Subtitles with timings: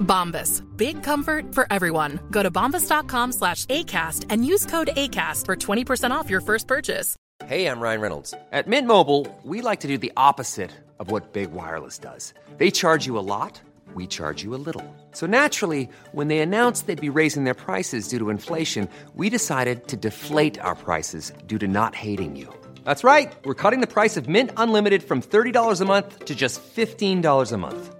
[0.00, 0.62] Bombas.
[0.76, 2.20] Big comfort for everyone.
[2.30, 7.16] Go to bombas.com slash ACAST and use code ACAST for 20% off your first purchase.
[7.46, 8.34] Hey, I'm Ryan Reynolds.
[8.52, 12.34] At Mint Mobile, we like to do the opposite of what Big Wireless does.
[12.58, 13.60] They charge you a lot,
[13.94, 14.84] we charge you a little.
[15.12, 19.88] So naturally, when they announced they'd be raising their prices due to inflation, we decided
[19.88, 22.52] to deflate our prices due to not hating you.
[22.84, 23.32] That's right.
[23.44, 27.56] We're cutting the price of Mint Unlimited from $30 a month to just $15 a
[27.56, 27.99] month.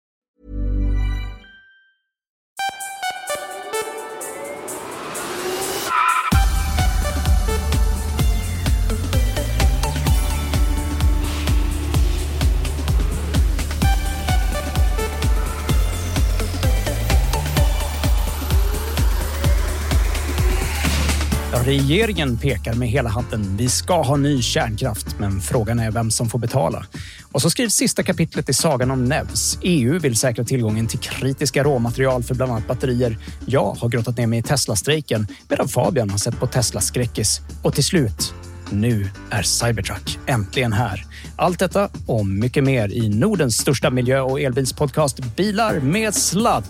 [21.65, 23.57] Regeringen pekar med hela hatten.
[23.57, 26.85] Vi ska ha ny kärnkraft, men frågan är vem som får betala.
[27.31, 29.57] Och så skrivs sista kapitlet i sagan om Nevs.
[29.61, 33.17] EU vill säkra tillgången till kritiska råmaterial för bland annat batterier.
[33.45, 37.41] Jag har grottat ner mig i Tesla-strejken medan Fabian har sett på Tesla-skräckis.
[37.63, 38.33] Och till slut,
[38.69, 41.05] nu är Cybertruck äntligen här.
[41.35, 46.65] Allt detta och mycket mer i Nordens största miljö och elbilspodcast Bilar med sladd.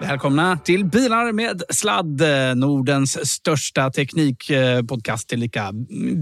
[0.00, 2.22] Välkomna till Bilar med sladd,
[2.56, 5.72] Nordens största teknikpodcast, tillika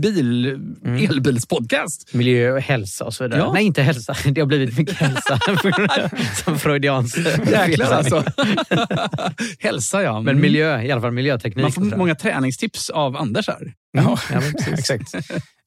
[0.03, 2.15] bil, elbilspodcast.
[2.15, 3.41] Miljö och hälsa och så vidare.
[3.41, 3.53] Ja.
[3.53, 4.15] Nej, inte hälsa.
[4.31, 5.39] Det har blivit mycket hälsa.
[6.45, 7.19] Som freudiansk
[7.51, 8.25] Jäklar alltså.
[9.59, 10.21] Hälsa ja.
[10.21, 11.63] Men miljö, i alla fall miljöteknik.
[11.63, 13.73] Man får många träningstips av Anders här.
[13.93, 14.41] Ja, ja,
[14.73, 15.15] exakt.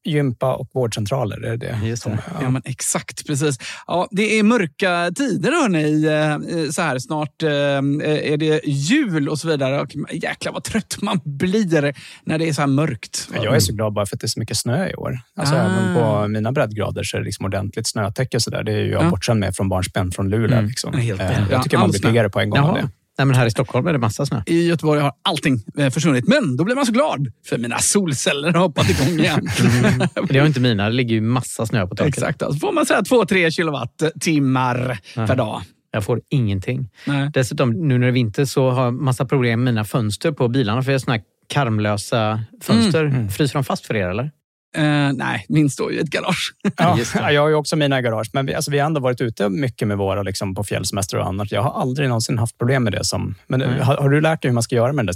[0.05, 1.87] Gympa och vårdcentraler, är det det?
[1.87, 2.09] Just det.
[2.09, 3.27] som- Ja, men exakt.
[3.27, 3.57] Precis.
[3.87, 6.05] Ja, det är mörka tider hörni.
[6.05, 9.81] Eh, Så här, snart eh, är det jul och så vidare.
[9.81, 11.93] Och jäklar vad trött man blir
[12.23, 13.29] när det är så här mörkt.
[13.33, 15.19] Jag är så glad bara för att det är så mycket snö i år.
[15.35, 15.59] Alltså Ah.
[15.59, 18.39] Även på mina breddgrader så är det liksom ordentligt snötäcke.
[18.39, 18.63] Så där.
[18.63, 19.09] Det är ju jag Ja.
[19.09, 20.57] bortskämd med från barnsben från Luleå.
[20.57, 20.65] Mm.
[20.69, 20.93] Liksom.
[20.93, 21.07] Eh.
[21.09, 21.15] Ja,
[21.51, 22.81] jag tycker man blir piggare på en gång av Jaha.
[22.81, 22.89] det.
[23.19, 24.41] Nej, men här i Stockholm är det massa snö.
[24.45, 26.27] I Göteborg har allting eh, försvunnit.
[26.27, 29.49] Men då blir man så glad för mina solceller har hoppat igång igen.
[30.29, 30.89] Det har inte mina.
[30.89, 32.17] Det ligger ju massa snö på taket.
[32.17, 32.41] Exakt.
[32.41, 35.61] Alltså får man säga 2-3 kilowattimmar per dag.
[35.91, 36.89] Jag får ingenting.
[37.05, 37.29] Nej.
[37.33, 40.47] Dessutom, nu när det är vinter så har jag massa problem med mina fönster på
[40.47, 40.83] bilarna.
[40.83, 43.27] För jag har såna här karmlösa fönster.
[43.31, 44.31] Fryser de fast för er eller?
[44.77, 46.53] Eh, nej, min står ju i ett garage.
[46.77, 46.97] Ja,
[47.31, 49.49] jag har ju också mina i garage, men vi, alltså, vi har ändå varit ute
[49.49, 51.51] mycket med våra liksom, på fjällsemester och annat.
[51.51, 53.03] Jag har aldrig någonsin haft problem med det.
[53.03, 53.81] Som, men Nej.
[53.81, 55.13] har, har du lärt dig hur man ska göra med den där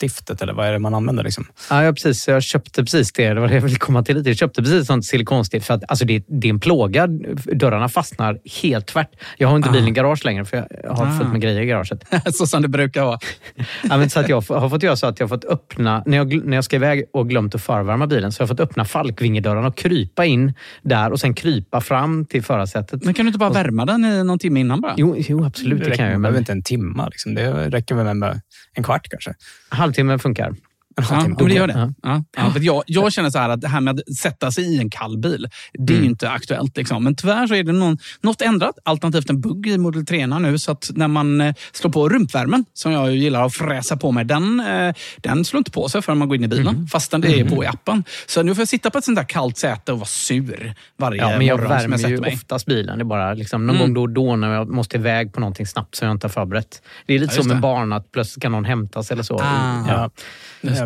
[0.00, 1.24] stiftet eller vad är det man använder?
[1.24, 1.46] Liksom?
[1.70, 2.28] Ja, ja, precis.
[2.28, 3.34] Jag köpte precis det.
[3.34, 4.30] Det var det jag ville komma till lite.
[4.30, 7.06] Jag köpte precis sånt silikonstift för att alltså, det, det är en plåga.
[7.52, 9.10] Dörrarna fastnar helt tvärt.
[9.38, 9.72] Jag har inte Ah.
[9.72, 11.18] bilen i garage längre för jag har Ah.
[11.18, 12.04] fullt med grejer i garaget.
[12.34, 13.18] så som det brukar vara.
[13.88, 16.16] Ja, men så att jag har fått göra så att jag har fått öppna, när
[16.16, 18.84] jag, när jag ska iväg och glömt att förvärma bilen, så har jag fått öppna
[18.84, 23.04] falkvingedörrarna och krypa in där och sen krypa fram till förarsätet.
[23.04, 24.94] Men kan du inte bara värma den i någon timme innan bara?
[24.96, 26.12] Jo, jo absolut, det, räcker, kan jag.
[26.12, 27.08] man behöver Men inte en timma.
[27.08, 27.34] Liksom.
[27.34, 28.40] Det räcker väl med
[28.74, 29.34] en kvart kanske
[29.84, 30.54] halvtimmen funkar.
[30.96, 31.92] Ja, men det gör det.
[32.02, 32.24] Ja.
[32.36, 32.50] Ja.
[32.50, 34.90] För jag, jag känner så här att det här med att sätta sig i en
[34.90, 36.76] kall bil, det är ju inte aktuellt.
[36.76, 37.04] Liksom.
[37.04, 40.58] Men tyvärr så är det någon, något ändrat, alternativt en bugg i Model 3 nu.
[40.58, 44.24] Så att när man eh, slår på rumpvärmen, som jag gillar att fräsa på mig,
[44.24, 46.86] den, eh, den slår inte på sig förrän man går in i bilen.
[46.86, 48.04] Fastän det är på i appen.
[48.26, 51.20] Så nu får jag sitta på ett sånt där kallt säte och vara sur varje
[51.20, 52.34] Ja, men jag morgon som värmer jag sätter ju mig.
[52.34, 52.98] oftast bilen.
[52.98, 55.66] Det är bara liksom någon gång då och då när jag måste iväg på någonting
[55.66, 56.82] snabbt som jag inte har förberett.
[57.06, 59.38] Det är lite Ja, just med barn, att plötsligt kan någon hämtas eller så.
[59.42, 59.84] Ah.
[59.88, 60.10] Ja,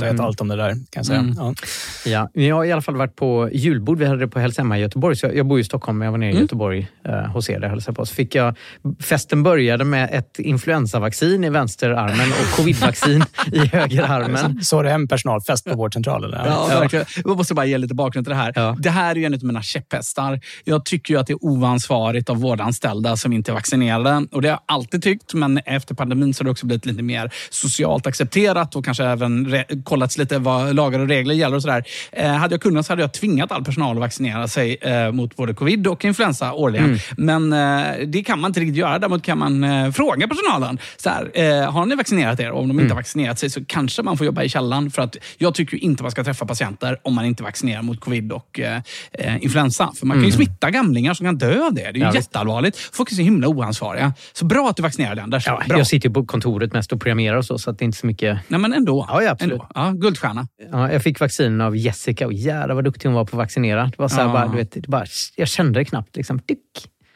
[0.06, 1.18] jag vet allt om det där kan jag säga.
[1.18, 1.34] Mm.
[1.38, 1.54] Ja.
[2.04, 3.98] Ja, jag har i alla fall varit på julbord.
[3.98, 5.16] Vi hade det på Hälsemma i Göteborg.
[5.16, 7.60] Så jag, jag bor i Stockholm, men jag var nere i Göteborg eh, hos er
[7.60, 8.06] där hälsade på.
[8.06, 8.56] Så fick jag,
[9.00, 14.64] festen började med ett influensavaccin i vänsterarmen och covidvaccin i högerarmen.
[14.64, 16.24] Så det en personalfest på vårdcentral?
[16.24, 16.46] Eller?
[16.46, 17.06] Ja, verkligen.
[17.24, 18.52] Jag måste bara ge lite bakgrund till det här.
[18.54, 18.76] Ja.
[18.78, 20.40] Det här är ju en av mina käpphästar.
[20.64, 24.26] Jag tycker ju att det är oansvarigt av vårdanställda som inte är vaccinerade.
[24.32, 27.02] Och det har jag alltid tyckt, men efter pandemin så har det också blivit lite
[27.02, 29.44] mer socialt accepterat och kanske även
[29.88, 31.84] kollats lite vad lagar och regler gäller och sådär.
[32.12, 35.36] Eh, hade jag kunnat så hade jag tvingat all personal att vaccinera sig eh, mot
[35.36, 36.98] både covid och influensa årligen.
[37.16, 38.98] Men eh, det kan man inte riktigt göra.
[38.98, 40.78] Däremot kan man fråga personalen.
[40.96, 42.50] Så här, har ni vaccinerat er?
[42.50, 44.90] Och om de inte har vaccinerat sig så kanske man får jobba i källaren.
[44.90, 48.32] För att jag tycker inte man ska träffa patienter om man inte vaccinerar mot covid
[48.32, 48.60] och
[49.40, 49.92] influensa.
[49.98, 51.80] För man kan ju smitta gamlingar som kan dö av det.
[51.80, 52.78] Det är ju Ja, jätteallvarligt.
[52.92, 54.12] Folk är så himla oansvariga.
[54.32, 55.30] Så bra att du vaccinerar den.
[55.30, 55.50] Där, så.
[55.50, 55.78] Ja, bra.
[55.78, 57.98] jag sitter ju på kontoret mest och programmerar och så, så att det är inte
[57.98, 58.38] så mycket...
[58.48, 59.06] Nej, men ändå.
[59.08, 59.52] Ja, ja, absolut.
[59.52, 59.68] ändå.
[59.78, 60.48] Ja, guldstjärna.
[60.72, 63.84] Ja, jag fick vaccin av Jessica och jävlar vad duktig hon var på att vaccinera.
[63.84, 64.32] Det var så Ja.
[64.32, 65.04] bara, du vet, bara,
[65.36, 66.16] jag kände det knappt.
[66.16, 66.40] Liksom.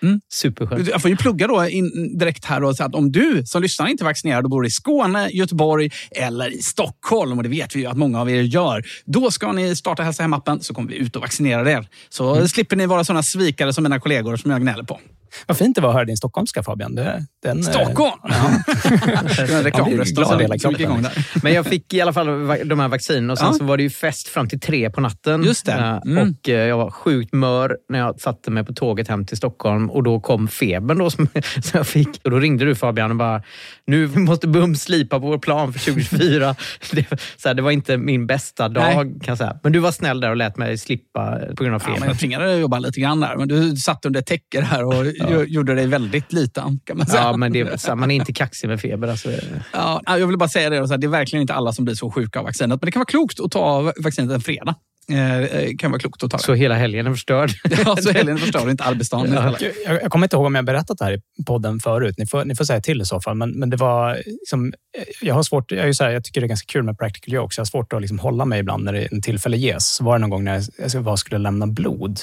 [0.03, 0.21] Mm.
[0.33, 0.89] Superskönt.
[0.89, 3.87] Jag får ju plugga då in direkt här och säga att om du som lyssnar
[3.87, 7.81] inte är vaccinerad och bor i Skåne, Göteborg eller i Stockholm, och det vet vi
[7.81, 10.97] ju att många av er gör, då ska ni starta Hälsa Hem-appen så kommer vi
[10.97, 11.89] ut och vaccinera er.
[12.09, 12.49] Så Mm.
[12.49, 15.01] slipper ni vara sådana svikare som mina kollegor som jag gnäller på.
[15.47, 16.95] Vad fint det var att höra din stockholmska Fabian.
[16.95, 18.13] Det, den, eh, Stockholm!
[18.29, 19.23] Ja.
[19.37, 20.99] det var en reklamröst glad som i hela som gick kroppen.
[20.99, 21.27] igång där.
[21.43, 22.27] Men jag fick i alla fall
[22.65, 23.53] de här vaccinen och sen Ja.
[23.59, 25.43] så var det ju fest fram till tre på natten.
[25.45, 25.73] Just det.
[25.73, 26.29] Eh, Mm.
[26.43, 29.91] Och eh, jag var sjukt mör när jag satte mig på tåget hem till Stockholm
[29.91, 31.27] och då kom febern då som,
[31.63, 32.09] som jag fick.
[32.25, 33.43] Och då ringde du Fabian och bara,
[33.87, 36.55] nu måste bums slipa på vår plan för 2024.
[36.93, 37.07] det,
[37.37, 38.95] så här, det var inte min bästa dag Nej.
[38.97, 39.57] kan jag säga.
[39.63, 42.01] Men du var snäll där och lät mig slippa på grund av Ja, febern.
[42.01, 44.85] men jag tvingade dig att jobba lite grann där, men du satt under täcker här
[44.85, 44.95] och
[45.31, 46.81] gjo- gjorde dig väldigt liten.
[46.85, 47.23] Kan man säga.
[47.23, 49.09] Ja, men det, är man är inte kaxig med feber.
[49.09, 49.31] Alltså.
[49.73, 52.11] Ja, jag vill bara säga det, så det är verkligen inte alla som blir så
[52.11, 52.69] sjuka av vaccinet.
[52.81, 54.75] Men det kan vara klokt att ta vaccinet en fredag.
[55.11, 56.43] Eh, eh, kan vara klokt att ta det.
[56.43, 57.51] Så hela helgen är förstörd.
[57.85, 59.77] Ja, så helgen förstör inte arbetsdagen istället.
[59.87, 62.15] Jag, jag kommer inte ihåg om jag berättat det här i podden förut.
[62.19, 63.35] Ni får, ni får säga till i så fall.
[63.37, 64.73] Men, men det var liksom,
[65.21, 66.99] jag har svårt, jag, är ju så här, jag tycker det är ganska kul med
[66.99, 67.57] practical jokes.
[67.59, 69.87] Jag har svårt att liksom hålla mig ibland när det, en tillfälle ges.
[69.95, 70.65] Så var det någon gång när jag,
[70.95, 72.19] jag var- skulle lämna blod.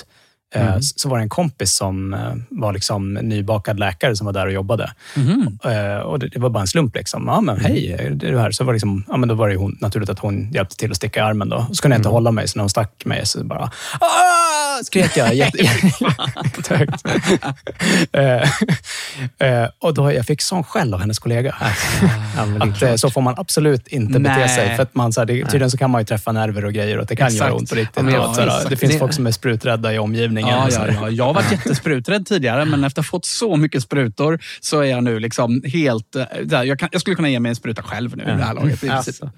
[0.55, 2.19] Eh, Så så var det en kompis som eh,
[2.49, 4.91] var liksom nybakad läkare som var där och jobbade.
[5.63, 6.95] Eh, Och det, var bara en slump.
[6.95, 7.23] Liksom.
[7.27, 8.51] Ja, men hej, är du här?
[8.51, 10.97] Så var liksom, ja, men då var det hon, naturligt att hon hjälpte till att
[10.97, 11.49] sticka i armen.
[11.49, 11.67] Då.
[11.73, 15.17] Så kunde jag inte hålla mig, så när hon stack mig så bara "Ah!" skrek
[15.17, 15.57] jag jätte-
[16.57, 17.03] jättehögt.
[18.11, 18.41] Eh,
[19.47, 21.55] eh, och då, jag fick sån skäll av hennes kollega.
[22.37, 24.49] Är Att, så får man absolut inte bete Nej.
[24.49, 24.75] sig.
[24.75, 26.97] För att man, så här, det, tydligen så kan man ju träffa nerver och grejer
[26.97, 27.41] och det kan Exakt.
[27.41, 28.03] göra ont på riktigt.
[28.11, 30.38] Ja, ja, så det finns folk som är spruträdda i omgivningen.
[30.41, 30.93] Ja, så ja, här.
[31.01, 31.09] ja.
[31.09, 34.85] Jag har varit jättespruträdd tidigare, men efter att ha fått så mycket sprutor så är
[34.85, 36.15] jag nu liksom helt...
[36.15, 36.23] eh,
[36.63, 38.89] Jag, kan, jag skulle kunna ge mig en spruta själv nu i det här laget.
[38.89, 39.31] Alltså.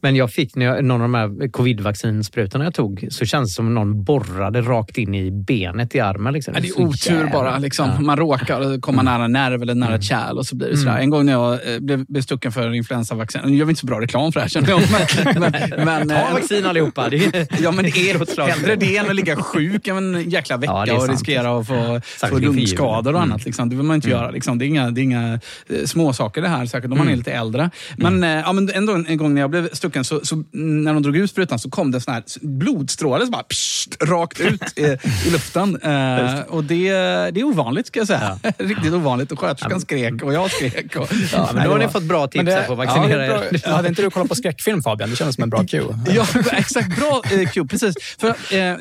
[0.00, 3.54] Men jag fick, när jag, någon av de här covid-vaccinsprutorna jag tog, så känns det
[3.54, 6.32] som någon borrade rakt in i benet i armen.
[6.32, 6.54] Liksom.
[6.54, 7.58] Ja, det är otur jävla- bara.
[7.58, 7.90] Liksom.
[7.94, 8.00] Ja.
[8.00, 10.98] Man råkar komma nära en nerv eller nära ett kärl och så blir det sådär.
[10.98, 14.00] En gång när jag eh, blev bestucken för influensavaccin, nu gör vi inte så bra
[14.00, 14.80] reklam för det här känner jag.
[14.90, 15.40] Men,
[15.76, 17.08] men, men, Ta eh, vaccin allihopa.
[17.08, 20.84] Det är, Ja, men det är hellre det än att ligga sjuk en jäkla vecka
[20.86, 23.22] Ja, och riskera att få, få Särskilt lungskador och julen.
[23.22, 23.44] annat.
[23.44, 23.68] Liksom.
[23.68, 24.30] Det vill man inte göra.
[24.30, 24.58] Liksom.
[24.58, 25.32] Det är inga, det är inga
[25.68, 27.70] eh, småsaker det här, säkert om man är lite äldre.
[27.96, 30.84] Men, eh, ja, men ändå en, en gång när jag blev stucken, så, så, mm,
[30.84, 34.40] när de drog ut sprutan så kom det sån här blodstråle som bara pssst, rakt
[34.40, 34.96] ut i,
[35.26, 35.78] i luften.
[35.92, 36.88] Eh, och det,
[37.30, 38.38] det är ovanligt ska jag säga.
[38.58, 39.32] Riktigt ovanligt.
[39.32, 40.96] Och sköterskan skrek och jag skrek.
[40.96, 43.44] Och, ja, men då har ni fått bra tips det- här på att vaccinera ja,
[43.44, 43.70] er.
[43.70, 45.10] Hade inte du kollat på skräckfilm Fabian?
[45.10, 45.98] Det kändes som en bra cue.
[46.14, 46.96] Ja, exakt.
[46.96, 47.94] Bra eh, Q, precis.
[48.20, 48.76] För, eh, eh,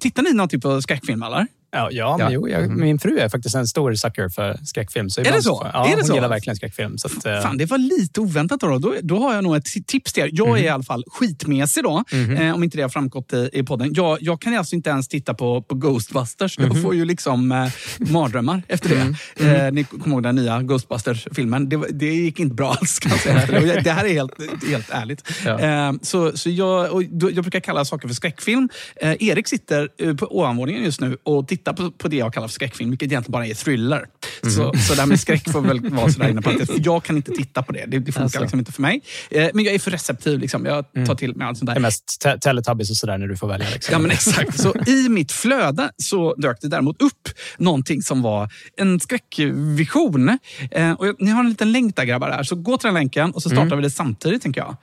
[0.00, 1.46] tittar ni någonting på skräckfilm eller?
[1.76, 5.10] Ja, ja, men jo, jag, min fru är faktiskt en stor sucker för skräckfilm.
[5.10, 5.70] Så Är det så?
[5.72, 6.14] Ja, Är det hon så?
[6.14, 6.98] gillar verkligen skräckfilm.
[6.98, 8.60] Så att, eh, Fan, det var lite oväntat.
[8.60, 10.30] Då, då, då har jag nog ett tips till er.
[10.32, 10.56] Jag Mhm.
[10.56, 12.04] är i alla fall skitmesig då,
[12.38, 13.92] eh, om inte det har framgått i, i podden.
[13.94, 16.58] Jag, jag kan alltså inte ens titta på, på Ghostbusters.
[16.58, 16.66] Mhm.
[16.72, 17.68] Jag får ju liksom eh,
[17.98, 19.14] mardrömmar efter det.
[19.44, 19.66] Mm.
[19.66, 21.68] Eh, ni kommer ihåg den nya Ghostbusters-filmen.
[21.68, 22.98] Det, det gick inte bra alls.
[22.98, 23.90] Kan jag det.
[23.90, 24.32] Här är helt,
[24.68, 25.22] helt ärligt.
[25.44, 25.60] Ja.
[25.60, 28.68] Eh, så, så jag, jag brukar kalla saker för skräckfilm.
[28.96, 32.48] Eh, Erik sitter eh, på ovanvåningen just nu och tittar på, på det jag kallar
[32.48, 34.04] för skräckfilm, vilket egentligen bara är thriller.
[34.42, 37.16] Så, så det här med skräck får väl vara sådär inne på att jag kan
[37.16, 37.84] inte titta på det.
[37.86, 38.40] Det, det funkar Alltså.
[38.40, 39.02] liksom inte för mig.
[39.30, 40.38] Eh, men jag är för receptiv.
[40.38, 40.64] Liksom.
[40.66, 41.76] Jag tar till mig allt sånt det där.
[41.80, 43.70] är mest te- Teletubbies och sådär när du får välja.
[43.70, 43.92] Liksom.
[43.92, 44.60] Ja, men exakt.
[44.60, 50.38] Så i mitt flöde så dök det däremot upp någonting som var en skräckvision.
[50.70, 52.30] Eh, och ni har en liten länk där grabbar.
[52.30, 52.42] Här.
[52.42, 54.76] Så gå till den länken och så startar vi det samtidigt, tänker jag.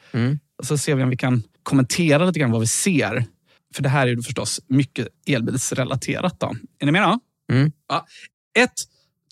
[0.57, 3.25] Och så ser vi om vi kan kommentera lite grann vad vi ser.
[3.75, 6.39] För det här är ju förstås mycket elbilsrelaterat.
[6.39, 6.55] Då.
[6.79, 7.19] Är ni med då?
[7.53, 7.71] Mm.
[7.89, 8.05] Ja.
[8.59, 8.83] Ett,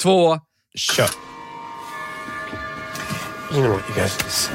[0.01, 0.39] två...
[0.75, 1.09] Kör.
[3.53, 4.51] You know what, you guys just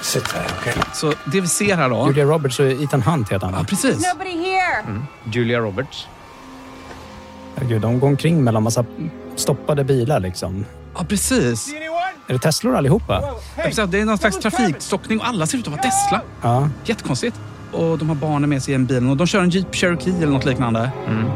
[0.00, 0.82] sit there, okay?
[0.94, 2.06] Så det vi ser här då...
[2.08, 3.54] Julia Roberts och Ethan Hunt heter han.
[3.54, 4.06] Ja, precis.
[4.12, 5.02] Nobody here.
[5.32, 6.06] Julia Roberts.
[7.56, 8.84] Herregud, de går omkring mellan massa
[9.36, 10.20] stoppade bilar.
[10.20, 10.64] Liksom.
[10.94, 11.74] Ja, precis.
[12.28, 13.34] Är det Teslor allihopa?
[13.64, 16.20] Vill säga, Det är någon slags trafikstockning och alla ser ut att vara Tesla.
[16.42, 16.68] Ja.
[16.84, 17.36] Jättekonstigt.
[17.74, 20.10] Och de har barnen med sig i en bil och de kör en Jeep Cherokee
[20.16, 20.90] eller något liknande.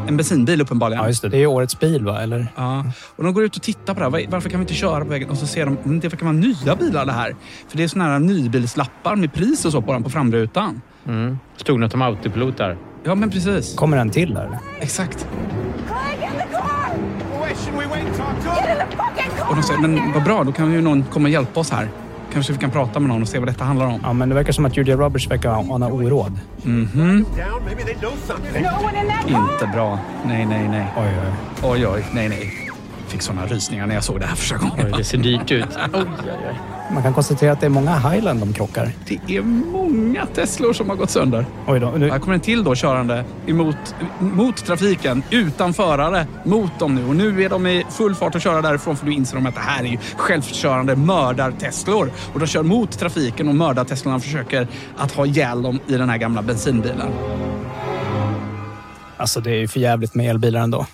[0.07, 1.03] En bensinbil uppenbarligen.
[1.03, 1.29] ja, just det.
[1.29, 2.21] Det är årets bil, va?
[2.21, 2.47] Eller?
[2.55, 2.85] Ja.
[3.15, 4.11] Och de går ut och tittar på det här.
[4.11, 5.29] Var- Varför kan vi inte köra på vägen?
[5.29, 7.35] Och så ser de "Mm, det verkar vara nya bilar det här.
[7.67, 10.81] För det är såna här nybilslappar med pris och så på den på framrutan.
[11.07, 11.39] Mm.
[11.57, 12.77] Stod något om autopilot där.
[13.03, 13.75] Ja, men precis.
[13.75, 14.49] Kommer en till där?
[14.79, 15.27] Exakt.
[19.49, 21.89] Och de säger, men vad bra, då kan ju någon komma och hjälpa oss här.
[22.33, 23.99] Kanske vi kan prata med någon och se vad detta handlar om.
[24.03, 26.39] Ja, men det verkar som att Julia Roberts verkar ana oråd.
[29.29, 29.53] car.
[29.53, 29.99] Inte bra.
[30.25, 30.85] Nej, nej, nej.
[30.97, 31.33] Oj, oj.
[31.71, 32.69] Oj, oj, nej, nej.
[33.07, 34.85] Fick såna rysningar när jag såg det här första gången.
[34.85, 35.65] Oj, det ser dyrt ut.
[35.93, 36.78] Oj, oj, oj.
[36.91, 38.91] Man kan konstatera att det är många Highland de krockar.
[39.05, 41.45] Det är många Teslor som har gått sönder.
[41.67, 41.89] Oj då.
[41.97, 47.05] Nu, Här kommer en till då körande emot, mot trafiken, utan förare, mot dem nu.
[47.05, 49.55] Och nu är de i full fart att köra därifrån för nu inser de att
[49.55, 52.11] det här är ju självkörande mördar-Teslor.
[52.33, 54.67] Och de kör mot trafiken och mördar-Teslorna försöker
[54.97, 57.07] att ha ihjäl dem i den här gamla bensinbilen.
[59.17, 60.85] alltså, det är ju för jävligt med elbilar ändå.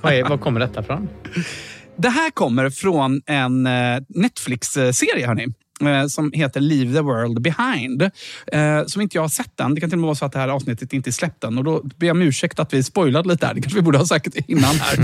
[0.00, 1.08] Vad, är, vad kommer detta från?
[1.98, 5.46] Det här kommer från en eh, Netflix-serie, hörni
[5.80, 8.02] eh, Som heter Leave the World Behind.
[8.02, 9.74] Eh, som inte jag har sett än.
[9.74, 11.58] Det kan till och med vara så att det här avsnittet inte är släppt än.
[11.58, 13.54] Och då ber jag om ursäkt att vi spoilade lite här.
[13.54, 14.98] Det kanske vi borde ha sagt innan här.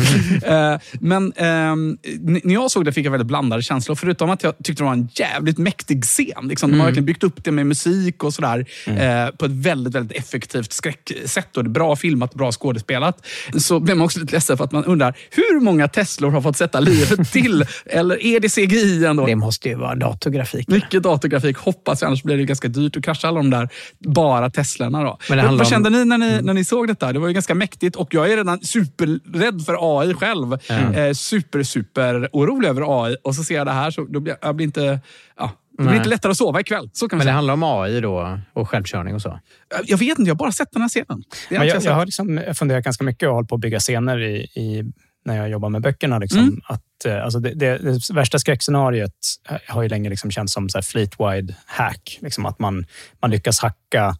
[0.75, 3.95] eh, men ehm, när jag såg det fick jag väldigt blandade känslor.
[3.95, 6.49] Förutom att jag tyckte det var en jävligt mäktig scen.
[6.49, 8.67] Liksom, de har verkligen byggt upp det med musik och sådär.
[8.87, 11.57] Eh, på ett väldigt, väldigt effektivt skräcksätt.
[11.57, 13.27] Och det är bra filmat, bra skådespelat.
[13.59, 16.57] Så blev man också lite ledsen för att man undrar hur många Teslor har fått
[16.57, 17.65] sätta livet till?
[17.87, 19.27] Eller är det CGI ändå?
[19.27, 20.62] Det måste ju vara datorgrafik.
[20.69, 24.51] Mycket datorgrafik hoppas jag, annars blir det ganska dyrt att krascha alla de där bara
[24.51, 25.03] Teslorna.
[25.05, 25.19] Då.
[25.29, 27.13] Men det Vad- Vad kände om- ni när, ni när ni såg detta?
[27.13, 30.53] Det var ju ganska mäktigt och jag är redan superrädd för AI själv.
[30.97, 34.37] Eh, super, super orolig över AI och så ser jag det här så då blir
[34.43, 35.01] jag blir inte...
[35.39, 35.97] Ja, det blir Nej.
[35.97, 36.91] inte lättare att sova ikväll.
[36.93, 37.35] Så kan man Men det säga.
[37.35, 39.41] handlar om AI då och självkörning och så?
[39.85, 41.23] Jag vet inte, jag har bara sett den här scenen.
[41.49, 41.85] Det jag, sett.
[41.85, 44.93] jag har liksom funderat ganska mycket och hållit på att bygga scener i, i,
[45.25, 46.19] när jag jobbar med böckerna.
[46.19, 46.61] Liksom, Mm.
[46.67, 49.11] att, eh, alltså det, det, det värsta skräckscenariot
[49.51, 52.19] eh, har ju länge liksom känts som så fleet-wide hack.
[52.21, 52.87] Liksom att man,
[53.23, 54.17] man lyckas hacka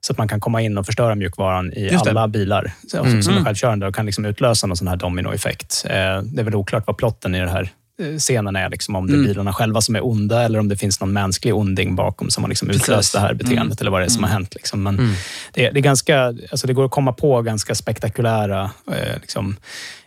[0.00, 3.22] så att man kan komma in och förstöra mjukvaran i alla bilar så- Mm.
[3.22, 5.82] som är självkörande och kan liksom utlösa någon sån här dominoeffekt.
[5.84, 7.70] Eh, Det är väl oklart vad plotten i den här
[8.18, 8.70] scenen är.
[8.70, 9.26] Liksom, om det är Mm.
[9.26, 12.48] bilarna själva som är onda eller om det finns någon mänsklig onding bakom som har
[12.48, 12.82] liksom Precis.
[12.82, 13.76] utlöst det här beteendet Mm.
[13.80, 14.54] eller vad det är som har hänt.
[14.54, 14.82] Liksom.
[14.82, 19.56] Men det, det, är ganska, alltså det går att komma på ganska spektakulära eh, liksom,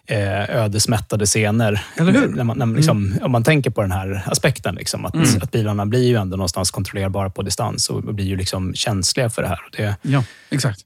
[0.10, 1.82] eh, ödesmättade scener.
[1.96, 2.28] Eller hur?
[2.28, 4.76] När man, när man, liksom, Om man tänker på den här aspekten.
[4.76, 8.74] Liksom, att, att bilarna blir ju ändå någonstans kontrollerbara på distans och blir ju liksom
[8.74, 9.60] känsliga för det här.
[9.66, 10.80] Och det, Ja, exakt.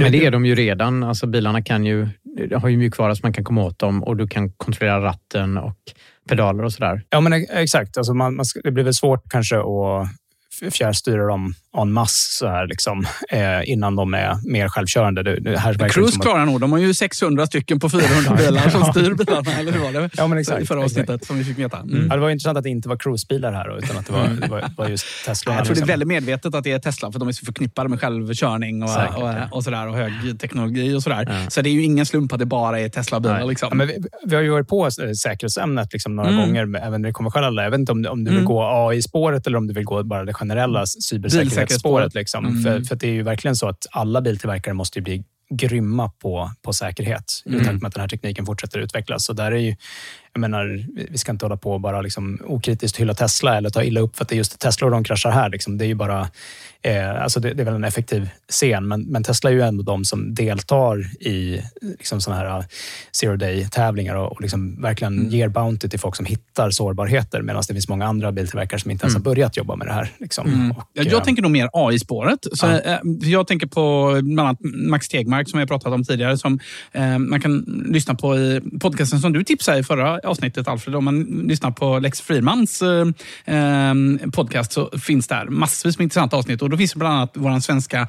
[0.00, 1.02] Men det är de ju redan.
[1.02, 2.08] Alltså bilarna kan ju,
[2.56, 5.78] har ju mjukvara så man kan komma åt dem och du kan kontrollera ratten och
[6.28, 7.02] pedaler och sådär.
[7.10, 7.96] Ja, men e- exakt.
[7.96, 12.66] Alltså man, man, det blir väl svårt kanske att fjärrstyra dem en masse så här,
[12.66, 15.22] liksom, eh, innan de är mer självkörande.
[15.22, 16.60] Det, det här Cruise som att- klarar nog.
[16.60, 20.10] De har ju 600 stycken på 400 bilar som styr bilarna, eller hur var det?
[20.16, 21.00] Ja, men exakt, I förra exakt.
[21.00, 21.78] avsnittet som vi fick veta.
[21.78, 22.06] Mm.
[22.10, 24.48] Ja, det var intressant att det inte var cruisebilar här utan att det var, det
[24.50, 25.54] var, var just Tesla.
[25.54, 27.88] Jag tror det är väldigt medvetet att det är Tesla, för de är så förknippade
[27.88, 29.34] med självkörning och, Säkert, och, ja.
[29.50, 31.26] och, sådär, och hög teknologi och sådär.
[31.44, 31.50] Ja.
[31.50, 33.44] Så det är ju ingen slump att det bara är Tesla-bilar.
[33.44, 33.68] Liksom.
[33.70, 33.94] Ja, men vi,
[34.26, 36.40] vi har ju varit på säkerhetsämnet liksom några Mm.
[36.40, 37.62] gånger, även det konventionella.
[37.62, 38.48] Jag vet inte om, du- om du vill Mm.
[38.48, 41.65] gå AI-spåret eller om du vill gå bara det generella cybersäkerhetsspåret.
[41.68, 42.14] Bilsäkerhetsspåret.
[42.14, 42.46] Liksom.
[42.46, 42.62] Mm.
[42.62, 46.50] För, för det är ju verkligen så att alla biltillverkare måste ju bli grymma på,
[46.62, 47.64] på säkerhet i Mm.
[47.64, 49.24] takt med att den här tekniken fortsätter utvecklas.
[49.24, 49.76] Så där är ju,
[50.32, 53.82] jag menar, vi ska inte hålla på och bara liksom okritiskt hylla Tesla eller ta
[53.82, 55.48] illa upp för att det är just Tesla och de kraschar här.
[55.48, 55.78] Liksom.
[55.78, 56.28] Det är ju bara,
[56.86, 59.82] eh, alltså det, det är väl en effektiv scen, men, men Tesla är ju ändå
[59.82, 61.60] de som deltar i
[61.98, 62.64] liksom såna här
[63.12, 65.28] zero day-tävlingar och, och liksom verkligen Mm.
[65.30, 69.04] ger bounty till folk som hittar sårbarheter medan det finns många andra biltillverkare som inte
[69.04, 70.10] ens har börjat jobba med det här.
[70.18, 70.46] Liksom.
[70.46, 70.70] Mm.
[70.70, 72.38] Och, Ja, eh, Jag tänker nog mer AI-spåret.
[72.52, 72.80] Så, Ja.
[72.80, 76.38] eh, Jag tänker på bland annat Max Tegmark som jag pratat om tidigare.
[76.38, 76.58] Som
[76.92, 77.58] eh, man kan
[77.90, 80.94] lyssna på i podcasten som du tipsade i förra avsnittet Alfred.
[80.96, 82.82] Om man lyssnar på Lex Fridmans
[83.46, 83.94] eh,
[84.32, 86.62] podcast så finns där massvis med intressanta avsnitt.
[86.62, 88.08] Och då finns det bland annat vår svenska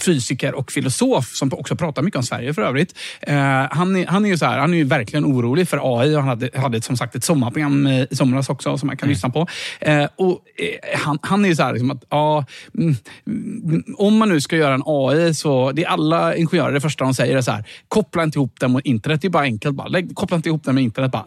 [0.00, 2.98] fysiker och filosof som också pratar mycket om Sverige för övrigt.
[3.20, 3.36] Eh,
[3.70, 6.20] han, är, han, är ju så här, han är ju verkligen orolig för AI och
[6.20, 9.30] han hade, hade som sagt ett sommarprogram eh, i somras också som man kan lyssna
[9.30, 9.46] på.
[9.80, 12.44] Eh, och eh, han, han är ju så här, liksom att, ja,
[12.78, 12.94] mm,
[13.26, 17.04] mm, om man nu ska göra en AI så det är alla ingenjörer det första
[17.04, 19.22] de säger är så här, koppla inte ihop den mot internet.
[19.22, 19.76] Det är bara enkelt.
[19.76, 21.12] Bara, lägg, koppla inte ihop den med internet.
[21.12, 21.26] Bara,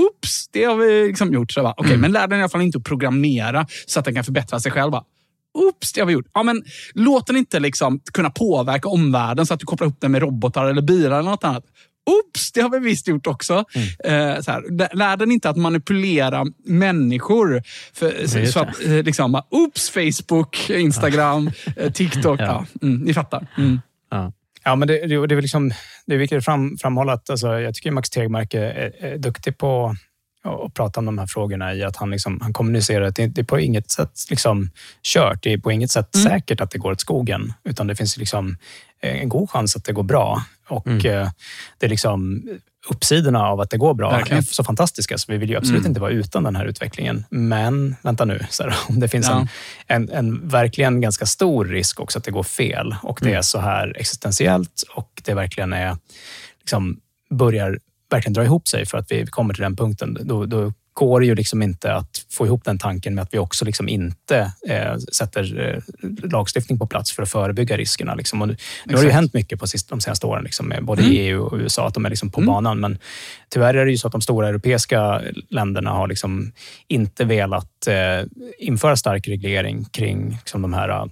[0.00, 1.54] Oops, det har vi liksom gjort.
[1.54, 4.24] Bara, okay, Men lär den i alla fall inte att programmera så att den kan
[4.24, 4.90] förbättra sig själv.
[4.90, 5.04] Bara,
[5.54, 6.26] Oops, det har vi gjort.
[6.34, 6.62] Ja, men
[6.94, 10.64] låt den inte liksom kunna påverka omvärlden så att du kopplar ihop den med robotar
[10.66, 11.64] eller bilar eller något annat.
[12.10, 13.64] Oops, det har vi visst gjort också.
[14.04, 17.62] Eh, så här, lä- lär den inte att manipulera människor.
[17.92, 22.40] För, så, att, eh, liksom, oops, Facebook, Instagram, eh, TikTok.
[22.42, 22.66] ja.
[22.82, 23.46] mm, ni fattar.
[23.58, 23.80] Mm.
[24.10, 24.32] Ja.
[24.64, 25.72] Ja, men det, det, det är väl liksom,
[26.06, 29.18] det är viktigt att fram, framhålla att alltså, jag tycker Max Tegmark är, är, är
[29.18, 29.96] duktig på
[30.44, 33.40] att prata om de här frågorna i att han, liksom, han kommunicerar att det, det
[33.40, 34.70] är på inget sätt liksom,
[35.02, 35.42] kört.
[35.42, 38.56] Det är på inget sätt säkert att det går åt skogen, utan det finns liksom
[39.02, 40.42] en god chans att det går bra.
[40.68, 41.28] Och eh,
[41.78, 42.42] det är liksom
[42.88, 44.38] uppsidorna av att det går bra Verkligen.
[44.38, 45.90] är så fantastiska, så vi vill ju absolut Mm.
[45.90, 47.24] inte vara utan den här utvecklingen.
[47.30, 49.46] Men vänta nu, så här, om det finns Ja.
[49.86, 53.42] en, en, en verkligen ganska stor risk också att det går fel och det är
[53.42, 55.96] så här existentiellt och det verkligen är
[56.60, 57.78] liksom börjar
[58.10, 60.18] verkligen dra ihop sig för att vi kommer till den punkten.
[60.20, 63.38] Då, då går det ju liksom inte att få ihop den tanken med att vi
[63.38, 68.14] också liksom inte eh, sätter eh, lagstiftning på plats för att förebygga riskerna.
[68.14, 68.42] Liksom.
[68.42, 69.14] Och nu, nu har det ju Exakt.
[69.14, 71.12] hänt mycket på sist, de senaste åren, liksom, med både Mm.
[71.16, 72.80] EU och USA, att de är liksom på banan.
[72.80, 72.98] Men
[73.48, 76.52] tyvärr är det ju så att de stora europeiska länderna har liksom
[76.88, 78.26] inte velat eh,
[78.58, 81.08] införa stark reglering kring liksom, de här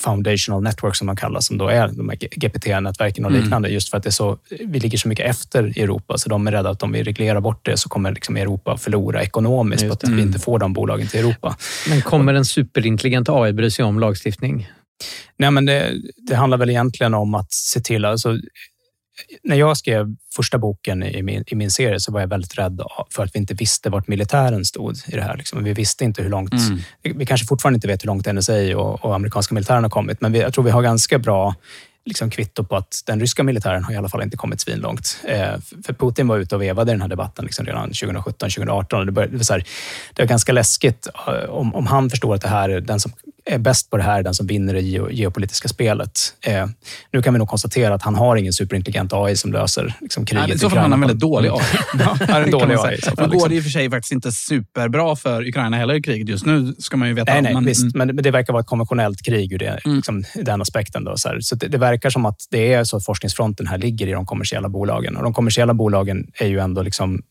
[0.00, 3.42] foundational networks som de kallas, som då är de här GPT-nätverken och Mm.
[3.42, 3.68] liknande.
[3.68, 6.70] Just för att det så, vi ligger så mycket efter Europa, så de är rädda
[6.70, 10.22] att om vi reglerar bort det så kommer liksom Europa förlora ekonomiskt på att vi
[10.22, 11.56] inte får de bolagen till Europa.
[11.88, 14.68] Men kommer en superintelligent AI bry sig om lagstiftning?
[15.36, 18.04] Nej, men det, det handlar väl egentligen om att se till...
[18.04, 18.38] Alltså,
[19.42, 22.82] när jag skrev första boken i min, i min serie så var jag väldigt rädd
[23.10, 25.36] för att vi inte visste vart militären stod i det här.
[25.36, 25.64] Liksom.
[25.64, 26.52] Vi visste inte hur långt...
[26.52, 26.78] Mm.
[27.02, 30.20] Vi, vi kanske fortfarande inte vet hur långt NSA och, och amerikanska militären har kommit,
[30.20, 31.54] men vi, jag tror vi har ganska bra
[32.08, 35.20] liksom kvitto på att den ryska militären har i alla fall inte kommit svinlångt.
[35.24, 35.54] Eh,
[35.84, 39.00] för Putin var ute och vevade i den här debatten liksom redan 2017, 2018.
[39.00, 39.64] Och det, började, det, var här,
[40.14, 43.12] det var ganska läskigt eh, om, om han förstår att det här är den som
[43.48, 46.18] är bäst på det här, är den som vinner det geo, geopolitiska spelet.
[46.46, 46.66] Eh,
[47.12, 50.46] nu kan vi nog konstatera att han har ingen superintelligent AI som löser liksom, kriget
[50.48, 51.06] Nej, I så fall har han en Ukraina.
[51.06, 51.60] väldigt dålig AI.
[51.98, 53.48] Ja, kan dålig man AI Nu går liksom.
[53.48, 56.74] det i och för sig faktiskt inte superbra för Ukraina heller i kriget just nu,
[56.78, 57.32] ska man ju veta.
[57.32, 57.94] Nej, nej, Men- visst.
[57.94, 58.06] mm.
[58.06, 61.04] Men, det verkar vara ett konventionellt krig ur det, liksom, i den aspekten.
[61.04, 64.06] Då, så så det, det verkar som att det är så att forskningsfronten här ligger
[64.06, 65.16] i de kommersiella bolagen.
[65.16, 67.22] Och de kommersiella bolagen är ju ändå liksom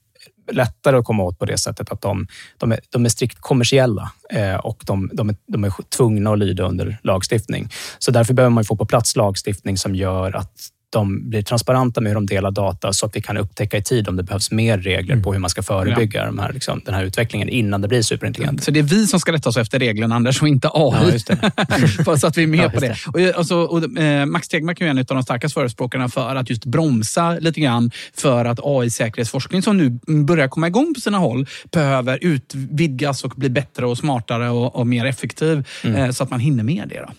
[0.51, 4.11] lättare att komma åt på det sättet att de, de, är, de är strikt kommersiella
[4.29, 7.69] eh, och de, de, är, de är tvungna att lyda under lagstiftning.
[7.99, 12.09] Så därför behöver man få på plats lagstiftning som gör att de blir transparenta med
[12.09, 14.77] hur de delar data så att vi kan upptäcka i tid om det behövs mer
[14.77, 18.01] regler på hur man ska förebygga de här, liksom, den här utvecklingen innan det blir
[18.01, 18.63] superintelligent.
[18.63, 21.19] Så det är vi som ska rätta oss efter reglerna, Anders, och inte AI.
[22.05, 22.87] Ja, så att vi är med Ja, på det.
[22.87, 26.49] just Och, alltså, och, eh, Max Tegmark är en av de starkaste förespråkarna för att
[26.49, 31.47] just bromsa lite grann för att AI-säkerhetsforskning som nu börjar komma igång på sina håll
[31.71, 36.39] behöver utvidgas och bli bättre och smartare och, och mer effektiv eh, så att man
[36.39, 37.05] hinner med det.
[37.07, 37.13] Då.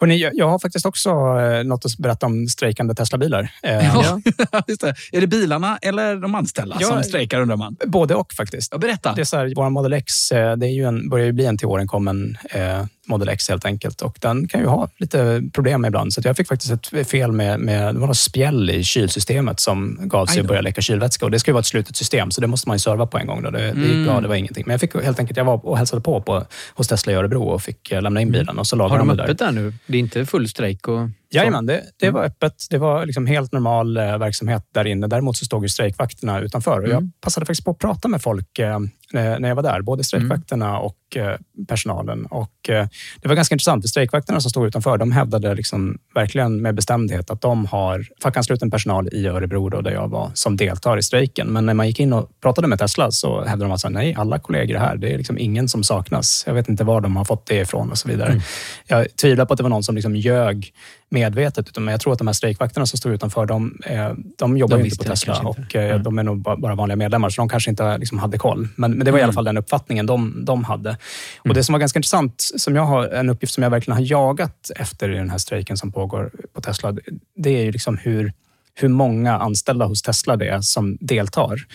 [0.00, 3.50] Hörrni, jag, jag har faktiskt också eh, något att berätta om strejkande Teslabilar.
[3.62, 4.20] Eh, Ja.
[4.66, 4.94] just det.
[5.12, 6.86] Är det bilarna eller de anställda Ja.
[6.88, 7.76] som strejkar undrar man?
[7.86, 8.72] Både och faktiskt.
[8.72, 9.12] Ja, berätta.
[9.14, 11.46] Det är så här, vår Model X eh, det är ju en, börjar ju bli
[11.46, 14.02] en till åren kommen eh, Model X helt enkelt.
[14.02, 16.12] Och den kan ju ha lite problem ibland.
[16.12, 19.98] Så jag fick faktiskt ett fel med, med det var något spjäll i kylsystemet som
[20.02, 21.24] gav sig att börja läcka kylvätska.
[21.24, 23.18] Och det ska ju vara ett slutet system, så det måste man ju serva på
[23.18, 23.42] en gång.
[23.42, 23.50] Då.
[23.50, 24.04] Det, det gick Mm.
[24.04, 24.64] bra, det var ingenting.
[24.66, 27.42] Men jag fick helt enkelt, jag var och hälsade på, på hos Tesla i Örebro
[27.42, 29.24] och fick eh, lämna in bilen och så Har lagade de de det där.
[29.24, 29.72] öppet där nu?
[29.86, 30.88] Det är inte full strejk?
[30.88, 31.08] Och...
[31.30, 32.54] Jajamän, det, det var öppet.
[32.70, 35.06] Det var liksom helt normal eh, verksamhet där inne.
[35.06, 36.80] Däremot så stod ju strejkvakterna utanför.
[36.82, 38.78] Och jag passade faktiskt på att prata med folk eh,
[39.16, 39.80] när när jag var där.
[39.80, 41.36] Både strejkvakterna och eh,
[41.68, 42.26] personalen.
[42.26, 42.86] Och, eh,
[43.20, 43.88] det var ganska intressant.
[43.88, 49.08] Strejkvakterna som stod utanför de hävdade liksom verkligen med bestämdhet att de har fackansluten personal
[49.12, 51.48] i Örebro då, där jag var som deltar i strejken.
[51.48, 53.94] Men när man gick in och pratade med Tesla så hävdade de att så här,
[53.94, 54.96] nej, alla kollegor är här.
[54.96, 56.44] Det är liksom ingen som saknas.
[56.46, 58.40] Jag vet inte var de har fått det ifrån och så vidare.
[58.86, 60.72] Jag tvivlar på att det var någon som liksom ljög
[61.08, 61.68] medvetet.
[61.68, 64.84] Utan jag tror att de här strejkvakterna som stod utanför, de, eh, de jobbar De
[64.84, 65.46] inte på Tesla inte.
[65.46, 68.38] och eh, de är nog ba- bara vanliga medlemmar, så de kanske inte liksom hade
[68.38, 68.68] koll.
[68.76, 70.96] Men, men det var i alla fall den uppfattningen de, de hade.
[71.38, 74.04] Och Det som var ganska intressant, som jag har, en uppgift som jag verkligen har
[74.04, 76.94] jagat efter i den här strejken som pågår på Tesla,
[77.36, 78.32] det är ju liksom hur
[78.78, 81.66] hur många anställda hos Tesla det är som deltar.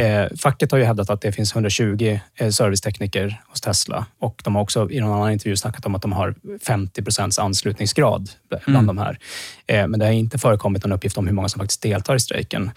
[0.00, 4.54] Eh, facket har ju hävdat att det finns 120 eh, servicetekniker hos Tesla och de
[4.54, 6.34] har också i någon annan intervju snackat om att de har
[6.66, 8.30] 50 procents anslutningsgrad
[8.66, 9.18] bland de här.
[9.66, 12.20] Eh, men det har inte förekommit någon uppgift om hur många som faktiskt deltar i
[12.20, 12.70] strejken.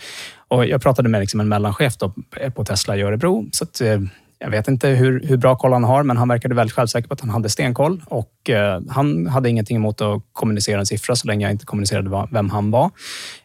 [0.48, 2.14] Och jag pratade med liksom en mellanchef då
[2.56, 3.50] på Tesla i Örebro.
[3.52, 4.00] Så att, eh,
[4.40, 7.14] jag vet inte hur, hur bra koll han har, men han verkade väldigt självsäker på
[7.14, 8.02] att han hade stenkoll.
[8.06, 12.28] Och, eh, han hade ingenting emot att kommunicera en siffra så länge jag inte kommunicerade
[12.32, 12.86] vem han var.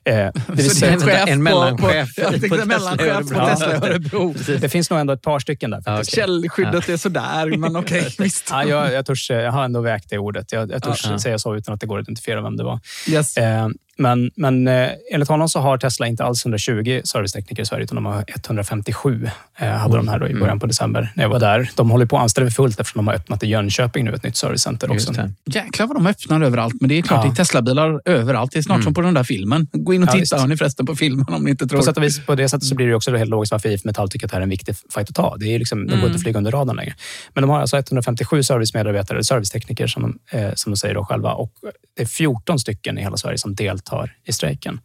[0.05, 2.57] Eh, det vill Så det är en chef en på- mellanchef på- jag tänkte på
[2.57, 3.87] Tesla mellanchef på Tesla Ja.
[3.89, 4.35] Örebro.
[4.61, 5.81] det finns nog ändå ett par stycken där.
[5.83, 6.15] faktiskt.
[6.17, 8.49] Källskyddet är sådär, men okej, visst.
[8.51, 10.53] Ja, jag, jag, törs, jag har ändå vägt det ordet.
[10.53, 11.19] Jag, jag törs Ja.
[11.19, 12.81] säga så utan att det går att identifiera vem det var.
[13.09, 13.37] Yes.
[13.37, 17.85] Eh, men men eh, enligt honom så har Tesla inte alls 120 servicetekniker i Sverige,
[17.85, 19.31] utan de har 157.
[19.59, 21.71] Eh, hade de här då i början på december när jag var där.
[21.75, 24.23] De håller på att anställa för fullt eftersom de har öppnat i Jönköping nu, ett
[24.23, 25.09] nytt servicecenter också.
[25.09, 25.59] Just det.
[25.61, 26.75] Jäklar vad de öppnar överallt.
[26.81, 27.31] Men det är klart, Ja.
[27.31, 28.53] det är Teslabilar överallt.
[28.53, 29.69] Det är snart som på den där filmen.
[29.73, 31.79] Gå in och Ja, titta, hör ni förresten, på filmen om ni inte tror.
[31.79, 33.85] På, sätt och vis, på det sättet så blir det också helt logiskt varför IF
[33.85, 35.37] Metall tycker att det här är en viktig fight att ta.
[35.37, 36.95] Det är liksom, de går inte att flyga under radarn längre.
[37.35, 41.33] Men de har alltså 157 servicemedarbetare, servicetekniker som de, eh, som de säger då själva.
[41.33, 41.53] Och
[41.97, 44.81] det är 14 stycken i hela Sverige som deltar i strejken.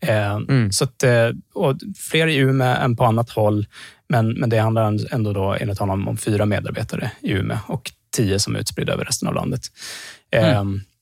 [0.00, 0.38] Eh,
[0.70, 1.76] så att, eh, och
[2.10, 3.66] fler i Umeå än på annat håll.
[4.08, 8.38] Men, men det handlar ändå då, enligt honom om fyra medarbetare i Umeå och tio
[8.38, 9.62] som är utspridda över resten av landet.
[10.30, 10.58] Eh,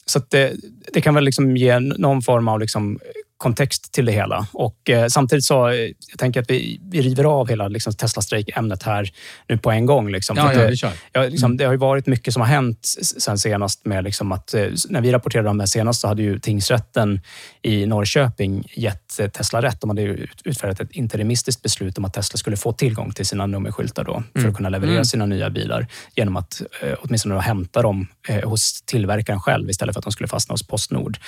[0.07, 0.53] Så att det,
[0.93, 2.99] det kan väl liksom ge någon form av liksom
[3.43, 4.47] kontext till det hela.
[4.53, 5.75] Och eh, samtidigt så, eh,
[6.11, 9.11] jag tänker att vi, vi river av hela liksom, Tesla-strejk-ämnet här
[9.49, 10.11] nu på en gång.
[10.13, 10.37] Liksom.
[10.37, 10.93] Ja, ja, det- kör.
[11.13, 12.79] Ja, liksom, Det har ju varit mycket som har hänt
[13.19, 13.85] sen senast.
[13.85, 17.21] med liksom att, eh, När vi rapporterade om det senast så hade ju tingsrätten
[17.63, 19.81] i Norrköping gett eh, Tesla rätt.
[19.81, 20.03] De hade
[20.45, 24.49] utfärdat ett interimistiskt beslut om att Tesla skulle få tillgång till sina nummerskyltar då, för
[24.49, 29.41] att kunna leverera sina nya bilar genom att eh, åtminstone hämta dem eh, hos tillverkaren
[29.41, 31.19] själv istället för att de skulle fastna hos Postnord.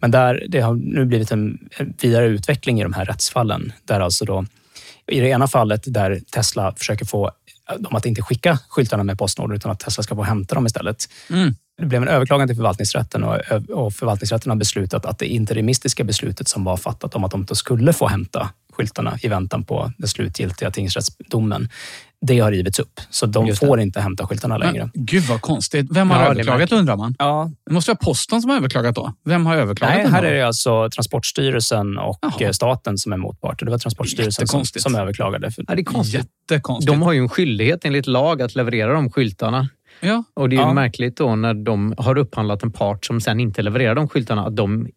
[0.00, 1.63] Men där, det har nu blivit en
[2.00, 3.72] vidare utveckling i de här rättsfallen.
[3.84, 4.44] Där alltså då,
[5.06, 7.30] I det ena fallet där Tesla försöker få
[7.78, 11.08] dem att inte skicka skyltarna med Postnord utan att Tesla ska få hämta dem istället.
[11.78, 16.48] Det blev en överklagan till förvaltningsrätten och, och förvaltningsrätten har beslutat att det interimistiska beslutet
[16.48, 20.08] som var fattat om att de inte skulle få hämta skyltarna i väntan på den
[20.08, 21.68] slutgiltiga tingsrättsdomen,
[22.26, 23.00] det har rivits upp.
[23.10, 23.66] Så de Just det.
[23.66, 24.90] får inte hämta skyltarna längre.
[24.94, 25.86] Men, gud vad konstigt.
[25.90, 26.78] Vem har Ja, det överklagat märkligt.
[26.78, 27.14] undrar man?
[27.18, 29.12] Ja, Det måste vara posten som har överklagat då.
[29.24, 29.96] Vem har överklagat?
[29.96, 30.28] Nej, här då?
[30.28, 32.32] är det alltså Transportstyrelsen och Jaha.
[32.40, 33.64] eh, staten som är motparter.
[33.66, 35.50] Det var Transportstyrelsen som, som överklagade.
[35.50, 36.26] För, Ja, det är konstigt.
[36.50, 36.92] Jättekonstigt.
[36.92, 39.68] De har ju en skyldighet enligt lag att leverera de skyltarna.
[40.00, 40.24] ja.
[40.34, 40.72] Och det är ju Ja.
[40.72, 44.46] märkligt då när de har upphandlat en part som sen inte levererar de skyltarna.
[44.46, 44.88] Att de,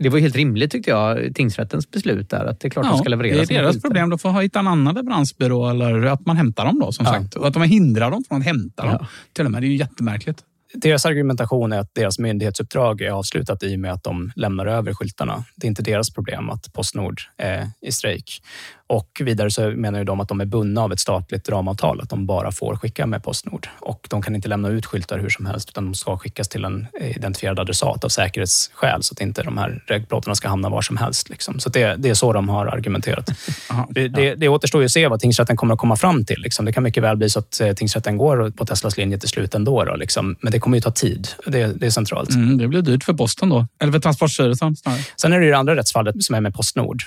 [0.00, 2.44] det var helt rimligt tyckte jag, tingsrättens beslut där.
[2.44, 3.88] Att det är klart de ska leverera det är deras skyltar.
[3.88, 4.10] problem.
[4.10, 7.12] De får ha- hitta en annan leveransbyrå eller att man hämtar dem då som Ja.
[7.12, 7.34] sagt.
[7.34, 8.96] Och att de hindrar dem från att hämta dem.
[9.00, 9.06] Ja.
[9.32, 9.62] Till och med.
[9.62, 10.42] Det är ju jättemärkligt.
[10.74, 14.94] deras argumentation är att deras myndighetsuppdrag är avslutat i och med att de lämnar över
[14.94, 15.44] skyltarna.
[15.56, 18.42] Det är inte deras problem att Postnord är i strejk.
[18.90, 22.10] Och vidare så menar ju de att de är bundna av ett statligt ramavtal, att
[22.10, 23.68] de bara får skicka med Postnord.
[23.80, 26.64] Och de kan inte lämna ut skyltar hur som helst, utan de ska skickas till
[26.64, 30.96] en identifierad adressat av säkerhetsskäl, så att inte de här regplåtarna ska hamna var som
[30.96, 31.28] helst.
[31.28, 31.60] Liksom.
[31.60, 33.30] Så det, det är så de har argumenterat.
[33.70, 33.86] Aha.
[33.90, 36.40] Det, det, det återstår ju att se vad tingsrätten kommer att komma fram till.
[36.40, 36.64] Liksom.
[36.64, 39.54] Det kan mycket väl bli så att eh, tingsrätten går på Teslas linje till slut
[39.54, 39.84] ändå.
[39.84, 40.36] Då, liksom.
[40.40, 41.28] Men det kommer ju ta tid.
[41.46, 42.30] Det, det är centralt.
[42.30, 43.66] Mm, det blir dyrt för posten då.
[43.80, 45.00] Eller för Transportstyrelsen snarare.
[45.16, 47.02] Sen är det ju det andra rättsfallet som är med Postnord.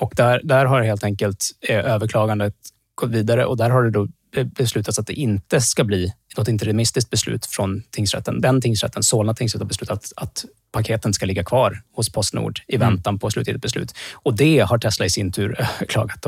[0.00, 2.54] Eh, och där, där har helt enkelt eh, överklagandet
[2.94, 6.48] gått vidare och där har det då be- beslutats att det inte ska bli något
[6.48, 8.40] interimistiskt beslut från tingsrätten.
[8.40, 12.76] Den tingsrätten, Solna tingsrätt, har beslutat att, att paketen ska ligga kvar hos Postnord i
[12.76, 13.94] väntan på slutgiltigt beslut.
[14.12, 16.26] Och det har Tesla i sin tur överklagat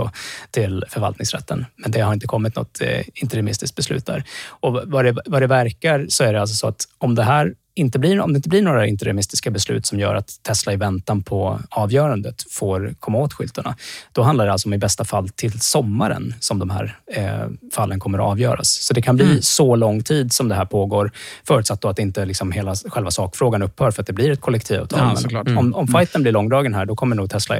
[0.50, 1.66] till förvaltningsrätten.
[1.76, 4.24] Men det har inte kommit något eh, interimistiskt beslut där.
[4.46, 7.54] Och vad det, vad det verkar så är det alltså så att om det här
[7.76, 11.22] inte blir, om det inte blir några interimistiska beslut som gör att Tesla i väntan
[11.22, 13.76] på avgörandet får komma åt skyltarna,
[14.12, 18.00] då handlar det alltså om i bästa fall till sommaren som de här eh, fallen
[18.00, 18.68] kommer att avgöras.
[18.68, 19.42] Så det kan bli Mm.
[19.42, 21.10] så lång tid som det här pågår,
[21.46, 25.16] förutsatt då att inte liksom hela själva sakfrågan upphör för att det blir ett kollektivavtal.
[25.30, 25.40] Ja.
[25.40, 25.86] Om, om Mm.
[25.86, 27.58] fighten blir långdragen här, då kommer nog Tesla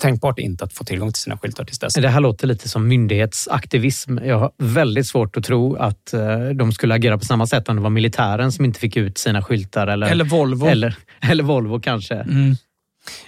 [0.00, 1.94] tänkbart inte att få tillgång till sina skyltar tills dess.
[1.94, 4.18] Det här låter lite som myndighetsaktivism.
[4.18, 7.76] Jag har väldigt svårt att tro att eh, de skulle agera på samma sätt om
[7.76, 9.86] det var militären som inte fick ut sina skyltar.
[9.86, 10.66] Eller, Eller Volvo.
[10.66, 12.14] Eller, eller Volvo kanske.
[12.14, 12.56] Mm.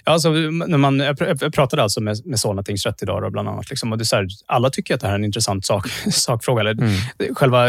[0.05, 3.31] Ja, alltså, när man, jag pr- jag pratade alltså med, med Solna tingsrätt idag då,
[3.31, 3.71] bland annat.
[3.71, 6.61] Liksom, och det är här, alla tycker att det här är en intressant sak, sakfråga.
[6.61, 6.77] Eller,
[7.35, 7.67] Själva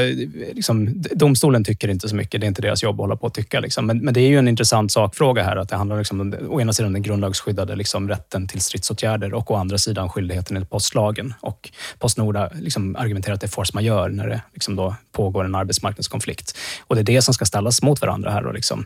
[0.53, 2.41] liksom, domstolen tycker inte så mycket.
[2.41, 3.59] Det är inte deras jobb att hålla på och tycka.
[3.59, 3.85] Liksom.
[3.85, 5.55] Men, men det är ju en intressant sakfråga här.
[5.55, 9.51] Att det handlar liksom, om å ena sidan den grundlagsskyddade liksom, rätten till stridsåtgärder och
[9.51, 11.33] å andra sidan skyldigheten enligt postlagen.
[11.41, 11.69] Och
[11.99, 15.55] Postnord har liksom, argumenterat att det är force majeure när det liksom, då pågår en
[15.55, 16.57] arbetsmarknadskonflikt.
[16.87, 18.43] Och det är det som ska ställas mot varandra här.
[18.43, 18.85] Då, liksom.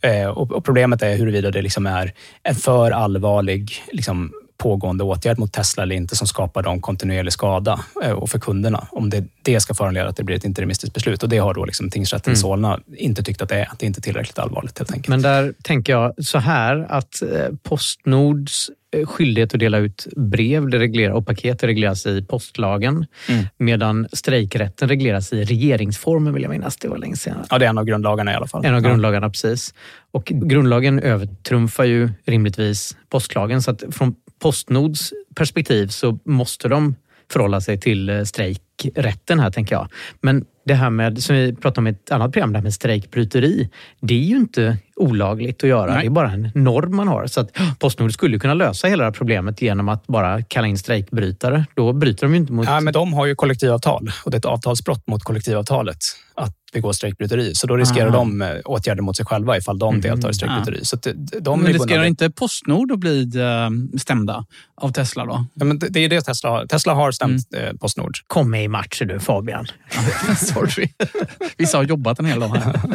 [0.00, 5.38] eh, och, och Problemet är huruvida det liksom är en för allvarlig liksom, pågående åtgärd
[5.38, 8.86] mot Tesla eller inte som skapar dem kontinuerlig skada eh, och för kunderna.
[8.90, 11.22] Om det, det ska föranleda att det blir ett interimistiskt beslut.
[11.22, 12.40] Och det har då liksom tingsrätten i Mm.
[12.40, 13.68] Solna inte tyckt att det är.
[13.78, 15.08] Det inte är tillräckligt allvarligt helt enkelt.
[15.08, 17.28] Men där tänker jag så här att eh,
[17.62, 23.06] Postnords eh, skyldighet att dela ut brev det reglerar, och paket regleras i postlagen.
[23.28, 23.44] Mm.
[23.58, 26.76] Medan strejkrätten regleras i regeringsformen vill jag minnas.
[26.76, 27.36] Det var länge sedan.
[27.50, 28.64] Ja, det är en av grundlagarna i alla fall.
[28.64, 28.88] En av Ja.
[28.88, 29.74] grundlagarna, precis.
[30.10, 33.62] Och grundlagen övertrumfar ju rimligtvis postlagen.
[33.62, 36.94] Så att från Postnords perspektiv så måste de
[37.32, 39.88] förhålla sig till eh, strejk strejkrätten här, tänker jag.
[40.20, 42.74] Men det här med, som vi pratade om i ett annat program, det här med
[42.74, 43.70] strejkbryteri.
[44.00, 45.92] Det är ju inte olagligt att göra.
[45.92, 46.00] Nej.
[46.00, 47.26] Det är bara en norm man har.
[47.26, 50.78] Så att Postnord skulle kunna lösa hela det här problemet genom att bara kalla in
[50.78, 51.64] strejkbrytare.
[51.74, 52.66] Då bryter de ju inte mot...
[52.66, 55.98] Ja, men de har ju kollektivavtal och det är ett avtalsbrott mot kollektivavtalet
[56.34, 57.54] att begå strejkbryteri.
[57.54, 58.16] Så då riskerar Aha.
[58.16, 60.84] de eh, åtgärder mot sig själva ifall de deltar i strejkbryteri.
[60.84, 65.44] Så att det- de Men riskerar inte Postnord att bli eh, stämda av Tesla då?
[65.54, 66.66] Ja, men det är det Tesla har.
[66.66, 68.12] Tesla har stämt eh, Postnord.
[68.26, 69.66] Kom med i matchen du Fabian.
[70.36, 70.88] Sorry.
[71.56, 72.80] Vissa har jobbat en hel dag här.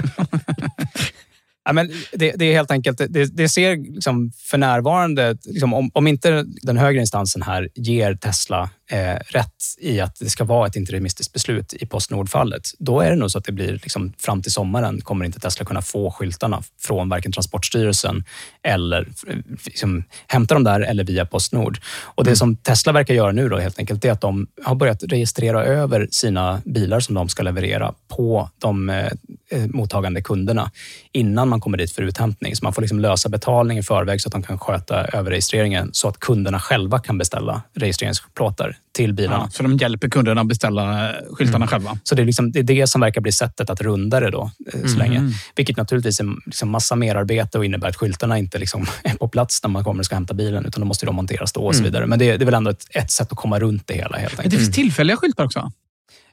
[1.65, 5.91] Ja, men det, det är helt enkelt, det, det ser liksom för närvarande, liksom om,
[5.93, 10.67] om inte den högre instansen här ger Tesla eh, rätt i att det ska vara
[10.67, 14.41] ett interimistiskt beslut i Postnord-fallet, då är det nog så att det blir liksom, fram
[14.41, 18.23] till sommaren kommer inte Tesla kunna få skyltarna från varken Transportstyrelsen
[18.63, 21.79] eller eh, liksom, hämta dem där eller via Postnord.
[22.03, 25.03] Och det som Tesla verkar göra nu då helt enkelt, är att de har börjat
[25.03, 29.05] registrera över sina bilar som de ska leverera på de eh,
[29.51, 30.71] eh, mottagande kunderna
[31.11, 32.55] innan man kommer dit för uthämtning.
[32.55, 36.07] Så man får liksom lösa betalning i förväg så att de kan sköta överregistreringen så
[36.07, 39.37] att kunderna själva kan beställa registreringsplåtar till bilarna.
[39.43, 41.97] Ja, så de hjälper kunderna att beställa eh, skyltarna själva.
[42.03, 44.51] Så det är, liksom, det är det som verkar bli sättet att runda det då,
[44.73, 44.97] eh, så Mhm.
[44.97, 45.31] länge.
[45.55, 49.63] Vilket naturligtvis är liksom massa merarbete och innebär att skyltarna inte liksom är på plats
[49.63, 51.79] när man kommer och ska hämta bilen, utan då måste de monteras då och så
[51.79, 51.91] Mm.
[51.91, 52.07] vidare.
[52.07, 54.33] Men det, det är väl ändå ett, ett sätt att komma runt det hela helt
[54.37, 54.51] Men enkelt.
[54.51, 55.71] det finns tillfälliga skyltar också?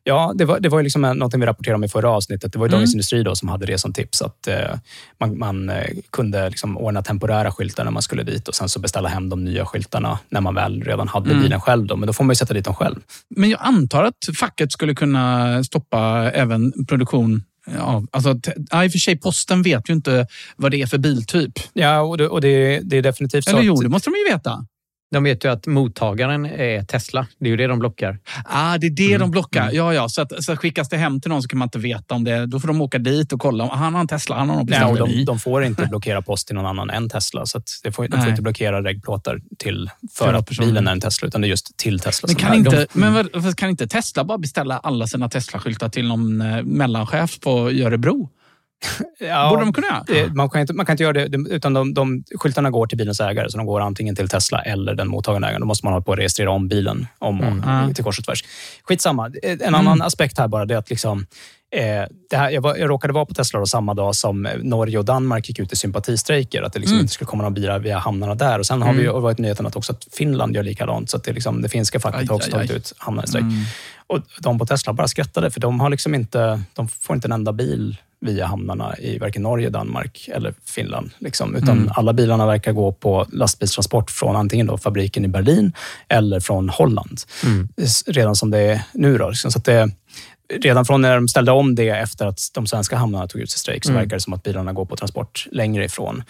[0.07, 2.53] Ja, det var, det var ju liksom något vi rapporterade om i förra avsnittet.
[2.53, 2.79] Det var ju Mm.
[2.79, 4.23] Dagens Industri då som hade det som tips.
[4.23, 4.57] Att eh,
[5.21, 8.81] man, man eh, kunde liksom ordna temporära skyltar när man skulle dit och sen så
[8.81, 11.43] beställa hem de nya skyltarna när man väl redan hade Mm.
[11.43, 11.87] bilen själv.
[11.87, 11.97] Då.
[11.97, 12.97] Men då får man ju sätta dit dem själv.
[13.37, 17.43] Men jag antar att facket skulle kunna stoppa även produktion
[17.79, 18.07] av...
[18.13, 18.41] Alltså,
[18.71, 21.53] ja, I och för sig, posten vet ju inte vad det är för biltyp.
[21.73, 24.35] Ja, och det, och det, det är definitivt så Eller jo, det måste de ju
[24.35, 24.67] veta.
[25.15, 27.27] De vet ju att mottagaren är Tesla.
[27.39, 28.19] Det är ju det de blockar.
[28.45, 29.71] Ah, det är det de blockar.
[29.73, 30.09] Ja, ja.
[30.09, 32.25] Så, att, så att skickas det hem till någon så kan man inte veta om
[32.25, 32.47] det.
[32.47, 33.65] Då får de åka dit och kolla.
[33.65, 35.87] om Han har en Tesla, han har någon Nej, och beställt de, de får inte
[35.87, 37.47] blockera post till någon annan än Tesla.
[37.47, 38.31] Så att det får, de får Nej.
[38.31, 40.67] inte blockera regplåtar till för För att personer.
[40.69, 42.27] bilen är en Tesla, utan det är just till Tesla.
[42.27, 46.09] Men kan, inte, de- men vad- kan inte Tesla bara beställa alla sina Tesla-skyltar till
[46.09, 48.31] någon eh, mellanchef på Örebro?
[49.19, 50.05] Ja, Borde de kunna göra?
[50.07, 52.87] det, man, kan inte, man kan inte göra det, de- utan de, de, skyltarna går
[52.87, 55.61] till bilens ägare, så de går antingen till Tesla eller den mottagande ägaren.
[55.61, 57.95] Då måste man hålla på att registrera om bilen om och, Mm.
[57.95, 58.45] till kors och tvärs.
[58.83, 59.31] Skitsamma.
[59.43, 59.75] En Mm.
[59.75, 61.27] annan aspekt här bara, det är att liksom,
[61.77, 61.83] eh,
[62.31, 65.05] det här, jag, var, jag råkade vara på Tesla då samma dag som Norge och
[65.05, 66.63] Danmark gick ut i sympatistrejker.
[66.63, 67.03] Att det liksom Mm.
[67.05, 68.59] inte skulle komma några bilar via hamnarna där.
[68.59, 68.99] Och Sen har Mm.
[68.99, 71.11] vi ju varit nyheten att också att Finland gör likadant.
[71.11, 73.43] Så att det, liksom, det finska facket har också tagit ut hamnar i strejk.
[73.43, 73.63] Mm.
[74.07, 77.33] Och de på Tesla bara skrattade, för de, har liksom inte, de får inte en
[77.33, 81.11] enda bil via hamnarna i varken Norge, Danmark eller Finland.
[81.19, 81.55] Liksom.
[81.57, 81.91] Utan Mm.
[81.95, 85.73] alla bilarna verkar gå på lastbilstransport från antingen då fabriken i Berlin
[86.09, 87.21] eller från Holland.
[87.45, 87.69] Mm.
[88.07, 89.19] Redan som det är nu.
[89.19, 89.51] Då, liksom.
[89.51, 89.91] så det,
[90.55, 93.59] redan från när de ställde om det efter att de svenska hamnarna tog ut sig
[93.59, 94.03] strejk så Mm.
[94.03, 96.23] verkar det som att bilarna går på transport längre ifrån.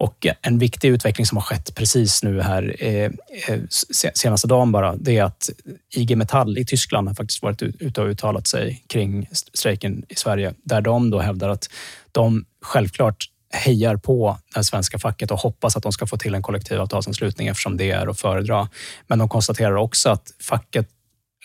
[0.00, 3.04] Och en viktig utveckling som har skett precis nu här eh,
[3.48, 3.60] eh
[4.14, 5.50] senaste dagen bara, det är att
[5.94, 10.54] IG Metall i Tyskland har faktiskt varit ute och uttalat sig kring strejken i Sverige,
[10.62, 11.70] där de då hävdar att
[12.12, 16.42] de självklart hejar på det svenska facket och hoppas att de ska få till en
[16.42, 18.68] kollektivavtalsanslutning eftersom det är att föredra.
[19.06, 20.88] Men de konstaterar också att facket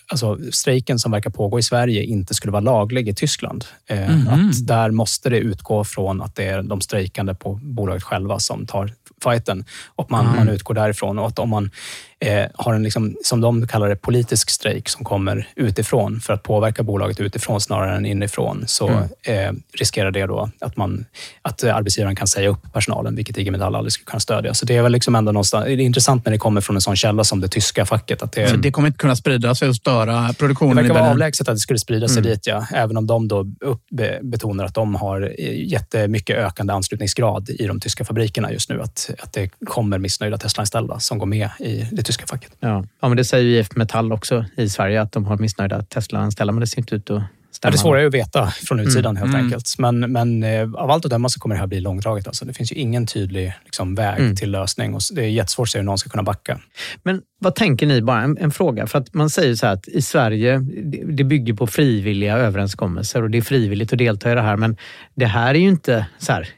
[0.07, 3.65] alltså strejken som verkar pågå i Sverige inte skulle vara laglig i Tyskland.
[3.87, 4.27] Mm.
[4.27, 8.65] Att där måste det utgå från att det är de strejkande på bolaget själva som
[8.65, 9.65] tar fighten
[9.95, 10.37] och man, mm.
[10.37, 11.19] man utgår därifrån.
[11.19, 11.71] Och att om man
[12.19, 16.43] eh, har en, liksom, som de kallar det, politisk strejk som kommer utifrån för att
[16.43, 19.09] påverka bolaget utifrån snarare än inifrån, så mm.
[19.23, 21.05] eh, riskerar det då att, man,
[21.41, 24.53] att arbetsgivaren kan säga upp personalen, vilket IG Metall aldrig skulle kunna stödja.
[24.53, 26.81] Så det är väl liksom ändå någonstans, det är intressant när det kommer från en
[26.81, 28.21] sån källa som det tyska facket.
[28.21, 31.11] Att det, så det kommer inte kunna sprida sig och störa produktionen det verkar vara
[31.11, 32.31] avlägset att det skulle sprida sig mm.
[32.31, 32.67] dit, ja.
[32.73, 33.81] Även om de då upp,
[34.21, 38.81] betonar att de har jättemycket ökande anslutningsgrad i de tyska fabrikerna just nu.
[38.81, 42.51] Att, att det kommer missnöjda Tesla-anställda som går med i det tyska facket.
[42.59, 42.85] Ja.
[43.01, 46.53] ja, men det säger ju IF Metall också i Sverige, att de har missnöjda Tesla-anställda,
[46.53, 47.23] men det ser inte ut att
[47.61, 49.21] Ja, det är svårare att veta från utsidan mm.
[49.21, 49.45] helt mm.
[49.45, 49.75] enkelt.
[49.77, 52.27] Men, men eh, av allt att döma så kommer det här bli långdraget.
[52.27, 52.45] Alltså.
[52.45, 54.35] Det finns ju ingen tydlig liksom, väg mm.
[54.35, 56.59] till lösning och det är jättesvårt att se hur någon ska kunna backa.
[57.03, 59.87] Men vad tänker ni, bara en, en fråga, för att man säger så här att
[59.87, 60.59] i Sverige,
[61.05, 64.77] det, bygger på frivilliga överenskommelser och det är frivilligt att delta i det här, men
[65.15, 66.49] det här är ju inte så här,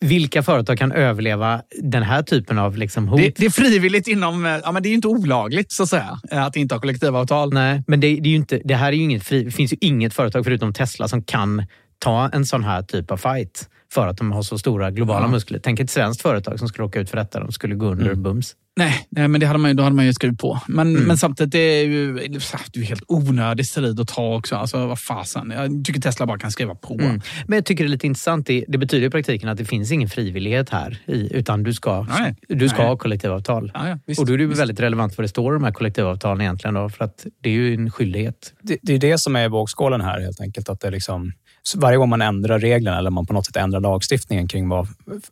[0.00, 3.20] vilka företag kan överleva den här typen av liksom hot?
[3.20, 4.46] Det, det, är frivilligt inom...
[4.46, 7.52] Eh, ja, men det är inte olagligt så att säga, eh, att inte ha kollektivavtal.
[7.52, 9.76] Nej, men det, det är ju inte, det här är ju inget det finns ju
[9.80, 11.66] inget företag förutom Tesla som kan
[11.98, 15.30] ta en sån här typ av fight för att de har så stora globala ja.
[15.30, 15.58] muskler.
[15.58, 17.40] Tänk ett svenskt företag som skulle åka ut för detta.
[17.40, 18.22] De skulle gå under mm.
[18.22, 18.54] bums.
[18.78, 20.60] Nej, nej, men det hade man ju, då hade man ju skrivit på.
[20.68, 21.02] Men, mm.
[21.02, 24.56] men samtidigt, det är ju det är helt onödig strid att ta också.
[24.56, 25.52] Alltså, vad fasen.
[25.56, 26.94] Jag tycker Tesla bara kan skriva på.
[26.94, 27.20] Mm.
[27.46, 28.46] Men jag tycker det är lite intressant.
[28.46, 30.98] Det, det, betyder i praktiken att det finns ingen frivillighet här.
[31.06, 32.36] I, utan du ska, nej.
[32.48, 32.86] Du ska nej.
[32.86, 33.70] ha kollektivavtal.
[33.74, 34.60] Ja, ja, visst, och då är det visst.
[34.60, 36.74] väldigt relevant vad det står i de här kollektivavtalen egentligen.
[36.74, 38.54] Då, för att det är ju en skyldighet.
[38.62, 40.68] Det, det är det som är vågskålen här helt enkelt.
[40.68, 41.32] Att det liksom
[41.76, 44.88] varje gång man ändrar reglerna eller man på något sätt ändrar lagstiftningen kring vad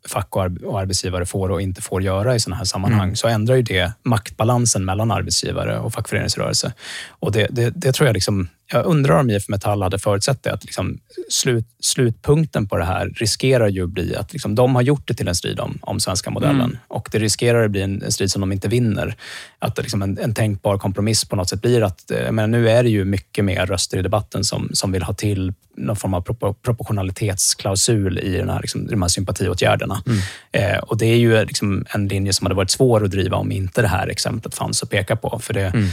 [0.09, 3.17] fack och, arbetsgivare får och inte får göra i sådana här sammanhang, mm.
[3.17, 6.73] så ändrar ju det maktbalansen mellan arbetsgivare och fackföreningsrörelse.
[7.09, 10.53] Och det, det, det tror jag liksom jag undrar om IF Metall hade förutsett det.
[10.53, 10.99] Att liksom
[11.29, 15.15] slut, slutpunkten på det här riskerar ju att bli att liksom de har gjort det
[15.15, 16.79] till en strid om, om svenska modellen mm.
[16.89, 19.17] och det riskerar att bli en, en strid som de inte vinner.
[19.59, 22.83] Att liksom en, en tänkbar kompromiss på något sätt blir att eh, men nu är
[22.83, 26.23] det ju mycket mer röster i debatten som, som vill ha till någon form av
[26.63, 30.03] proportionalitetsklausul i den här, liksom, de här sympatiåtgärderna.
[30.07, 30.19] Mm.
[30.53, 33.53] Eh, och det är ju liksom en linje som hade varit svår att driva om
[33.53, 35.39] inte det här exemplet fanns att peka på.
[35.43, 35.89] För det, mm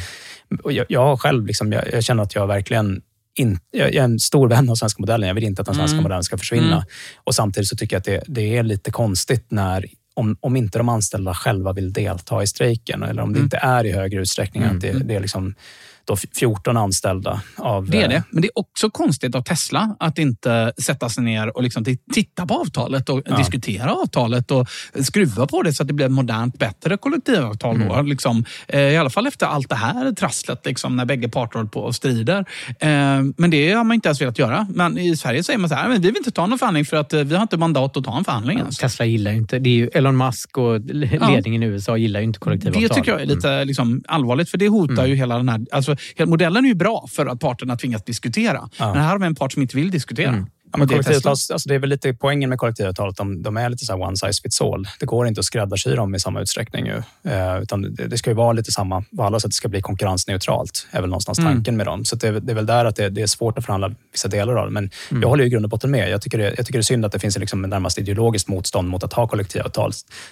[0.63, 3.01] jag, jag själv, liksom, jag, jag, känner att jag verkligen
[3.35, 5.27] in, jag är en stor vän av svenska modellen.
[5.27, 6.03] Jag vill inte att den svenska mm.
[6.03, 6.73] modellen ska försvinna.
[6.73, 6.83] Mm.
[7.23, 10.77] Och Samtidigt så tycker jag att det, det, är lite konstigt när om, om inte
[10.77, 13.45] de anställda själva vill delta i strejken eller om det mm.
[13.45, 14.63] inte är i högre utsträckning.
[14.63, 15.07] Att det, mm.
[15.07, 15.55] det är liksom,
[16.05, 17.41] då 14 anställda.
[17.55, 21.23] Av, det är det, men det är också konstigt av Tesla att inte sätta sig
[21.23, 23.37] ner och liksom titta på avtalet och ja.
[23.37, 24.67] diskutera avtalet och
[25.01, 27.75] skruva på det så att det blir ett modernt, bättre kollektivavtal.
[27.75, 27.87] Mm.
[27.87, 28.45] Då, liksom.
[28.67, 31.79] Eh, I alla fall efter allt det här trasslet liksom, när bägge parter håller på
[31.79, 32.45] och strider.
[32.79, 32.87] Eh,
[33.37, 34.67] men det har man inte ens velat göra.
[34.69, 36.97] Men i Sverige säger man så här, men vi vill inte ta någon förhandling för
[36.97, 38.57] att eh, vi har inte mandat att ta en förhandling.
[38.59, 41.67] Ja, Tesla gillar ju inte, det är ju Elon Musk och ledningen ja.
[41.67, 42.83] i USA gillar ju inte kollektivavtal.
[42.83, 43.67] Det tycker jag är lite mm.
[43.67, 45.09] liksom, allvarligt, för det hotar mm.
[45.09, 45.65] ju hela den här...
[45.71, 48.69] Alltså, Alltså, modellen är ju bra för att parterna tvingas diskutera.
[48.77, 48.93] Ja.
[48.93, 50.29] Men här har vi en part som inte vill diskutera.
[50.29, 50.45] Mm.
[50.73, 53.17] Ja, men kollektivavtal, alltså det är väl lite poängen med kollektivavtalet.
[53.17, 54.87] De, de är lite så one size fits all.
[54.99, 56.85] Det går inte att skräddarsy dem i samma utsträckning.
[56.85, 57.03] Ju.
[57.31, 59.51] Eh, utan det, det, ska ju vara lite samma på alla sätt.
[59.51, 60.87] Det ska bli konkurrensneutralt.
[60.91, 61.53] är väl någonstans mm.
[61.53, 62.05] tanken med dem.
[62.05, 64.55] Så det, det, är väl där att det, det, är svårt att förhandla vissa delar
[64.55, 64.71] av det.
[64.71, 65.21] Men mm.
[65.21, 66.09] jag håller i grund och botten med.
[66.09, 68.89] Jag tycker, det, jag tycker det är synd att det finns liksom närmast ideologiskt motstånd
[68.89, 69.91] mot att ha kollektivavtal.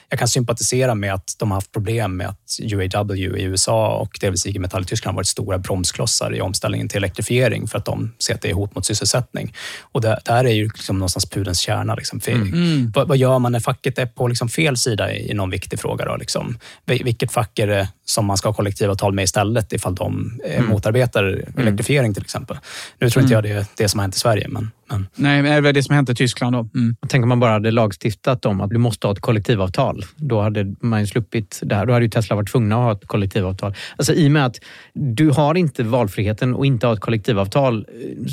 [0.10, 4.18] Jag kan sympatisera med att de har haft problem med att UAW i USA och
[4.22, 7.86] delvis IG Metall i Tyskland har varit stora bromsklossar i omställningen till elektrifiering för att
[7.86, 9.54] de ser att det är hot mot sysselsättning.
[9.82, 11.96] Och det, där är ju liksom någonstans pudelns kärna.
[11.96, 12.20] Liksom.
[12.28, 12.54] Mm.
[12.54, 12.92] mm.
[12.96, 15.80] Vad, vad, gör man när facket är på liksom fel sida i, i någon viktig
[15.80, 16.06] fråga?
[16.06, 16.58] Då, liksom?
[16.86, 20.70] Vilket fack är det som man ska ha kollektivavtal med istället ifall de eh, mm.
[20.70, 21.44] motarbetar mm.
[21.58, 22.58] elektrifiering till exempel?
[23.00, 25.08] Nu tror inte jag det är det som har hänt i Sverige, men men...
[25.16, 26.56] Nej, men det är det som hänt i Tyskland.
[26.56, 26.70] Då.
[26.76, 26.96] Mm.
[27.08, 30.06] Tänk om man bara hade lagstiftat om att du måste ha ett kollektivavtal.
[30.16, 31.86] Då hade man ju sluppit det här.
[31.86, 33.76] Då hade ju Tesla varit tvungna att ha ett kollektivavtal.
[33.98, 34.60] Alltså, I och med att
[34.94, 37.86] du har inte valfriheten att inte ha ett kollektivavtal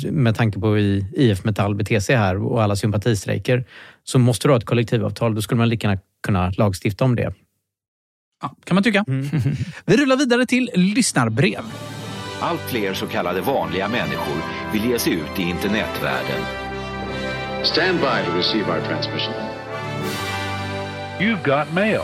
[0.05, 3.65] eh, med tanke på IF Metall sig här och alla sympatistrejker
[4.03, 5.35] så måste du ha ett kollektivavtal.
[5.35, 7.33] Då skulle man lika gärna kunna lagstifta om det.
[8.41, 9.05] Ja, kan man tycka.
[9.07, 9.27] Mm.
[9.85, 11.63] Vi rullar vidare till lyssnarbrev.
[12.41, 14.37] Allt fler så kallade vanliga människor
[14.73, 16.41] vill ge sig ut i internetvärlden.
[17.63, 19.33] Stand by to receive our transmission.
[21.19, 22.01] You've got mail.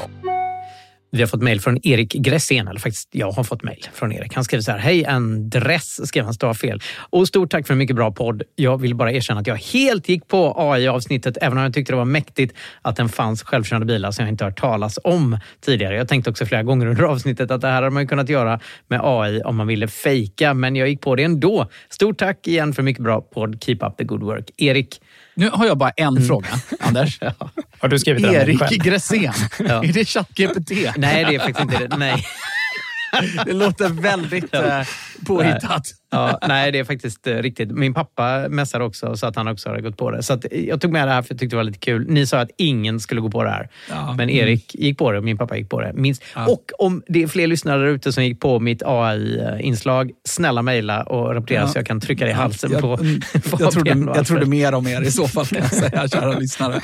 [1.16, 4.34] Vi har fått mejl från Erik Gressén, eller faktiskt jag har fått mejl från Erik.
[4.34, 6.82] Han skriver så här, hej Andress, skrev han, fel.
[7.10, 8.44] Och stort tack för en mycket bra podd.
[8.56, 11.98] Jag vill bara erkänna att jag helt gick på AI-avsnittet, även om jag tyckte det
[11.98, 15.96] var mäktigt att den fanns självkörande bilar som jag inte hört talas om tidigare.
[15.96, 18.60] Jag tänkte också flera gånger under avsnittet att det här hade man ju kunnat göra
[18.88, 21.70] med AI om man ville fejka, men jag gick på det ändå.
[21.90, 23.64] Stort tack igen för mycket bra podd.
[23.64, 24.52] Keep up the good work.
[24.58, 25.02] Erik,
[25.36, 26.48] nu har jag bara en fråga,
[26.80, 27.20] Anders.
[27.80, 28.80] Har du skrivit den här Erik själv?
[28.84, 29.34] Gressén.
[29.60, 29.84] Ja.
[29.84, 30.72] Är det ChatGPT?
[30.98, 31.98] nej det är faktiskt inte det.
[31.98, 32.26] Nej.
[33.46, 34.82] Det låter väldigt eh,
[35.28, 35.84] påhittat.
[36.12, 37.72] Ja, nej, det är faktiskt eh, riktigt.
[37.72, 40.24] Min pappa mässade också och sa att han också hade gått på det.
[40.24, 42.06] Så att jag tog med det här för jag tyckte det var lite kul.
[42.10, 43.70] Ni sa att ingen skulle gå på det här.
[43.90, 44.14] Ja.
[44.18, 45.94] Men Erik gick på det och min pappa gick på det.
[45.94, 46.24] Minst.
[46.36, 46.46] Ja.
[46.48, 51.04] Och om det är fler lyssnare där ute som gick på mitt AI-inslag, snälla mejla
[51.04, 51.68] och rapportera Ja.
[51.68, 53.22] så jag kan trycka det i halsen jag, på mm,
[53.60, 56.82] jag, trodde, jag trodde mer om er i så fall, kan jag säga, kära lyssnare.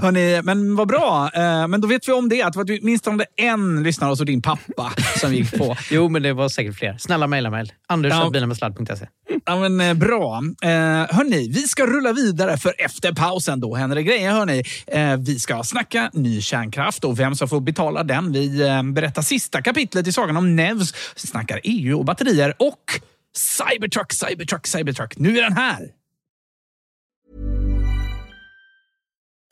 [0.00, 1.30] Hörrni, men vad bra.
[1.34, 4.42] Eh, Men då vet vi om det, att det var åtminstone en lyssnare, alltså din
[4.42, 5.76] pappa, som gick på.
[5.90, 6.96] Jo, men det var säkert fler.
[6.98, 7.72] Snälla mejla mejl.
[7.88, 8.30] Anders Ja.
[8.30, 9.08] bilenmedsladd.se.
[9.44, 10.42] Ja, men, eh, bra.
[10.62, 10.68] Eh,
[11.16, 14.30] hörni, vi ska rulla vidare för efter pausen då händer det grejer.
[14.32, 14.62] Hörni.
[14.86, 18.32] Eh, vi ska snacka ny kärnkraft och vem som får betala den.
[18.32, 20.92] Vi eh, berättar sista kapitlet i sagan om Nevs.
[21.14, 23.00] Vi snackar EU och batterier och
[23.36, 25.16] Cybertruck, Cybertruck, Cybertruck.
[25.18, 25.88] Nu är den här!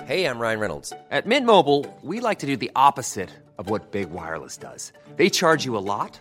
[0.06, 0.92] Hey, I'm Ryan Reynolds.
[1.10, 4.92] At Mint Mobile, we like to do the opposite of what Big Wireless does.
[5.16, 6.20] They charge you a lot,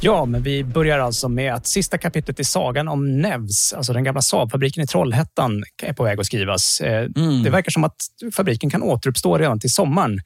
[0.00, 4.04] Ja, men vi börjar alltså med att sista kapitlet i sagan om Nevs, alltså den
[4.04, 6.80] gamla Saabfabriken i Trollhättan, är på väg att skrivas.
[6.80, 7.08] Eh,
[7.44, 7.96] Det verkar som att
[8.36, 10.20] fabriken kan återuppstå redan till sommaren.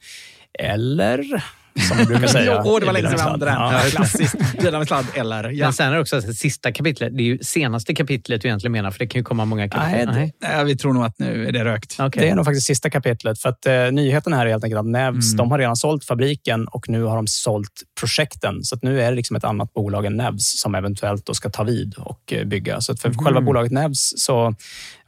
[0.59, 1.43] Eller,
[1.87, 2.61] som man brukar säga.
[2.65, 3.55] Åh, det var länge sedan vi använde den.
[3.55, 3.81] Ja.
[3.91, 4.35] Klassiskt.
[4.61, 5.49] Bilar med sladd eller...
[5.49, 5.65] Ja.
[5.65, 7.17] Men sen är det också sista kapitlet.
[7.17, 9.69] Det är ju senaste kapitlet du egentligen menar, för det kan ju komma många Nej,
[9.69, 10.07] kapitel.
[10.15, 11.95] det- Nej, vi tror nog att nu är det rökt.
[11.99, 12.23] Okej.
[12.23, 13.39] Det är nog faktiskt sista kapitlet.
[13.39, 16.67] För att eh, nyheten här är helt enkelt att Nevs, de har redan sålt fabriken
[16.67, 18.63] och nu har de sålt projekten.
[18.63, 21.49] Så att nu är det liksom ett annat bolag än Nevs som eventuellt då ska
[21.49, 22.81] ta vid och eh, bygga.
[22.81, 24.55] Så att för själva bolaget Nevs, så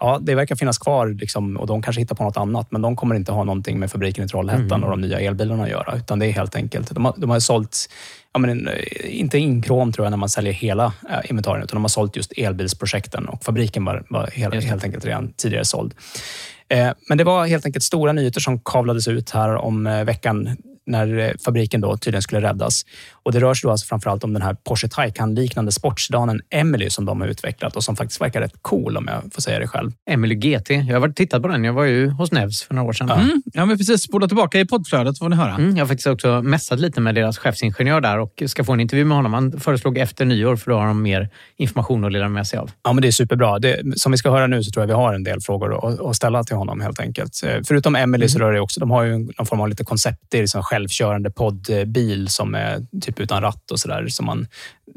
[0.03, 2.71] ja, det verkar finnas kvar liksom, och de kanske hittar på något annat.
[2.71, 5.69] Men de kommer inte ha någonting med fabriken i Trollhättan och de nya elbilarna att
[5.69, 5.95] göra.
[5.95, 7.89] Utan det är helt enkelt, de har, de har sålt
[8.33, 11.75] Ja, men en, eh, inte inkrom tror jag när man säljer hela eh, inventarien, utan
[11.75, 15.93] de har sålt just elbilsprojekten och fabriken var, var helt, helt enkelt redan tidigare såld.
[16.69, 21.17] Eh, Men det var helt enkelt stora nyheter som kavlades ut här om veckan när
[21.17, 22.85] eh, fabriken då tydligen skulle räddas.
[23.13, 27.05] Och Det rör sig då alltså framförallt om den här Porsche Taycan-liknande sportsedanen Emily som
[27.05, 29.91] de har utvecklat och som faktiskt verkar rätt cool om jag får säga det själv.
[30.09, 30.69] Emily GT.
[30.69, 31.63] Jag har varit tittat på den.
[31.63, 33.09] Jag var ju hos Nevs för några år sedan.
[33.09, 33.41] Mm.
[33.53, 34.03] Ja, men precis.
[34.03, 35.55] Spola tillbaka i poddflödet får ni höra.
[35.55, 38.79] Mm, jag har faktiskt också mässat lite med deras chefsingenjör där och ska få en
[38.79, 39.33] intervju med honom.
[39.33, 42.71] Han föreslog efter nyår för då har de mer information att dela med sig av.
[42.83, 43.59] Ja, men det är superbra.
[43.59, 45.99] Det, som vi ska höra nu så tror jag vi har en del frågor att,
[45.99, 47.43] att ställa till honom helt enkelt.
[47.43, 50.19] Eh, Förutom Emily så rör det också, de har ju någon form av lite koncept.
[50.29, 54.47] Det är liksom självkörande poddbil som är typ utan ratt och sådär som man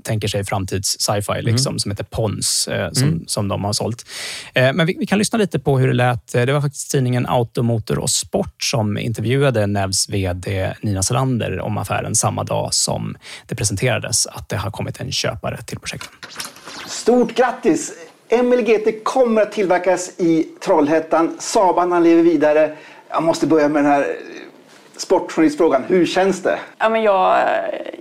[0.03, 4.07] tänker sig framtids sci-fi liksom, som heter Pons eh, som, som de har sålt.
[4.55, 6.35] Eh, men vi, vi kan lyssna lite på hur det lät.
[6.35, 11.79] Eh, Det var faktiskt tidningen Automotor och Sport som intervjuade Nevs VD Nina Selander om
[11.79, 13.17] affären samma dag som
[13.47, 16.11] det presenterades att det har kommit en köpare till projektet.
[16.87, 17.93] Stort grattis!
[18.29, 21.37] Emil GT kommer att tillverkas i Trollhättan.
[21.39, 22.77] Saban han lever vidare.
[23.11, 24.17] Jag måste börja med den här
[24.97, 25.85] sportjournalistfrågan.
[25.85, 26.59] Hur känns det?
[26.79, 27.45] Ja, men jag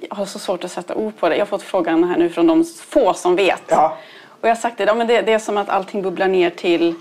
[0.09, 1.35] har så svårt att sätta ord på det.
[1.35, 3.63] Jag har fått frågan här nu från de få som vet.
[3.67, 3.97] Ja.
[4.27, 6.49] Och jag har sagt det, ja, men det, det är som att allting bubblar ner
[6.49, 6.95] till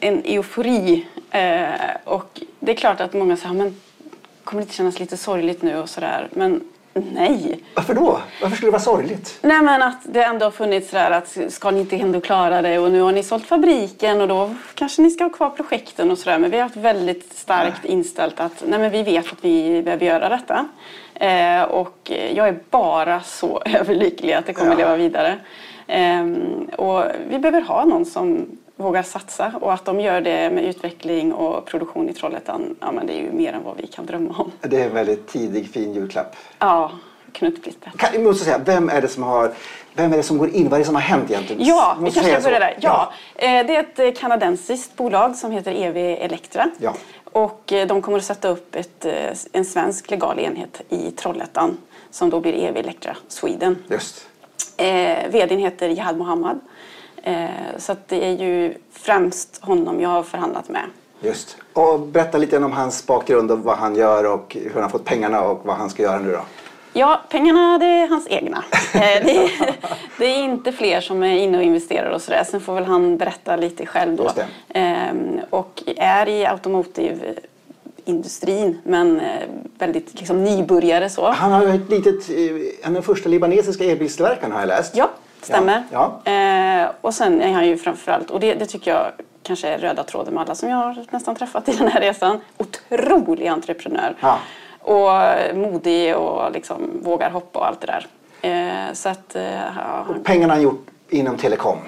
[0.00, 1.06] en eufori.
[1.30, 1.68] Eh,
[2.04, 3.76] och det är klart att många säger, men
[4.44, 6.28] kommer det inte kännas lite sorgligt nu och sådär.
[6.32, 6.60] Men
[6.94, 7.60] Nej.
[7.74, 8.20] Varför då?
[8.42, 9.38] Varför skulle det vara sorgligt?
[9.42, 12.78] Nej men att det ändå har funnits sådär att ska ni inte ändå klara det
[12.78, 16.18] och nu har ni sålt fabriken och då kanske ni ska ha kvar projekten och
[16.18, 16.38] sådär.
[16.38, 20.06] Men vi har haft väldigt starkt inställt att nej men vi vet att vi behöver
[20.06, 20.66] göra detta.
[21.14, 24.76] Eh, och jag är bara så överlycklig att det kommer Ja.
[24.78, 25.38] leva vidare.
[25.86, 28.46] Ehm, och vi behöver ha någon som
[28.80, 33.06] vågar satsa och att de gör det med utveckling och produktion i Trollhättan, ja men
[33.06, 34.52] det är ju mer än vad vi kan drömma om.
[34.60, 36.36] Det är en väldigt tidig fin julklapp.
[36.58, 36.92] Ja.
[37.32, 37.52] Kan,
[38.12, 39.52] jag måste säga, vem är det som har
[39.94, 40.68] vem är det som går in?
[40.68, 41.64] Vad är det som har hänt egentligen?
[41.64, 42.78] Ja, vi kanske ska börja där.
[42.80, 46.70] Ja, eh, det är ett eh, kanadensiskt bolag som heter EV Elektra.
[46.78, 46.94] Ja.
[47.24, 49.06] Och eh, de kommer att sätta upp ett,
[49.52, 51.78] en svensk legal enhet i Trollhättan
[52.10, 53.84] som då blir EV Elektra Sweden.
[53.88, 54.26] Just.
[54.76, 56.60] Eh, VDn heter Jihad Mohammad.
[57.22, 57.48] Eh,
[57.78, 60.84] så det är ju främst honom jag har förhandlat med.
[61.20, 61.56] Just.
[61.72, 65.04] Och berätta lite om hans bakgrund och vad han gör och hur han har fått
[65.04, 66.40] pengarna och vad han ska göra nu då.
[66.92, 68.64] Ja, pengarna det är hans egna.
[68.94, 69.50] Eh, det, är,
[70.18, 72.44] det är inte fler som är inne och investerar och sådär.
[72.44, 74.30] Sen får väl han berätta lite själv då.
[74.68, 79.42] Ehm, och är i automotive-industrin men eh,
[79.78, 81.30] väldigt liksom nybörjare så.
[81.30, 82.30] Han har ett litet,
[82.82, 84.96] en av de första libanesiska elbilstillverkarna har jag läst.
[84.96, 85.10] Ja,
[85.42, 85.84] stämmer.
[85.92, 86.20] Ja.
[86.32, 89.06] Eh, och sen är han ju framförallt, och det, det tycker jag
[89.42, 92.40] kanske är röda tråden med alla som jag har nästan träffat i den här resan,
[92.56, 94.16] otrolig entreprenör.
[94.20, 94.38] Ja.
[94.80, 98.06] Och modig och liksom vågar hoppa och allt det där.
[98.42, 101.78] Eh, så att, eh, ja, han, Pengarna han gjort inom telekom.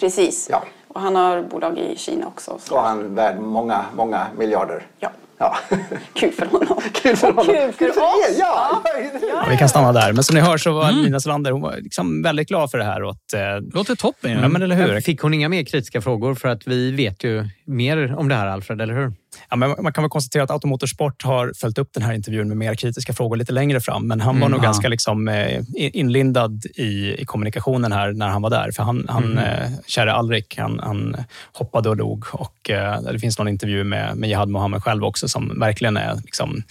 [0.00, 0.48] precis.
[0.50, 0.62] Ja.
[0.88, 2.58] Och han har bolag i Kina också.
[2.58, 2.74] Så.
[2.74, 4.86] Och han är värd många, många miljarder.
[4.98, 5.08] Ja.
[5.38, 5.56] Ja.
[6.14, 6.80] Kul för honom.
[6.92, 7.44] Kul för honom.
[7.44, 8.30] kul för Kul för oss.
[8.30, 8.82] er, ja.
[9.28, 10.12] Ja, vi kan stanna där.
[10.12, 12.84] Men som ni hör så var Lina Solander hon var liksom väldigt glad för det
[12.84, 13.02] här.
[13.02, 13.40] Och att, eh,
[13.74, 14.36] Låter toppen ju.
[14.38, 15.00] Ja, men eller hur?
[15.00, 16.34] Fick hon inga mer kritiska frågor?
[16.34, 19.12] För att vi vet ju mer om det här, Alfred, eller hur?
[19.50, 22.56] Ja, men man kan väl konstatera att Automotorsport har följt upp den här intervjun med
[22.56, 24.06] mer kritiska frågor lite längre fram.
[24.06, 24.64] Men han var Mm, nog ja.
[24.64, 28.70] ganska liksom, eh, inlindad i, i kommunikationen här när han var där.
[28.70, 29.38] För han, han Mm.
[29.38, 31.16] eh, käre Alrik, han, han
[31.52, 32.24] hoppade och log.
[32.32, 36.14] Och, eh, det finns någon intervju med, med Jihad Mohammed själv också som verkligen är
[36.24, 36.62] liksom,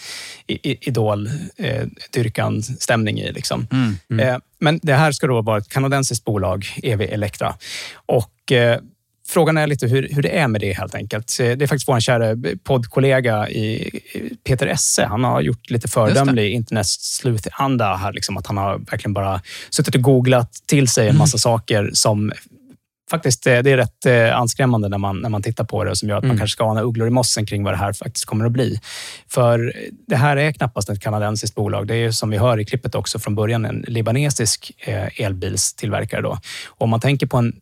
[0.47, 0.91] i- i-.
[3.33, 3.67] Liksom.
[4.19, 7.55] Eh, men det här ska då vara ett kanadensiskt bolag, EV Elektra.
[8.05, 8.31] Och
[9.28, 11.39] Frågan är lite hur, hur det är med det helt enkelt.
[11.39, 13.89] Eh, Det är faktiskt vår kära poddkollega i,
[14.47, 15.05] Peter Esse.
[15.05, 18.13] Han har gjort lite föredömlig internetsleuth-anda här.
[18.13, 22.32] Liksom, att han har verkligen bara suttit och googlat till sig en massa saker som
[23.09, 25.97] faktiskt eh, det är rätt eh, anskrämmande när man, när man tittar på det och
[25.97, 26.38] som gör att man Mm.
[26.38, 28.80] kanske ska ana ugglor i mossen kring vad det här faktiskt kommer att bli.
[29.28, 29.73] För
[30.07, 31.88] det här är knappast ett kanadensiskt bolag.
[31.88, 34.71] Det är som vi hör i klippet också från början en libanesisk
[35.15, 36.21] elbilstillverkare.
[36.21, 36.30] Då.
[36.67, 37.53] Och om man tänker på en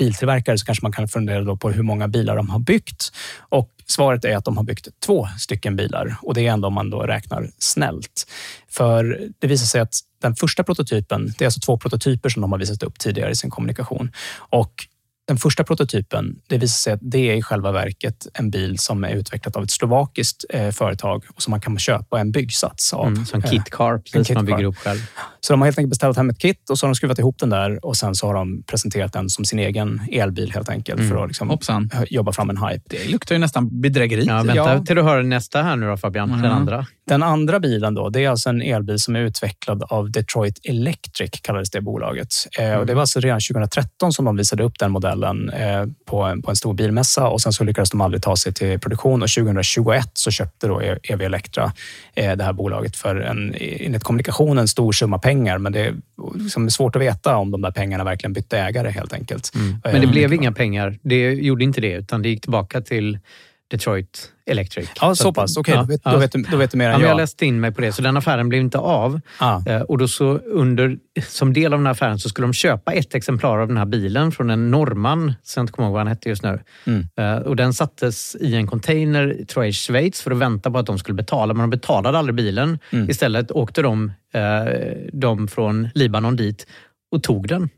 [0.00, 3.12] biltillverkare så kanske man kan fundera då på hur många bilar de har byggt.
[3.38, 6.74] Och svaret är att de har byggt två stycken bilar och det är ändå om
[6.74, 8.26] man då räknar snällt.
[8.68, 12.52] För det visar sig att den första prototypen, det är alltså två prototyper som de
[12.52, 14.12] har visat upp tidigare i sin kommunikation.
[14.36, 14.86] Och
[15.30, 19.04] den första prototypen, det visar sig att det är i själva verket en bil som
[19.04, 23.06] är utvecklad av ett slovakiskt eh, företag och som man kan köpa en byggsats av.
[23.06, 24.56] Mm, som Eh, KitKar, en precis som man KitKar.
[24.56, 24.98] bygger upp själv.
[25.40, 27.38] Så de har helt enkelt beställt hem ett kit och så har de skruvat ihop
[27.38, 30.98] den där och sen så har de presenterat den som sin egen elbil helt enkelt
[31.00, 31.10] Mm.
[31.10, 31.90] för att liksom Hoppsan.
[32.10, 32.82] jobba fram en hype.
[32.86, 34.24] Det luktar ju nästan bedrägeri.
[34.26, 34.84] Ja, vänta Ja.
[34.84, 36.50] till du hör nästa här nu då Fabian, den Mhm.
[36.50, 36.86] andra.
[37.10, 41.30] Den andra bilen då, det är alltså en elbil som är utvecklad av Detroit Electric,
[41.30, 42.28] kallades det bolaget.
[42.58, 46.22] Eh, och det var alltså redan 2013 som de visade upp den modellen eh, på,
[46.22, 49.22] en, på en stor bilmässa och sen så lyckades de aldrig ta sig till produktion
[49.22, 51.72] och 2021 så köpte då EV Elektra
[52.14, 55.58] eh, det här bolaget för en, enligt kommunikationen, en stor summa pengar.
[55.58, 55.94] Men det är
[56.34, 59.52] liksom svårt att veta om de där pengarna verkligen bytte ägare helt enkelt.
[59.84, 60.98] Men det blev inga pengar.
[61.02, 63.18] Det gjorde inte det, utan det gick tillbaka till
[63.70, 64.88] Detroit Electric.
[65.00, 65.56] Ja, så att- pass.
[65.56, 67.10] Okej, då vet- då vet du- då vet du mer än ja, men jag.
[67.14, 67.16] jag.
[67.22, 69.20] läste in mig på det, så den affären blev inte av.
[69.66, 70.96] Eh, Och då så under,
[71.28, 73.86] som del av den här affären så skulle de köpa ett exemplar av den här
[73.86, 76.60] bilen från en norrman, så jag inte kommer ihåg vad han hette just nu.
[76.86, 77.06] Mm.
[77.16, 80.78] Eh, Och den sattes i en container, tror jag, i Schweiz för att vänta på
[80.78, 82.78] att de skulle betala, men de betalade aldrig bilen.
[82.90, 83.10] Mm.
[83.10, 84.40] Istället åkte de, eh,
[85.12, 86.66] de från Libanon dit
[87.12, 87.68] och tog den.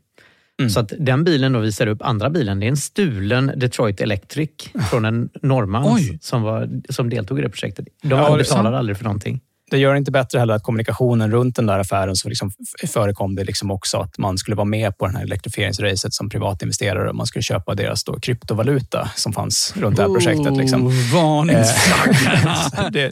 [0.63, 0.69] Mm.
[0.69, 2.59] Så att den bilen då visar upp andra bilen.
[2.59, 4.49] Det är en stulen Detroit Electric
[4.89, 7.87] från en norrman som, var, som deltog i det projektet.
[8.01, 9.41] De Ja, betalade aldrig för någonting.
[9.71, 12.51] Det gör det inte bättre heller att kommunikationen runt den där affären så liksom
[12.87, 17.09] förekom det liksom också att man skulle vara med på den här elektrifieringsracet som privatinvesterare
[17.09, 20.57] och man skulle köpa deras då kryptovaluta som fanns runt det här projektet.
[20.57, 20.87] Liksom.
[20.87, 21.39] Oh,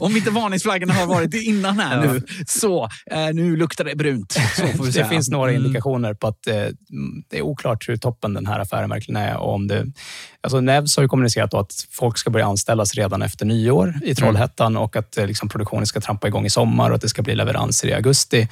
[0.00, 4.36] Om inte varningsflaggorna har varit innan här nu, så eh, nu luktar det brunt.
[4.94, 5.64] Det finns några Mm.
[5.64, 6.54] indikationer på att eh,
[7.30, 9.86] det är oklart hur toppen den här affären verkligen är och om det
[10.44, 14.76] Alltså Nevs har ju kommunicerat att folk ska börja anställas redan efter nyår i Trollhättan
[14.76, 17.34] och att eh, liksom, produktionen ska trampa igång i sommar och att det ska bli
[17.34, 18.48] leveranser i augusti.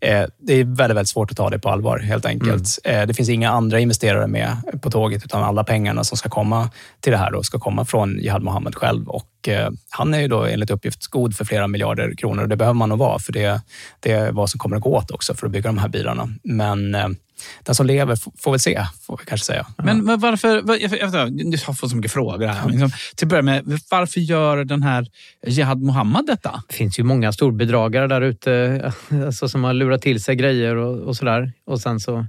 [0.00, 2.78] Eh, det är väldigt, väldigt svårt att ta det på allvar helt enkelt.
[2.84, 6.70] Eh, det finns inga andra investerare med på tåget utan alla pengarna som ska komma
[7.00, 10.28] till det här då, ska komma från Jihad Mohammed själv och eh, han är ju
[10.28, 13.32] då enligt uppgift god för flera miljarder kronor och det behöver man nog vara för
[13.32, 13.60] det,
[14.00, 16.28] det är vad som kommer att gå åt också för att bygga de här bilarna.
[16.42, 16.96] Men
[17.62, 19.66] den som lever får väl se, får vi kanske säga.
[19.76, 22.68] Men, men varför, var- jag, jag, jag, jag har fått så mycket frågor här.
[22.70, 25.06] Liksom, till att börja med, varför gör den här
[25.46, 26.62] Jihad Mohammed detta?
[26.68, 28.92] Det finns ju många storbedragare där ute
[29.26, 31.52] alltså, som har lurat till sig grejer och, och sådär.
[31.66, 32.26] Och sen så,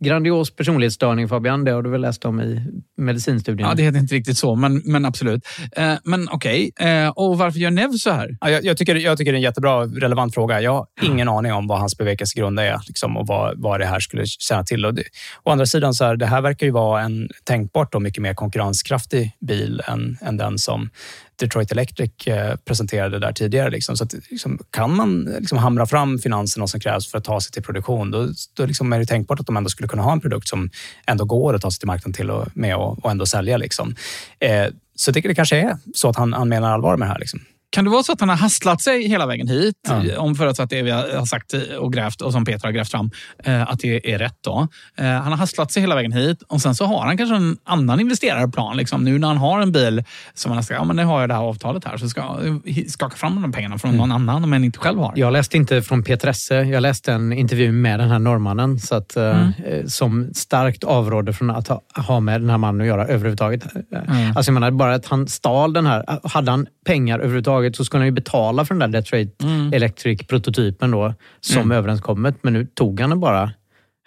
[0.00, 2.62] grandios personlighetsstörning Fabian, det har du väl läst om i
[2.96, 3.68] medicinstudien?
[3.68, 5.46] Ja, det heter inte riktigt så, men, men absolut.
[5.76, 8.36] Eh, men okej, eh, och varför gör Nev så här?
[8.40, 10.60] Ja, jag, jag, tycker, jag tycker det är en jättebra, relevant fråga.
[10.60, 14.00] Jag har ingen aning om vad hans bevekelsegrund är liksom, och vad, vad det här
[14.00, 14.84] skulle känna till.
[14.84, 15.02] Och det,
[15.42, 18.34] å andra sidan, så här, det här verkar ju vara en tänkbart då, mycket mer
[18.34, 20.90] konkurrenskraftig bil än, än den som
[21.36, 23.70] Detroit Electric eh, presenterade där tidigare.
[23.70, 23.96] Liksom.
[23.96, 27.52] Så att, liksom, kan man liksom, hamra fram finanserna som krävs för att ta sig
[27.52, 30.20] till produktion, då, då liksom är det tänkbart att de ändå skulle kunna ha en
[30.20, 30.70] produkt som
[31.06, 33.56] ändå går att ta sig till marknaden till och, med och, och ändå sälja.
[33.56, 33.94] Liksom.
[34.40, 34.66] Eh,
[34.96, 37.18] så jag tycker det kanske är så att han, han menar allvar med det här.
[37.18, 37.40] Liksom.
[37.70, 39.74] Kan det vara så att han har hastlat sig hela vägen hit?
[39.88, 40.18] Ja.
[40.20, 43.10] Om för att det vi har sagt och grävt och som Peter har grävt fram,
[43.44, 44.36] eh, att det är rätt.
[44.40, 44.68] då.
[44.98, 47.56] Eh, han har hastlat sig hela vägen hit och sen så har han kanske en
[47.64, 48.76] annan investerarplan.
[48.76, 49.04] Liksom.
[49.04, 50.04] Nu när han har en bil
[50.34, 52.90] som han ska, ja men nu har jag det här avtalet här, så ska jag
[52.90, 55.12] skaka fram de pengarna från någon annan om han inte själv har.
[55.16, 56.54] Jag läste inte från Peter Esse.
[56.62, 59.88] Jag läste en intervju med den här norrmannen så att, eh, Mm.
[59.88, 63.64] som starkt avrådde från att ha, ha med den här mannen att göra överhuvudtaget.
[63.92, 64.36] Mm.
[64.36, 66.18] Alltså jag menar bara att han stal den här.
[66.28, 69.72] Hade han pengar överhuvudtaget så skulle han ju betala för den där Detroit Mm.
[69.72, 71.72] Electric-prototypen då, som Mm.
[71.78, 72.36] överenskommet.
[72.42, 73.50] Men nu tog han den bara.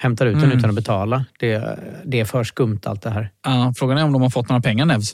[0.02, 0.58] Hämtar ut den Mm.
[0.58, 1.26] utan att betala.
[1.40, 3.30] Det, det är för skumt allt det här.
[3.46, 5.14] Ja, frågan är om de har fått några pengar Nevs.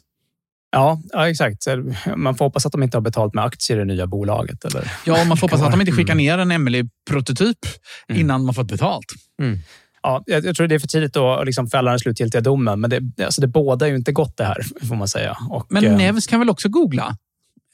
[0.72, 1.66] Ja, ja, exakt.
[2.16, 4.66] Man får hoppas att de inte har betalt med aktier i det nya bolaget.
[4.66, 4.92] Eller?
[5.06, 6.26] Ja, man får hoppas att de inte skickar Mm.
[6.26, 7.58] ner en Emily-prototyp
[8.14, 9.06] innan man fått betalt.
[10.04, 12.90] Ja, jag, jag tror det är för tidigt att liksom fälla den slutgiltiga domen, men
[12.90, 15.38] det, alltså det båda är ju inte gott det här, får man säga.
[15.50, 17.18] Och, Men eh, Nevs kan väl också googla?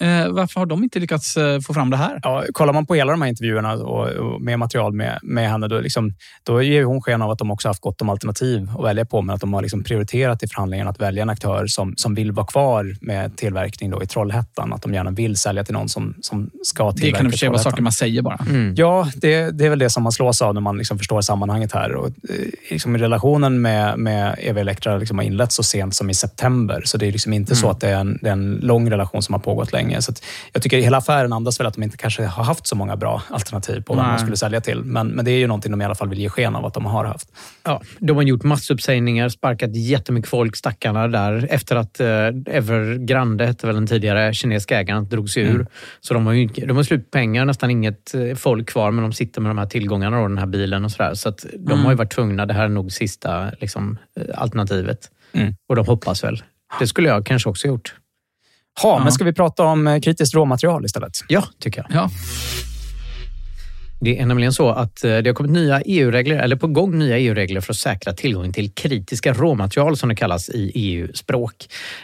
[0.01, 2.19] Eh, varför har de inte lyckats eh, få fram det här?
[2.23, 5.67] Ja, kollar man på hela de här intervjuerna och, och med material med, med henne,
[5.67, 8.85] då, liksom, då ger hon sken av att de också haft gott om alternativ att
[8.85, 11.93] välja på, men att de har liksom prioriterat i förhandlingarna att välja en aktör som,
[11.97, 14.73] som vill vara kvar med tillverkning då i Trollhättan.
[14.73, 17.31] Att de gärna vill sälja till någon som, som ska tillverka Det kan i och
[17.31, 18.39] för sig vara saker man säger bara.
[18.75, 21.73] Ja, det, det är väl det som man slås av när man liksom förstår sammanhanget
[21.73, 21.95] här.
[21.95, 22.35] Och, eh,
[22.71, 26.97] liksom relationen med, med EV Electra liksom har inletts så sent som i september, så
[26.97, 27.71] det är liksom inte så Mm.
[27.71, 29.90] att det är, en, det är en lång relation som har pågått länge.
[29.99, 30.23] Så att
[30.53, 33.21] jag tycker hela affären andas väl att de inte kanske har haft så många bra
[33.29, 34.83] alternativ på vad man skulle sälja till.
[34.83, 36.73] Men, men det är ju någonting de i alla fall vill ge sken av att
[36.73, 37.27] de har haft.
[37.63, 42.07] Ja, de har gjort massuppsägningar, sparkat jättemycket folk, stackarna där, efter att eh,
[42.45, 45.49] Evergrande, hette väl den tidigare kinesiska ägaren, drog sig ur.
[45.55, 45.67] Mm.
[45.99, 49.13] Så de har, ju, de har slut pengar, nästan inget eh, folk kvar, men de
[49.13, 51.13] sitter med de här tillgångarna och den här bilen och sådär.
[51.13, 51.83] Så att de Mm.
[51.85, 55.09] har ju varit tvungna, det här är nog sista liksom, eh, alternativet.
[55.33, 55.53] Mm.
[55.69, 56.43] Och de hoppas väl.
[56.79, 57.95] Det skulle jag kanske också gjort.
[58.81, 61.11] Ha, Men ska vi prata om eh, kritiskt råmaterial istället?
[61.27, 62.01] Ja, tycker jag.
[62.01, 62.09] Ja.
[64.03, 67.17] Det är nämligen så att eh, det har kommit nya EU-regler, eller på gång nya
[67.17, 71.55] EU-regler för att säkra tillgången till kritiska råmaterial som det kallas i EU-språk.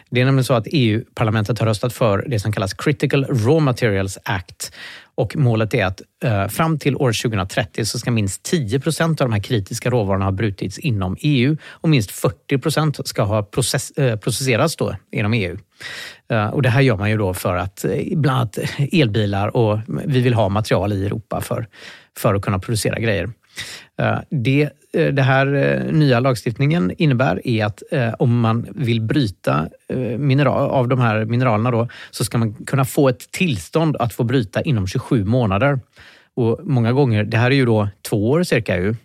[0.09, 4.17] Det är nämligen så att EU-parlamentet har röstat för det som kallas Critical Raw Materials
[4.23, 4.71] Act.
[5.17, 9.27] Och målet är att eh, fram till år 2030 så ska minst 10 procent av
[9.27, 13.91] de här kritiska råvarorna ha brutits inom EU och minst 40 procent ska ha process,
[13.91, 15.57] eh, processerats då inom EU.
[16.29, 18.57] Eh, och det här gör man ju då för att eh, bland annat
[18.91, 21.67] elbilar och vi vill ha material i Europa för,
[22.17, 23.29] för att kunna producera grejer.
[23.97, 27.83] Eh, det, eh, det här eh, nya lagstiftningen innebär är att
[28.19, 29.67] om man vill bryta
[30.17, 34.23] mineral, av de här mineralerna då, så ska man kunna få ett tillstånd att få
[34.23, 35.79] bryta inom 27 månader.
[36.35, 38.95] Och många gånger, det här är ju då två år cirka ju,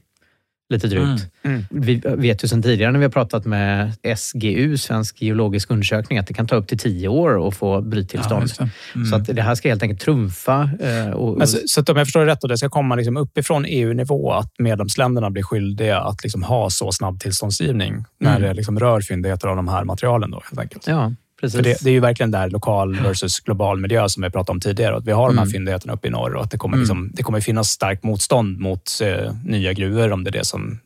[0.72, 1.26] lite drygt.
[1.42, 1.64] Mm.
[1.70, 6.26] Vi vet ju sedan tidigare när vi har pratat med SGU, Svensk geologisk undersökning, att
[6.26, 8.50] det kan ta upp till tio år att få Ja, bryttillstånd.
[8.58, 8.68] det.
[8.94, 9.06] Mm.
[9.06, 10.70] Så att det här ska helt enkelt trumfa.
[10.80, 12.94] eh, Och, Men så, så att om jag förstår det rätt, då, det ska komma
[12.96, 18.42] liksom uppifrån EU-nivå att medlemsländerna blir skyldiga att liksom ha så snabb tillståndsgivning när Mm.
[18.42, 20.30] det liksom rör fyndigheter av de här materialen.
[20.30, 20.86] Då, helt enkelt.
[20.86, 21.12] Ja,
[21.42, 21.56] precis.
[21.56, 24.60] För det, det är ju verkligen där lokal versus global miljö som vi pratade om
[24.60, 24.96] tidigare.
[24.96, 25.52] Att vi har de här Mm.
[25.52, 26.82] fyndigheterna uppe i norr och att det kommer, Mm.
[26.82, 30.78] liksom, det kommer finnas starkt motstånd mot eh, nya gruvor om det är det som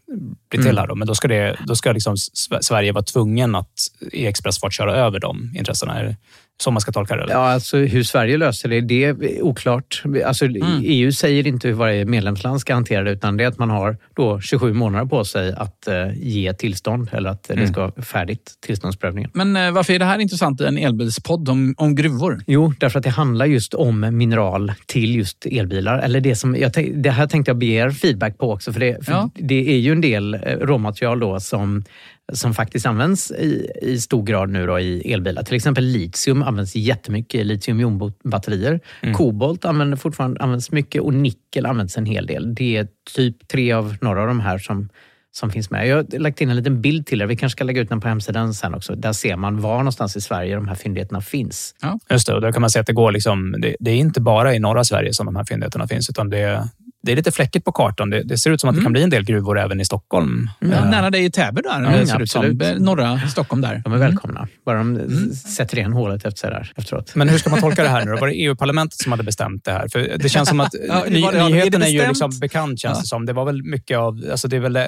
[0.51, 0.77] blir till Mm.
[0.77, 0.87] här.
[0.87, 0.95] Då.
[0.95, 2.17] Men då ska, det, då ska liksom
[2.61, 3.73] Sverige vara tvungen att
[4.13, 5.99] i expressfart köra över de intressena.
[5.99, 6.17] Är
[6.63, 7.23] Så man ska tolka det?
[7.23, 7.33] Eller?
[7.33, 10.03] Ja, alltså hur Sverige löser det, det är oklart.
[10.27, 10.81] Alltså, Mm.
[10.85, 13.97] EU säger inte hur varje medlemsland ska hantera det, utan det är att man har
[14.17, 17.65] då 27 månader på sig att eh, ge tillstånd eller att Mm.
[17.67, 19.31] det ska vara färdigt, tillståndsprövningen.
[19.35, 22.41] Men eh, varför är det här intressant i en elbilspodd om, om gruvor?
[22.47, 25.99] Jo, därför att det handlar just om mineral till just elbilar.
[25.99, 29.05] Eller det, som jag, det här tänkte jag be er feedback på också, för det,
[29.05, 29.31] för Ja.
[29.35, 31.85] det är ju en del eh, råmaterial då som
[32.33, 35.43] som faktiskt används i, i stor grad nu då i elbilar.
[35.43, 38.81] Till exempel litium används jättemycket i litium-ionbatterier.
[39.03, 39.15] Mm.
[39.15, 42.55] Kobolt använder fortfarande, används mycket och nickel används en hel del.
[42.55, 44.89] Det är typ tre av några av de här som,
[45.33, 45.89] som finns med.
[45.89, 47.27] Jag har lagt in en liten bild till er.
[47.27, 48.95] Vi kanske ska lägga ut den på hemsidan sen också.
[48.95, 51.75] Där ser man var någonstans i Sverige de här fyndigheterna finns.
[52.11, 54.21] Just det, och där kan man säga att det går liksom, det, det är inte
[54.21, 56.69] bara i norra Sverige som de här fyndigheterna finns, utan det,
[57.07, 58.11] det är lite fläckigt på kartan.
[58.11, 60.51] Det, det ser ut som att det kan bli en del gruvor även i Stockholm.
[60.61, 62.59] Ja, Eh, nära dig i Täby där, Mm, det ser ut som.
[62.79, 63.83] Norra Stockholm där.
[63.85, 64.49] De är välkomna.
[64.67, 67.15] Bara de sätter igen hålet efter sig där efteråt.
[67.15, 68.17] Men hur ska man tolka det här nu då?
[68.19, 69.89] Var det EU-parlamentet som hade bestämt det här?
[69.89, 72.09] För det känns som att Ja, ny, det- är nyheten är, ju bestämt?
[72.09, 73.01] liksom bekant, känns Ja.
[73.01, 73.27] det som.
[73.27, 74.25] Det var väl mycket av...
[74.31, 74.83] Alltså det är väl eh,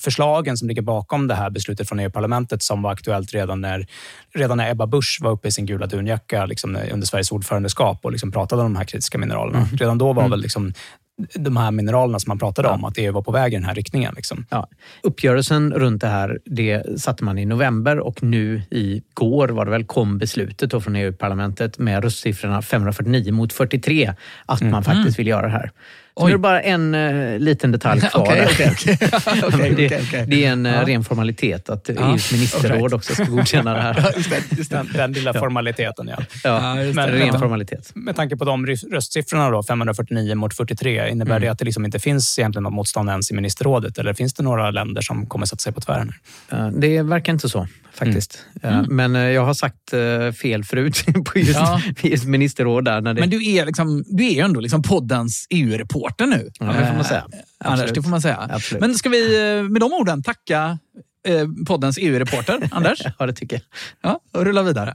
[0.00, 3.86] förslagen som ligger bakom det här beslutet från EU-parlamentet som var aktuellt redan när,
[4.34, 8.12] redan när Ebba Busch var uppe i sin gula dunjacka liksom, under Sveriges ordförandeskap och
[8.12, 9.58] liksom pratade om de här kritiska mineralerna.
[9.58, 9.76] Mm.
[9.76, 10.72] Redan då var väl liksom
[11.34, 13.74] de här mineralerna som man pratade om, att EU var på väg i den här
[13.74, 14.12] riktningen.
[14.16, 14.46] Liksom.
[14.50, 14.68] Ja.
[15.02, 19.70] Uppgörelsen runt det här det satte man i november och nu i går var det
[19.70, 24.12] väl kom beslutet då från EU-parlamentet med röstsiffrorna 549 mot 43
[24.46, 24.72] att Mm.
[24.72, 25.70] man faktiskt vill göra det här.
[26.20, 28.22] Nu är det bara en eh, liten detalj kvar.
[28.22, 28.98] Okej, okej.
[29.42, 30.82] Okej, det, det är en Ja.
[30.86, 34.00] ren formalitet att Ja, EUs ministerråd också ska godkänna det här.
[34.04, 34.70] Ja, just det, just.
[34.70, 36.16] Den, den lilla formaliteten, ja.
[36.44, 37.38] Ja, just men ren Ja.
[37.38, 37.90] formalitet.
[37.94, 41.42] Med tanke på de röst- röstsiffrorna, då, 549 mot 43, innebär Mm.
[41.42, 43.98] det att det liksom inte finns egentligen något motstånd ens i ministerrådet?
[43.98, 46.12] Eller finns det några länder som kommer sätta sig på tvären?
[46.80, 48.38] Det verkar inte så faktiskt.
[48.62, 48.96] Eh, Mm.
[48.96, 49.90] Men eh, jag har sagt
[50.40, 51.80] fel förut på just, Ja.
[52.02, 52.84] just ministerråd.
[52.84, 56.50] Där när det, Men du är, liksom, du är ju ändå liksom poddens EU-reporter nu.
[56.58, 57.24] Ja, det får man säga.
[57.32, 57.94] Eh, Anders, Absolut.
[57.94, 58.48] det får man säga.
[58.50, 58.80] Absolut.
[58.80, 60.78] Men ska vi eh, med de orden tacka
[61.28, 63.00] eh, poddens EU-reporter, Anders?
[63.18, 64.10] Ja, det tycker jag.
[64.10, 64.94] Ja, och rulla vidare.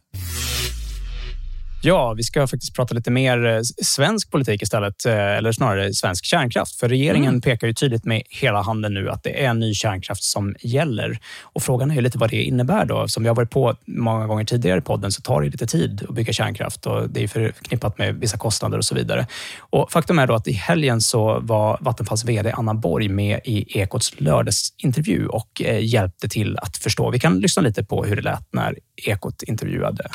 [1.82, 6.26] Ja, vi ska faktiskt prata lite mer eh, svensk politik istället, eh, eller snarare svensk
[6.26, 6.76] kärnkraft.
[6.76, 7.42] För regeringen Mm.
[7.42, 11.20] pekar ju tydligt med hela handen nu att det är ny kärnkraft som gäller.
[11.42, 13.08] Och frågan är ju lite vad det innebär då.
[13.08, 16.06] Som vi har varit på många gånger tidigare i podden så tar det lite tid
[16.10, 19.28] att bygga kärnkraft och det är förknippat med vissa kostnader och så vidare.
[19.60, 23.80] Och faktum är då att i helgen så var Vattenfalls VD Anna Borg med i
[23.80, 27.12] Ekots lördagsintervju och eh, hjälpte till att förstå.
[27.12, 28.76] Vi kan lyssna lite på hur det lät när
[29.06, 30.10] Ekot intervjuade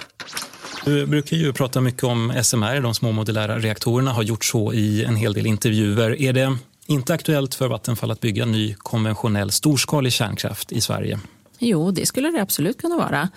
[0.85, 5.05] du brukar ju prata mycket om SMR, de små modulära reaktorerna, har gjort så i
[5.05, 6.23] en hel del intervjuer.
[6.23, 6.57] Är det
[6.87, 11.19] inte aktuellt för Vattenfall att bygga ny konventionell storskalig kärnkraft i Sverige?
[11.59, 13.29] Jo, det skulle det absolut kunna vara.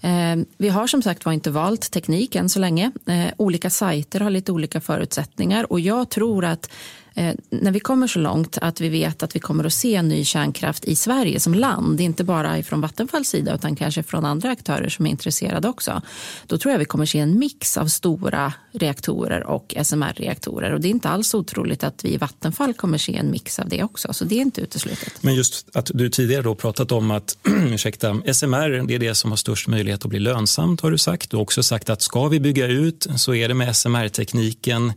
[0.00, 2.92] Eh, vi har som sagt var inte valt teknik än så länge.
[3.06, 6.70] Eh, olika sajter har lite olika förutsättningar och jag tror att
[7.16, 10.24] Eh, när vi kommer så långt att vi vet att vi kommer att se ny
[10.24, 14.88] kärnkraft i Sverige som land, inte bara från Vattenfalls sida utan kanske från andra aktörer
[14.88, 16.02] som är intresserade också,
[16.46, 20.88] då tror jag vi kommer se en mix av stora reaktorer och SMR-reaktorer och det
[20.88, 24.12] är inte alls otroligt att vi i Vattenfall kommer se en mix av det också,
[24.12, 25.22] så det är inte uteslutet.
[25.22, 27.38] Men just att du tidigare då pratat om att
[27.72, 31.30] ursäkta, SMR det är det som har störst möjlighet att bli lönsamt har du sagt.
[31.30, 34.92] Du har också sagt att ska vi bygga ut så är det med SMR-tekniken.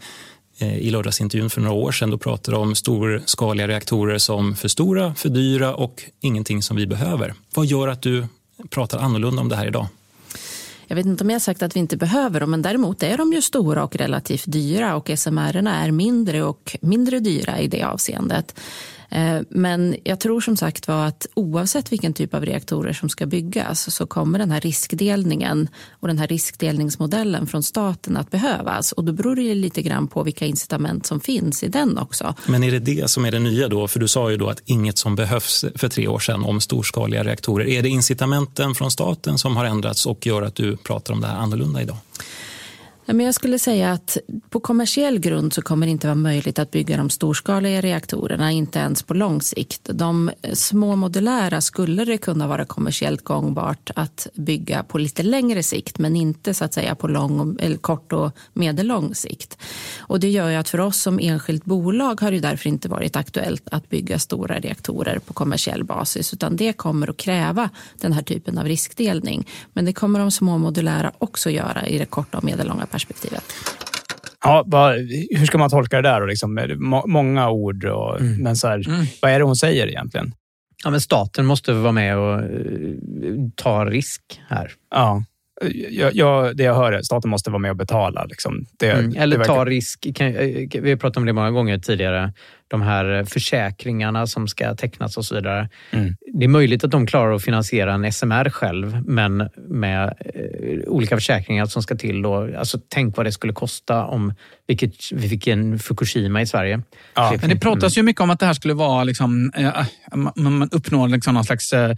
[0.59, 5.15] Eh, I lördagsintervjun för några år sedan då pratade om storskaliga reaktorer som för stora,
[5.15, 7.33] för dyra och ingenting som vi behöver.
[7.53, 8.27] Vad gör att du
[8.69, 9.87] pratar annorlunda om det här idag?
[10.87, 13.17] Jag vet inte om jag har sagt att vi inte behöver dem, men däremot är
[13.17, 17.83] de ju stora och relativt dyra och SMR är mindre och mindre dyra i det
[17.83, 18.59] avseendet.
[19.09, 23.25] Eh, men jag tror som sagt var att oavsett vilken typ av reaktorer som ska
[23.25, 28.91] byggas så kommer den här riskdelningen och den här riskdelningsmodellen från staten att behövas.
[28.91, 32.35] Och då beror det lite grann på vilka incitament som finns i den också.
[32.45, 33.87] Men är det det som är det nya då?
[33.87, 37.23] För du sa ju då att inget som behövs för tre år sedan om storskaliga
[37.23, 37.67] reaktorer.
[37.67, 41.27] Är det incitamenten från staten som har ändrats och gör att du pratar om det
[41.27, 41.97] här annorlunda idag?
[43.09, 44.17] Men Jag skulle säga att
[44.49, 48.79] på kommersiell grund så kommer det inte vara möjligt att bygga de storskaliga reaktorerna, inte
[48.79, 49.89] ens på lång sikt.
[49.93, 55.99] De små modulära skulle det kunna vara kommersiellt gångbart att bygga på lite längre sikt,
[55.99, 59.57] men inte så att säga på lång, eller kort och medellång sikt.
[59.99, 63.15] Och det gör ju att för oss som enskilt bolag har det därför inte varit
[63.15, 68.23] aktuellt att bygga stora reaktorer på kommersiell basis, utan det kommer att kräva den här
[68.23, 69.47] typen av riskdelning.
[69.73, 72.96] Men det kommer de små modulära också göra i det korta och medellånga perspektivet.
[74.43, 74.95] Ja, vad,
[75.31, 76.19] hur ska man tolka det där?
[76.19, 76.59] då, Liksom,
[77.07, 78.83] många ord, och, men så här,
[79.21, 80.33] vad är det hon säger egentligen?
[80.83, 82.49] Ja, men staten måste vara med och eh,
[83.55, 84.71] ta risk här.
[84.91, 85.23] Ja.
[85.89, 88.25] jag, jag, det jag hör är staten måste vara med och betala.
[88.25, 88.65] Liksom.
[88.79, 89.15] Det, Mm.
[89.17, 90.07] Eller det ta verkar- risk.
[90.15, 92.33] Kan, eh, vi har pratat om det många gånger tidigare.
[92.67, 95.69] De här försäkringarna som ska tecknas och så vidare.
[95.91, 96.15] Mm.
[96.33, 101.17] Det är möjligt att de klarar att finansiera en SMR själv, men med eh, olika
[101.17, 102.21] försäkringar som ska till.
[102.21, 104.33] Då, alltså, tänk vad det skulle kosta om
[104.67, 106.81] vilket, vi fick en Fukushima i Sverige.
[107.41, 110.69] Men det pratas ju mycket om att det här skulle vara, liksom, eh, man, man
[110.71, 111.95] uppnår liksom någon slags eh,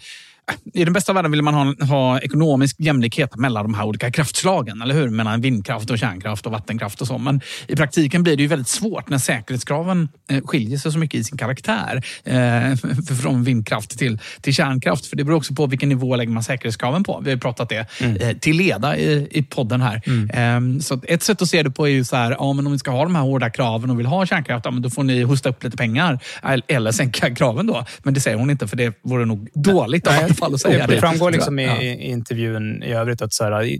[0.73, 4.81] i den bästa världen vill man ha, ha ekonomisk jämlikhet mellan de här olika kraftslagen,
[4.81, 5.09] eller hur?
[5.09, 7.17] Mellan vindkraft och kärnkraft och vattenkraft och så.
[7.17, 11.19] Men i praktiken blir det ju väldigt svårt när säkerhetskraven eh, skiljer sig så mycket
[11.19, 12.75] i sin karaktär eh,
[13.21, 15.05] från vindkraft till, till kärnkraft.
[15.05, 17.21] För det beror också på vilken nivå lägger man säkerhetskraven på.
[17.23, 20.01] Vi har pratat det eh, till leda i, i podden här.
[20.33, 22.71] Eh, så ett sätt att se det på är ju så här, ja, men om
[22.71, 25.03] vi ska ha de här hårda kraven och vill ha kärnkraft, ja, men då får
[25.03, 26.19] ni hosta upp lite pengar.
[26.67, 27.85] Eller sänka kraven då.
[28.03, 30.93] Men det säger hon inte, för det vore nog dåligt av Vattenfall att säga det
[30.93, 30.99] det.
[30.99, 33.77] framgår liksom i, i intervjun i övrigt att så här,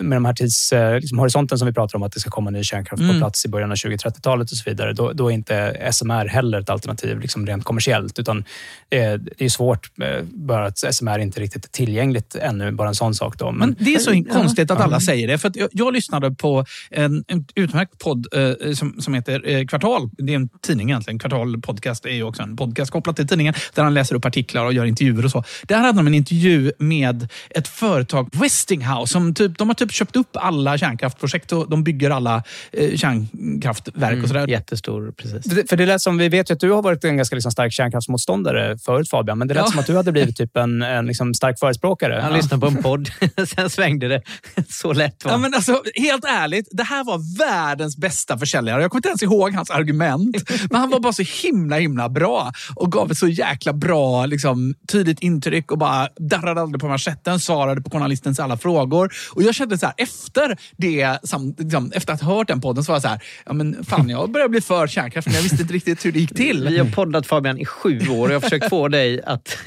[0.00, 2.64] med de här tidshorisonten liksom horisonten som vi pratar om, att det ska komma ny
[2.64, 3.14] kärnkraft Mm.
[3.14, 6.60] på plats i början av 2030-talet och så vidare, då, då är inte SMR heller
[6.60, 8.18] ett alternativ liksom rent kommersiellt.
[8.18, 12.88] Utan eh, det är svårt, eh, bara att SMR inte riktigt är tillgängligt ännu, bara
[12.88, 13.38] en sån sak.
[13.38, 13.52] Då.
[13.52, 14.22] Men det är så Ja.
[14.34, 15.00] konstigt att alla Ja.
[15.00, 15.38] säger det.
[15.38, 20.10] För jag, jag lyssnade på en, en utmärkt podd eh, som, som heter eh, Kvartal.
[20.18, 21.18] Det är en tidning egentligen.
[21.18, 24.64] Kvartal podcast är ju också en podcast kopplad till tidningen där han läser upp artiklar
[24.64, 25.44] och gör intervjuer och så.
[25.62, 30.16] Där hade de en intervju med ett företag, Westinghouse, som typ, de har typ köpt
[30.16, 34.48] upp alla kärnkraftprojekt och de bygger alla eh, kärnkraftverk och sådär.
[34.48, 35.68] Jättestor, precis.
[35.70, 37.72] För det lät som, vi vet ju att du har varit en ganska liksom stark
[37.72, 39.70] kärnkraftsmotståndare förut Fabian, men det lät Ja.
[39.70, 42.20] som att du hade blivit typ en, en liksom stark förespråkare.
[42.22, 43.10] Han lyssnade på en podd,
[43.56, 44.22] sen svängde det.
[44.68, 48.82] Så lätt var Ja, men alltså, helt ärligt, det här var världens bästa försäljare.
[48.82, 50.36] Jag kommer inte ens ihåg hans argument,
[50.70, 54.74] men han var bara så himla himla bra och gav ett så jäkla bra, liksom,
[54.92, 59.12] tydligt intryck och bara darrade aldrig på manschetten, svarade på journalistens alla frågor.
[59.32, 62.84] Och jag kände så här, efter det, sam, liksom, efter att ha hört den podden,
[62.84, 65.42] så var jag så här, ja men fan, jag börjar bli för kärnkraft, men jag
[65.42, 66.68] visste inte riktigt hur det gick till.
[66.68, 69.56] Vi har poddat Fabian i sju år och jag har försökt få dig att...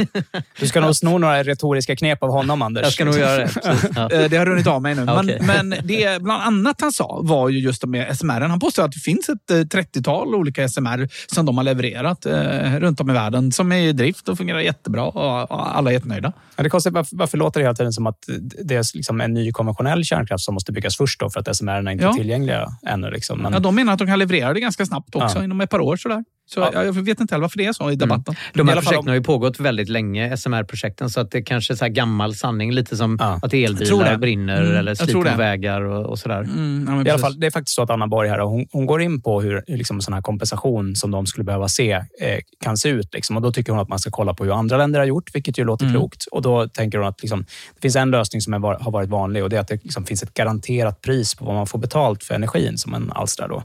[0.59, 2.83] Du ska nog sno några retoriska knep av honom, Anders.
[2.83, 3.51] Jag ska nog göra det.
[3.95, 4.11] Ja.
[4.11, 5.05] Eh, Det har runnit av mig nu.
[5.05, 5.39] Men, okej.
[5.41, 8.41] men det bland annat han sa var ju just med SMR.
[8.41, 12.79] Han påstår att det finns ett eh, 30-tal olika SMR som de har levererat eh,
[12.79, 16.33] runt om i världen som är i drift och fungerar jättebra och, alla är jättenöjda.
[16.55, 18.17] Ja, det konstigt, varför, varför låter det hela tiden som att
[18.63, 21.71] det är liksom en ny konventionell kärnkraft som måste byggas först då, för att SMR
[21.87, 22.13] är inte Ja.
[22.13, 23.11] tillgängliga ännu?
[23.11, 23.39] Liksom.
[23.41, 25.43] Men, Ja, de menar att de kan leverera det ganska snabbt också, Ja.
[25.43, 25.97] inom ett par år.
[25.97, 26.23] Sådär.
[26.45, 28.35] Så jag, jag vet inte heller varför det är så i debatten.
[28.53, 31.41] De I här alla fall projekten har ju pågått väldigt länge, SMR-projekten, så att det
[31.41, 32.71] kanske är så här gammal sanning.
[32.71, 36.39] Lite som att Jag tror elbilar brinner Mm, eller sliter vägar och, och sådär.
[36.41, 38.85] Mm, ja, I alla fall, det är faktiskt så att Anna Borg här, hon, hon
[38.85, 42.77] går in på hur, liksom sån här kompensation som de skulle behöva se eh, kan
[42.77, 43.13] se ut.
[43.13, 43.35] Liksom.
[43.35, 45.57] Och Då tycker hon att man ska kolla på hur andra länder har gjort, vilket
[45.57, 45.95] ju låter Mm.
[45.95, 46.25] klokt.
[46.31, 47.39] Och Då tänker hon att liksom,
[47.75, 50.05] det finns en lösning som är, har varit vanlig och det är att det liksom
[50.05, 53.47] finns ett garanterat pris på vad man får betalt för energin som en alstrar.
[53.47, 53.63] Då.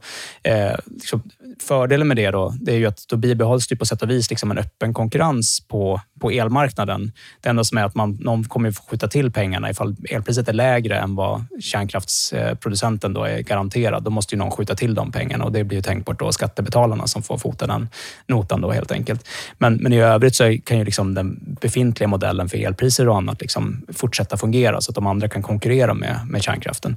[0.51, 1.23] Eh, liksom,
[1.63, 4.31] fördelen med det, då, det är ju att då bibehålls det på sätt och vis
[4.31, 7.13] liksom en öppen konkurrens på, på elmarknaden.
[7.41, 10.53] Det enda som är att man, någon kommer få skjuta till pengarna ifall elpriset är
[10.53, 14.03] lägre än vad kärnkraftsproducenten då är garanterad.
[14.03, 17.07] Då måste ju någon skjuta till de pengarna och det blir ju tänkbart då skattebetalarna
[17.07, 17.89] som får fota den
[18.27, 19.29] notan då helt enkelt.
[19.59, 23.41] Men, men i övrigt så kan ju liksom den befintliga modellen för elpriser och annat
[23.41, 26.97] liksom fortsätta fungera så att de andra kan konkurrera med, med kärnkraften.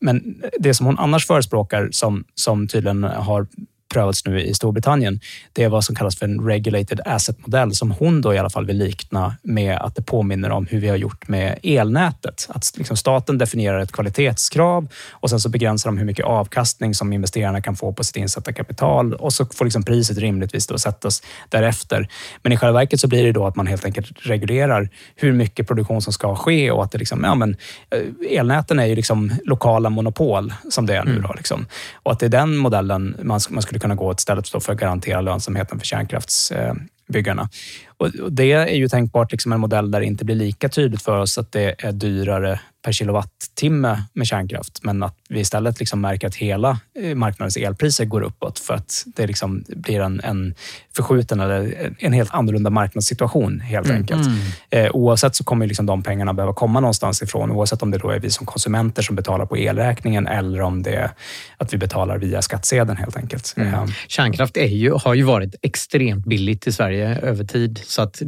[0.00, 3.46] Men det som hon annars förespråkar, som, som tydligen har
[3.88, 5.20] prövats nu i Storbritannien,
[5.52, 8.66] det är vad som kallas för en regulated asset-modell som hon då i alla fall
[8.66, 12.46] vill likna med att det påminner om hur vi har gjort med elnätet.
[12.48, 17.12] Att liksom staten definierar ett kvalitetskrav och sen så begränsar de hur mycket avkastning som
[17.12, 21.22] investerarna kan få på sitt insatta kapital och så får liksom priset rimligtvis då sättas
[21.48, 22.08] därefter.
[22.42, 25.68] Men i själva verket så blir det då att man helt enkelt reglerar hur mycket
[25.68, 27.56] produktion som ska ske och att det liksom, ja men,
[27.90, 31.20] eh, elnäten är ju liksom lokala monopol som det är nu.
[31.20, 31.66] Då, liksom.
[32.02, 35.20] Och att det är den modellen man, man skulle kunna gå istället för att garantera
[35.20, 37.48] lönsamheten för kärnkraftsbyggarna.
[37.96, 41.18] Och det är ju tänkbart liksom en modell där det inte blir lika tydligt för
[41.18, 46.26] oss att det är dyrare per kilowattimme med kärnkraft, men att vi istället liksom märker
[46.26, 50.54] att hela eh, marknadens elpriser går uppåt för att det liksom blir en, en
[50.96, 53.96] förskjuten eller en helt annorlunda marknadssituation helt Mm.
[54.00, 54.26] enkelt.
[54.26, 54.38] Mm.
[54.86, 58.10] Eh, oavsett så kommer liksom de pengarna behöva komma någonstans ifrån, oavsett om det då
[58.10, 61.10] är vi som konsumenter som betalar på elräkningen eller om det är
[61.56, 63.54] att vi betalar via skattsedeln helt enkelt.
[63.56, 63.74] Mm.
[63.74, 67.80] Eh, Kärnkraft är ju, har ju varit extremt billigt i Sverige över tid.
[67.84, 68.26] Så att eh,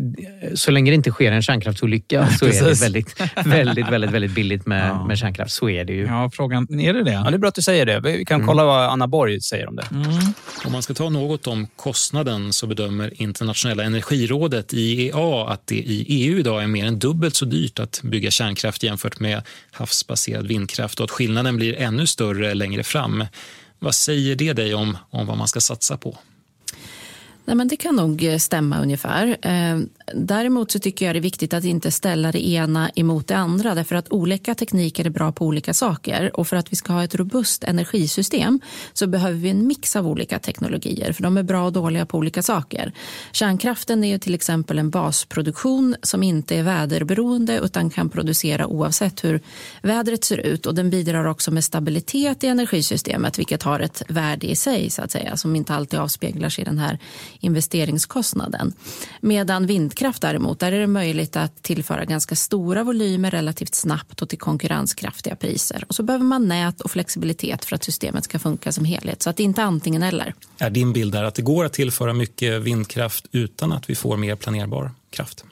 [0.55, 4.40] så länge det inte sker en kärnkraftsolycka så är det väldigt, väldigt, väldigt, väldigt billigt
[4.45, 5.53] med, med kärnkraft.
[5.53, 6.07] Så är det ju.
[6.07, 7.11] Ja, frågan, är det det?
[7.13, 8.01] Ja, det är bra att du säger det.
[8.01, 8.47] Vi kan Mm.
[8.47, 9.87] kolla vad Anna Borg säger om det.
[10.65, 16.05] Om man ska ta något om kostnaden så bedömer Internationella energirådet, IEA, att det i
[16.09, 21.01] EU idag är mer än dubbelt så dyrt att bygga kärnkraft jämfört med havsbaserad vindkraft
[21.01, 23.25] och att skillnaden blir ännu större längre fram.
[23.79, 26.19] Vad säger det dig om, om vad man ska satsa på?
[27.45, 29.37] Nej, men det kan nog eh, stämma ungefär.
[30.15, 33.75] Däremot så tycker jag det är viktigt att inte ställa det ena emot det andra.
[33.75, 36.31] Därför att olika tekniker är bra på olika saker.
[36.35, 38.61] Och för att vi ska ha ett robust energisystem
[38.93, 41.13] så behöver vi en mix av olika teknologier.
[41.13, 42.93] För de är bra och dåliga på olika saker.
[43.33, 49.25] Kärnkraften är ju till exempel en basproduktion som inte är väderberoende utan kan producera oavsett
[49.25, 49.41] hur
[49.83, 50.67] vädret ser ut.
[50.67, 55.03] Och den bidrar också med stabilitet i energisystemet vilket har ett värde i sig så
[55.03, 56.99] att säga som inte alltid avspeglar sig i den här
[57.41, 58.73] investeringskostnaden.
[59.21, 64.29] Medan vindkraft däremot, där är det möjligt att tillföra ganska stora volymer relativt snabbt och
[64.29, 65.85] till konkurrenskraftiga priser.
[65.89, 69.23] Och så behöver man nät och flexibilitet för att systemet ska funka som helhet.
[69.23, 70.35] Så att det inte är antingen eller.
[70.59, 74.17] Är din bild där att det går att tillföra mycket vindkraft utan att vi får
[74.17, 75.45] mer planerbar kraft?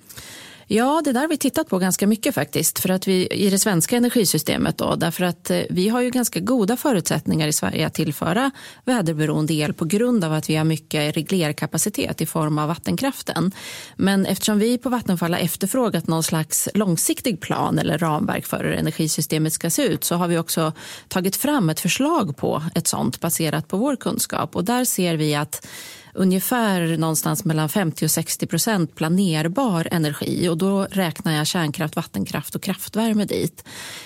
[0.70, 3.58] Ja, det där har vi tittat på ganska mycket faktiskt för att vi, i det
[3.58, 4.78] svenska energisystemet.
[4.78, 8.50] Då, därför att eh, vi har ju ganska goda förutsättningar i Sverige att tillföra
[8.84, 13.52] väderberoende el på grund av att vi har mycket reglerkapacitet i form av vattenkraften.
[13.96, 18.72] Men eftersom vi på Vattenfall har efterfrågat någon slags långsiktig plan eller ramverk för hur
[18.72, 20.72] energisystemet ska se ut så har vi också
[21.08, 24.56] tagit fram ett förslag på ett sånt baserat på vår kunskap.
[24.56, 25.66] Och där ser vi att
[26.14, 30.48] ungefär någonstans mellan 50 och 60 procent planerbar energi.
[30.48, 33.64] Och då räknar jag kärnkraft, vattenkraft och kraftvärme dit.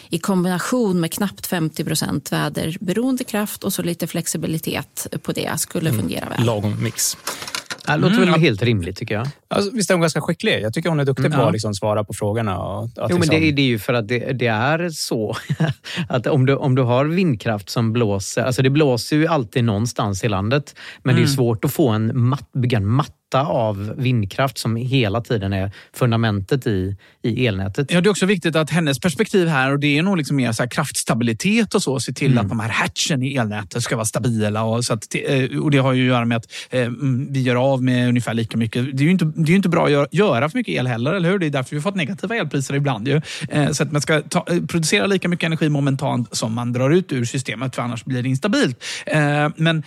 [0.08, 5.92] I kombination med knappt 50 procent väderberoende kraft och så lite flexibilitet på det skulle
[5.92, 6.44] fungera väl.
[6.44, 7.16] Lagom mix.
[7.86, 8.30] Det låter Mm.
[8.30, 9.28] väl helt rimligt tycker jag.
[9.48, 10.60] Alltså, visst är hon ganska skicklig?
[10.62, 11.46] Jag tycker hon är duktig Mm, på ja.
[11.46, 12.58] att liksom svara på frågorna.
[12.58, 13.40] Och att Jo, men liksom...
[13.40, 15.36] det, är- det är ju för att det, det är så
[16.08, 20.24] att om du, om du har vindkraft som blåser, alltså det blåser ju alltid någonstans
[20.24, 21.34] i landet, men det är Mm.
[21.34, 22.86] svårt att få en matt, bygga en
[23.32, 27.90] matta av vindkraft som hela tiden är fundamentet i, i elnätet.
[27.90, 30.52] Ja, det är också viktigt att hennes perspektiv här, och det är nog liksom mer
[30.52, 32.44] så kraftstabilitet och så, se till Mm.
[32.44, 34.62] att de här hatchen i elnätet ska vara stabila.
[34.62, 37.42] Och, så att, eh, och det har ju att göra med att eh, mm, vi
[37.42, 38.96] gör av med ungefär lika mycket.
[38.96, 41.30] Det är ju inte, det är inte bra att göra, för mycket el heller, eller
[41.30, 41.38] hur?
[41.38, 43.08] Det är därför vi har fått negativa elpriser ibland.
[43.08, 43.20] Ju.
[43.48, 47.12] Eh, så att man ska ta, producera lika mycket energi momentant som man drar ut
[47.12, 48.84] ur systemet, för annars blir det instabilt.
[49.56, 49.82] Men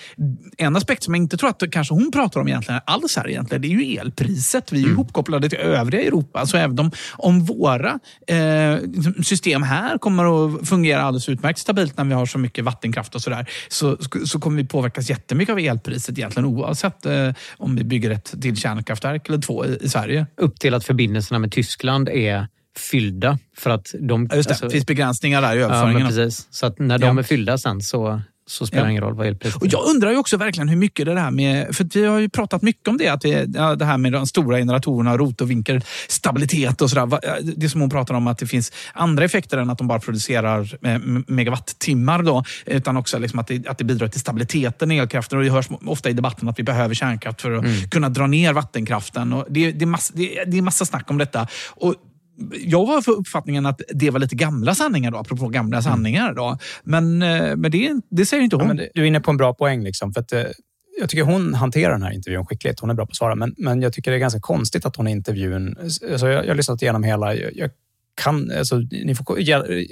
[0.58, 3.62] en aspekt som jag inte tror att kanske hon pratar om egentligen alls här egentligen,
[3.62, 4.72] det är ju elpriset.
[4.72, 8.78] Vi är ju ihopkopplade till övriga Europa, så även om, om våra eh,
[9.24, 13.22] system här kommer att fungera alldeles utmärkt stabilt när vi har så mycket vattenkraft och
[13.22, 18.12] sådär, så, så kommer vi påverkas jättemycket av elpriset egentligen oavsett eh, om vi bygger
[18.12, 20.28] ett till kärnkraftverk eller två i, i Sverige.
[20.38, 23.40] Upp till att förbindelserna med Tyskland är fyllda.
[23.58, 26.02] För att de, Ja, Just det, alltså- finns begränsningar där i Ja, överföringen.
[26.04, 26.48] men precis.
[26.52, 27.20] Så att när de Ja.
[27.20, 28.86] är fyllda sen så, så spelar Ja.
[28.86, 31.32] det ingen roll vad elpriset Och jag undrar ju också verkligen hur mycket det där
[31.32, 34.12] med, för vi har ju pratat mycket om det, att det, ja, det här med
[34.12, 37.20] de stora generatorerna, rotorvinkel, stabilitet och sådär.
[37.56, 40.78] Det som hon pratar om att det finns andra effekter än att de bara producerar
[40.86, 45.38] eh, megawattimmar då, utan också liksom att, det, att det bidrar till stabiliteten i elkraften.
[45.38, 48.54] Och det hörs ofta i debatten att vi behöver kärnkraft för att kunna dra ner
[48.54, 49.34] vattenkraften.
[49.34, 51.48] Och det, det, är massa, det, det är massa snack om detta.
[51.70, 51.96] Och
[52.66, 56.34] jag har för uppfattningen att det var lite gamla sanningar, då, apropå gamla sanningar.
[56.34, 56.58] Då.
[56.84, 58.78] Men, eh, men det, det säger inte hon.
[58.78, 59.84] Ja, du är inne på en bra poäng.
[59.84, 60.44] Liksom, för att, eh,
[61.00, 62.80] jag tycker hon hanterar den här intervjun skickligt.
[62.80, 63.36] Hon är bra på att svara.
[63.36, 65.76] Men, men jag tycker det är ganska konstigt att hon i intervjun...
[65.82, 67.36] Alltså jag, jag har lyssnat igenom hela...
[67.36, 67.70] Jag, jag
[68.16, 69.24] kan, alltså, ni får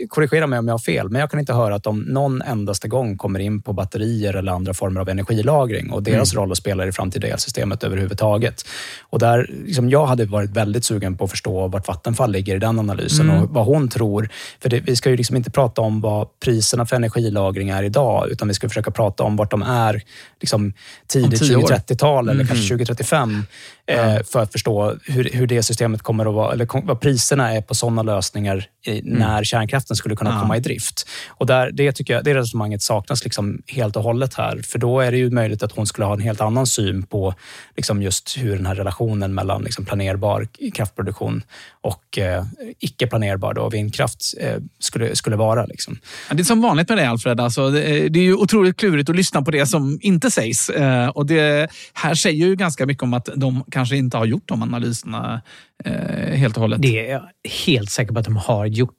[0.08, 2.88] korrigera mig om jag har fel, men jag kan inte höra att de någon endaste
[2.88, 6.88] gång kommer in på batterier eller andra former av energilagring och deras roll att spela
[6.88, 8.66] i framtida elsystemet överhuvudtaget.
[9.02, 12.60] Och där, liksom, jag hade varit väldigt sugen på att förstå vart Vattenfall ligger i
[12.60, 13.44] den analysen Mm.
[13.44, 14.30] och vad hon tror.
[14.62, 18.30] För det, vi ska ju liksom inte prata om vad priserna för energilagring är idag,
[18.32, 20.02] utan vi ska försöka prata om vart de är
[20.42, 20.74] liksom,
[21.08, 21.62] tidigt tio år.
[21.62, 22.48] 2030-tal eller Mhm.
[22.48, 23.46] kanske 2035
[23.88, 27.62] eh, för att förstå hur, hur det systemet kommer att vara, eller vad priserna är
[27.62, 30.42] på sådana lösningar i, när kärnkraften skulle kunna Ja.
[30.42, 31.08] komma i drift.
[31.28, 34.62] Och där, det tycker jag, det resonemanget saknas liksom helt och hållet här.
[34.68, 37.34] För då är det ju möjligt att hon skulle ha en helt annan syn på
[37.78, 41.44] liksom just hur den här relationen mellan liksom planerbar kraftproduktion
[41.82, 42.44] och eh,
[42.80, 45.66] icke planerbar då, vindkraft eh, skulle, skulle vara.
[45.66, 45.98] Liksom.
[46.30, 47.40] Ja, Det är som vanligt med det, Alfred.
[47.40, 50.70] Alltså, det, är- det är ju otroligt klurigt att lyssna på det som inte sägs.
[50.70, 54.44] Eh, och det här säger ju ganska mycket om att de kanske inte har gjort
[54.46, 55.42] de analyserna
[55.86, 55.94] eh,
[56.38, 56.82] helt och hållet.
[56.82, 57.24] Det är jag
[57.68, 58.94] helt säker på att de har gjort.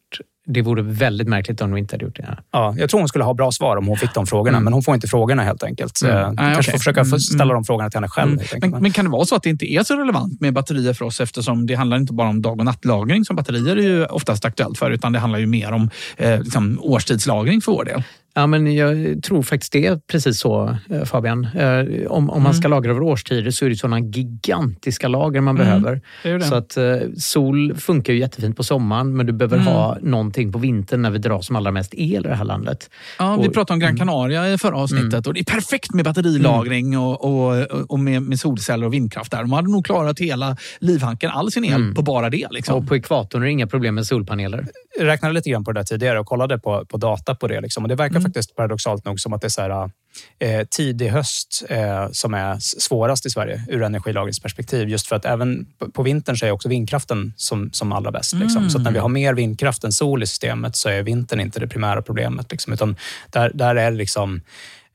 [0.47, 2.39] Det vore väldigt märkligt om de inte hade gjort det.
[2.51, 4.83] Ja, jag tror hon skulle ha bra svar om hon fick de frågorna, men hon
[4.83, 6.03] får inte frågorna helt enkelt.
[6.03, 6.17] Mm.
[6.17, 6.73] Eh, Nej, kanske okej.
[6.73, 7.55] får försöka få Mm, ställa mm.
[7.55, 8.33] de frågorna till henne själv.
[8.33, 8.71] Mm.
[8.71, 11.05] Men, men kan det vara så att det inte är så relevant med batterier för
[11.05, 14.45] oss eftersom det handlar inte bara om dag och nattlagring som batterier är ju oftast
[14.45, 18.03] aktuellt för utan det handlar ju mer om eh, liksom, årstidslagring för vår del.
[18.37, 21.45] Ja, men jag tror faktiskt det är precis så, eh, Fabian.
[21.45, 25.57] Eh, Om, om man ska lagra över årstider så är det sådana gigantiska lager man
[25.57, 26.01] Mm, behöver.
[26.23, 26.41] det det.
[26.45, 26.85] Så att eh,
[27.17, 29.67] sol funkar ju jättefint på sommaren, men du behöver Mm.
[29.69, 32.91] ha någonting på vintern när vi drar som allra mest el i det här landet.
[33.19, 35.23] Ja, vi Och- pratade om Gran Canaria i förra avsnittet Mm.
[35.27, 39.39] och det är perfekt med batterilagring och, och, och med, med solceller och vindkraft där.
[39.43, 41.95] De hade nog klarat hela livhanken, all sin el Mm.
[41.95, 42.47] på bara det.
[42.51, 42.75] Liksom.
[42.75, 44.67] Och på ekvatorn är det inga problem med solpaneler.
[44.99, 47.61] Jag räknade lite grann på det där tidigare och kollade på, på data på det.
[47.61, 47.83] Liksom.
[47.85, 49.91] Och det verkar faktiskt paradoxalt nog som att det är så här,
[50.39, 54.89] eh, tidig höst eh, som är svårast i Sverige ur energilagringsperspektiv.
[54.89, 58.33] Just för att även på, på vintern så är också vindkraften som, som allra bäst.
[58.33, 58.59] Liksom.
[58.59, 58.71] Mm.
[58.71, 61.61] Så att när vi har mer vindkraft än sol i systemet så är vintern inte
[61.61, 62.51] det primära problemet.
[62.51, 62.73] Liksom.
[62.73, 62.97] Utan
[63.31, 64.41] där, där är det liksom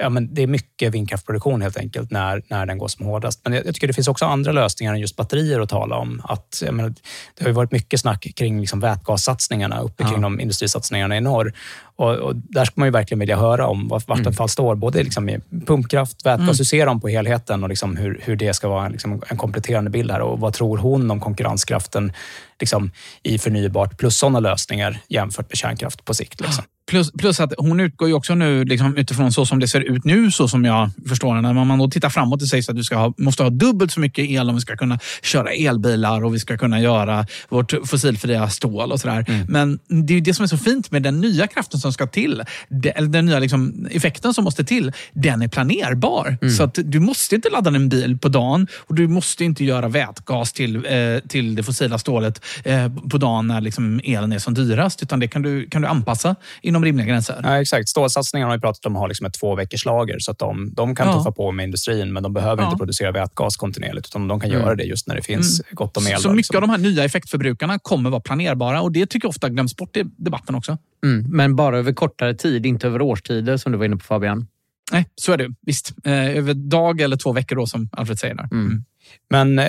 [0.02, 3.42] Ja, men det är mycket vindkraftproduktion helt enkelt när, när den går som hårdast.
[3.44, 6.22] Men jag, jag tycker det finns också andra lösningar än just batterier att tala om.
[6.24, 6.90] Att, menar,
[7.38, 11.54] det har ju varit mycket snack kring liksom vätgassatsningarna uppe kring de industrisatsningarna i norr.
[11.96, 15.30] Och, och där ska man ju verkligen vilja höra om var Vattenfall står, både liksom
[15.30, 16.56] i pumpkraft, vätgas, Mm.
[16.58, 19.90] hur ser de på helheten och liksom hur, hur det ska vara liksom en kompletterande
[19.90, 22.14] bild här och vad tror hon om konkurrenskraften
[22.60, 22.92] liksom,
[23.24, 26.42] i förnybart plus sådana lösningar jämfört med kärnkraft på sikt.
[26.42, 26.64] Liksom.
[26.90, 30.04] Plus, plus att hon utgår ju också nu liksom, utifrån så som det ser ut
[30.06, 31.42] nu, så som jag förstår det.
[31.42, 34.00] När man då tittar framåt och säger att vi ska ha, måste ha dubbelt så
[34.00, 38.50] mycket el om vi ska kunna köra elbilar och vi ska kunna göra vårt fossilfria
[38.50, 39.26] stål och sådär.
[39.28, 39.46] Mm.
[39.50, 42.44] Men det är det som är så fint med den nya kraften som ska till.
[42.70, 44.92] Det- Eller den nya liksom, effekten som måste till.
[45.14, 46.38] Den är planerbar.
[46.42, 46.54] Mm.
[46.54, 49.88] Så att du måste inte ladda en bil på dagen och du måste inte göra
[49.88, 50.82] vätgas till, eh,
[51.28, 55.04] till det fossila stålet eh, på dagen när liksom, elen är som dyrast.
[55.04, 57.40] Utan det kan du, kan du anpassa inom rimliga gränser.
[57.44, 57.90] Ja, exakt.
[57.90, 60.74] Stålsatsningarna har vi pratat om att ha liksom ett två veckors lager så att de,
[60.74, 61.14] de kan Ja.
[61.18, 62.68] tuffa på med industrin men de behöver Ja.
[62.68, 64.62] inte producera vätgas kontinuerligt utan de kan Mm.
[64.62, 65.70] göra det just när det finns Mm.
[65.72, 66.20] gott om el.
[66.20, 66.56] Så mycket liksom.
[66.56, 69.98] av de här nya effektförbrukarna kommer vara planerbara och det tycker jag ofta glöms bort
[69.98, 70.78] i debatten också.
[71.04, 74.48] Mm, men bara över kortare tid, inte över årstider som du var inne på Fabian.
[74.92, 75.50] Nej, så är det.
[75.62, 75.94] Visst.
[76.06, 78.36] Eh, över dag eller två veckor då, som Alfred säger.
[78.36, 78.50] Där.
[78.52, 78.84] Mm.
[79.30, 79.66] Men eh,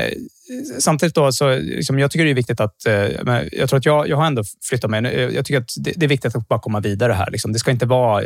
[0.79, 2.87] samtidigt då, så liksom, jag tycker det är viktigt att...
[2.87, 2.93] Eh,
[3.53, 5.05] jag tror att jag, jag har ändå flyttat mig.
[5.07, 7.31] Eh, Jag tycker att det, det är viktigt att bara komma vidare här.
[7.31, 7.53] Liksom.
[7.53, 8.23] Det ska inte vara...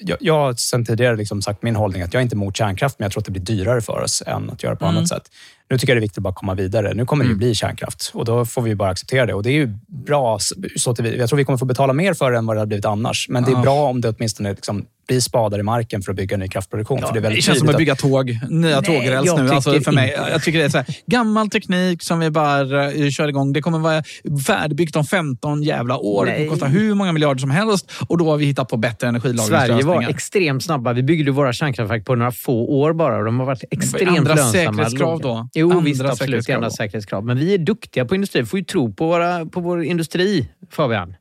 [0.00, 2.98] Jag, jag, har sedan tidigare liksom sagt min hållning att jag är inte emot kärnkraft,
[2.98, 4.96] men jag tror att det blir dyrare för oss än att göra på Mm.
[4.96, 5.22] annat sätt.
[5.70, 6.94] Nu tycker jag det är viktigt att bara komma vidare.
[6.94, 9.34] Nu kommer det ju bli kärnkraft och då får vi bara acceptera det.
[9.34, 9.66] Och det är ju
[10.06, 10.38] bra.
[10.76, 12.68] Så till, jag tror vi kommer få betala mer för det än vad det hade
[12.68, 13.28] blivit annars.
[13.28, 13.62] Men det är Ja.
[13.62, 16.98] bra om det åtminstone liksom blir spadar i marken för att bygga ny kraftproduktion.
[16.98, 19.50] för det, är Det väldigt känns som att bygga tåg, nya Nej, tågräls nu.
[19.50, 20.16] Alltså för mig.
[20.36, 20.38] Det.
[20.38, 23.52] Jag tycker det är så här, gammal teknik som vi bara uh, kör igång.
[23.52, 24.02] Det kommer vara
[24.46, 26.26] färdigbyggt om 15 jävla år.
[26.26, 26.38] Det Nej.
[26.38, 29.82] kommer kosta hur många miljarder som helst och då har vi hittat på bättre energilagringslösningar.
[29.82, 30.92] Sverige var extremt snabba.
[30.92, 34.34] Vi byggde våra kärnkraftverk på några få år bara och de har varit extremt andra
[34.34, 34.52] lönsamma.
[34.52, 35.48] säkerhetskrav då?
[35.54, 36.18] Jo, Andra visst, absolut.
[36.18, 37.24] säkerhetskrav Andra säkerhetskrav.
[37.24, 38.40] Men vi är duktiga på industri.
[38.40, 41.14] Vi får ju tro på, våra, på vår industri, Fabian.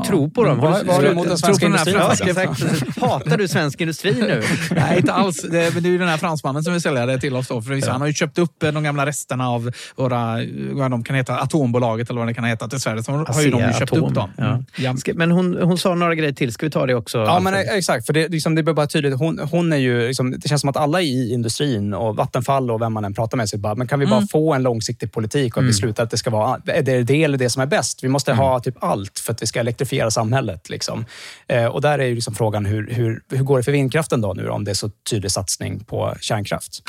[0.00, 0.58] Vi tror på dem.
[0.58, 2.92] Vad- vad har du emot den svenska på den här industrin?
[3.00, 4.42] Hatar du svensk industri nu?
[4.70, 5.42] Nej, inte alls.
[5.50, 7.48] Det, är ju den här fransmannen som vill sälja det till oss.
[7.48, 10.38] Då, för Han har ju köpt upp eh, de gamla resterna av våra,
[10.72, 13.02] vad de kan heta, Atombolaget eller vad det kan heta till Sverige.
[13.02, 14.04] Så har ju de ju köpt Atom.
[14.08, 14.30] upp dem.
[14.36, 14.62] Ja.
[14.76, 14.96] Ja.
[14.96, 16.52] Ska- Men hon, hon sa några grejer till.
[16.52, 17.18] Ska vi ta det också?
[17.18, 17.78] Ja, men Alfred?
[17.78, 18.06] exakt.
[18.06, 19.18] För det, liksom, det blir bara tydligt.
[19.18, 22.80] Hon, hon är ju, liksom, det känns som att alla i industrin och Vattenfall och
[22.80, 24.28] vem man än pratar med sig bara, men kan vi bara Mm.
[24.28, 27.24] få en långsiktig politik och att vi slutar att det ska vara är det, det
[27.24, 28.04] eller det som är bäst.
[28.04, 30.68] Vi måste ha typ allt för att vi ska elektrifiera samhället.
[30.68, 31.04] Liksom.
[31.48, 34.32] Eh, och där är ju liksom frågan hur, hur, hur går det för vindkraften då
[34.32, 36.82] nu då, om det är så tydlig satsning på kärnkraft?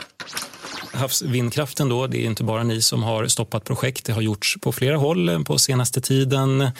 [0.93, 4.05] Havsvindkraften då, det är inte bara ni som har stoppat projekt.
[4.05, 6.61] Det har gjorts på flera håll eh, på senaste tiden.
[6.61, 6.71] Eh,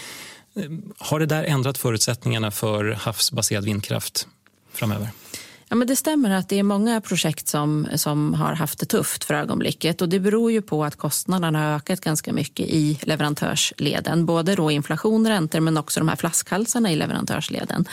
[0.97, 4.27] har det där ändrat förutsättningarna för havsbaserad vindkraft
[4.73, 5.09] framöver?
[5.71, 9.23] Ja, men det stämmer att det är många projekt som, som har haft det tufft
[9.23, 10.01] för ögonblicket.
[10.01, 14.25] Och det beror ju på att kostnaderna har ökat ganska mycket i leverantörsleden.
[14.25, 17.85] Både då inflation, räntor men också de här flaskhalsarna i leverantörsleden.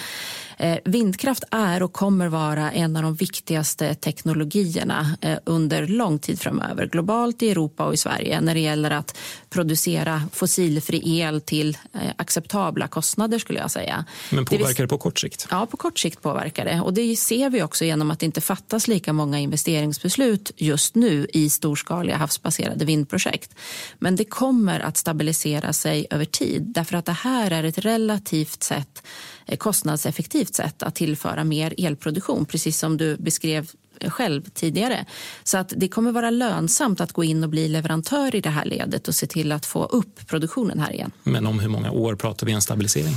[0.58, 6.40] Eh, vindkraft är och kommer vara en av de viktigaste teknologierna eh, under lång tid
[6.40, 6.86] framöver.
[6.86, 9.18] Globalt i Europa och i Sverige när det gäller att
[9.50, 14.04] producera fossilfri el till eh, acceptabla kostnader skulle jag säga.
[14.30, 15.46] Men Det påverkar det på kort sikt?
[15.50, 16.80] Ja, på kort sikt påverkar det.
[16.80, 21.26] Och det ser vi också genom att det inte fattas lika många investeringsbeslut just nu
[21.32, 23.54] i storskaliga havsbaserade vindprojekt.
[23.98, 28.62] Men det kommer att stabilisera sig över tid därför att det här är ett relativt
[28.62, 29.02] sett
[29.48, 32.44] Eh, kostnadseffektivt sätt att tillföra mer elproduktion.
[32.44, 33.70] Precis som du beskrev
[34.06, 35.06] själv tidigare.
[35.44, 38.64] Så att det kommer vara lönsamt att gå in och bli leverantör i det här
[38.64, 41.10] ledet och se till att få upp produktionen här igen.
[41.22, 43.14] Men om hur många år pratar vi en stabilisering?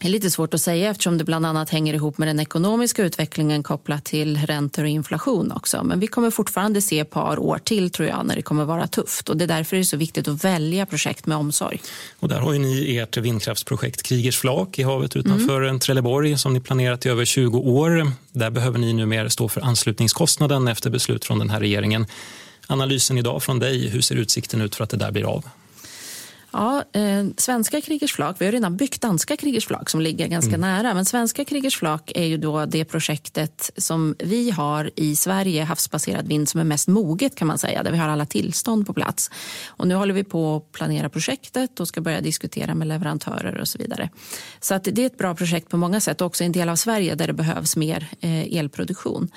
[0.00, 3.04] Det är lite svårt att säga eftersom det bland annat hänger ihop med den ekonomiska
[3.04, 5.84] utvecklingen kopplat till räntor och inflation också.
[5.84, 8.86] Men vi kommer fortfarande se ett par år till tror jag när det kommer vara
[8.86, 11.80] tufft och det är därför det är så viktigt att välja projekt med omsorg.
[12.18, 15.78] Och där har ju ni ert vindkraftsprojekt Krigers flak i havet utanför mm.
[15.78, 18.12] Trelleborg som ni planerat i över 20 år.
[18.32, 22.06] Där behöver ni numera stå för anslutningskostnaden efter beslut från den här regeringen.
[22.66, 25.44] Analysen idag från dig, hur ser utsikten ut för att det där blir av?
[26.58, 30.54] Ja, eh, svenska Kriegers flak, vi har redan byggt danska Kriegers flak som ligger ganska
[30.54, 30.60] mm.
[30.60, 30.94] nära.
[30.94, 36.28] Men svenska Kriegers flak är ju då det projektet som vi har i Sverige, havsbaserad
[36.28, 39.30] vind, som är mest moget kan man säga, där vi har alla tillstånd på plats.
[39.66, 43.68] Och nu håller vi på att planera projektet och ska börja diskutera med leverantörer och
[43.68, 44.10] så vidare.
[44.60, 47.14] Så att det är ett bra projekt på många sätt, också en del av Sverige
[47.14, 49.30] där det behövs mer eh, elproduktion.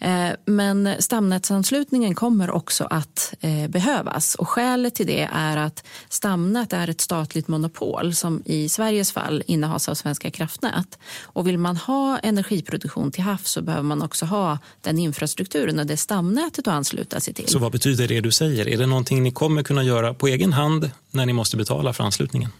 [0.00, 6.72] Eh, men stamnätsanslutningen kommer också att eh, behövas och skälet till det är att stamnät
[6.72, 10.98] är ett statligt monopol som i Sveriges fall innehas av Svenska kraftnät.
[11.22, 15.86] Och vill man ha energiproduktion till havs så behöver man också ha den infrastrukturen och
[15.86, 17.48] det stamnätet att ansluta sig till.
[17.48, 18.68] Så vad betyder det du säger?
[18.68, 22.04] Är det någonting ni kommer kunna göra på egen hand när ni måste betala för
[22.04, 22.50] anslutningen?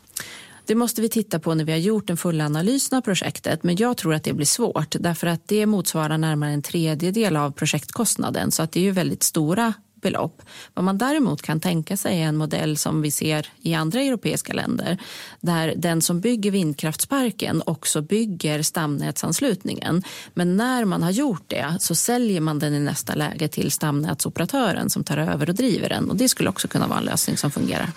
[0.67, 3.63] Det måste vi titta på när vi har gjort den fulla analysen av projektet.
[3.63, 7.51] Men jag tror att det blir svårt därför att det motsvarar närmare en tredjedel av
[7.51, 8.51] projektkostnaden.
[8.51, 10.43] Så att det är ju väldigt stora belopp.
[10.75, 14.53] Vad man däremot kan tänka sig är en modell som vi ser i andra europeiska
[14.53, 14.99] länder
[15.41, 20.03] där den som bygger vindkraftsparken också bygger stamnätsanslutningen.
[20.35, 24.91] Men när man har gjort det så säljer man den i nästa läge till stamnätsoperatören
[24.91, 26.11] som tar över och driver den.
[26.11, 27.91] Och Det skulle också kunna vara en lösning som fungerar.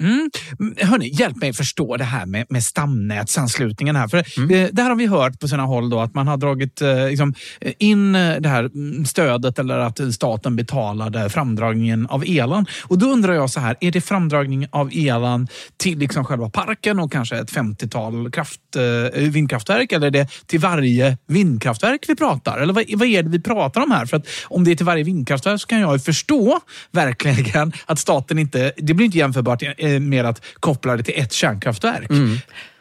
[0.00, 0.30] Mm.
[0.76, 3.96] Hörni, hjälp mig förstå det här med, med stamnätsanslutningen.
[3.96, 4.08] Här.
[4.08, 4.48] För mm.
[4.48, 7.08] det, det här har vi hört på sina håll då, att man har dragit eh,
[7.08, 7.34] liksom,
[7.78, 12.66] in det här mm, stödet eller att staten betalade framdragningen av elan.
[12.84, 17.00] Och då undrar jag så här, är det framdragning av elan till liksom själva parken
[17.00, 22.58] och kanske ett 50-tal kraft, eh, vindkraftverk eller är det till varje vindkraftverk vi pratar?
[22.58, 24.06] Eller vad, vad är det vi pratar om här?
[24.06, 26.60] För att om det är till varje vindkraftverk så kan jag förstå
[26.90, 31.14] verkligen att staten inte, det blir inte jämförbart eh, Eh, med att koppla det till
[31.16, 32.10] ett kärnkraftverk.
[32.10, 32.36] Mm.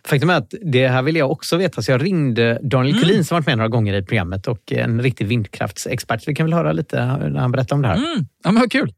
[0.07, 3.07] Faktum är att det här vill jag också veta, så jag ringde Daniel mm.
[3.07, 6.27] Kulin som varit med några gånger i programmet och en riktig vindkraftsexpert.
[6.27, 7.95] Vi kan väl höra lite när han berättar om det här.
[7.95, 8.26] Mm.
[8.44, 8.94] Ja, men vad kul!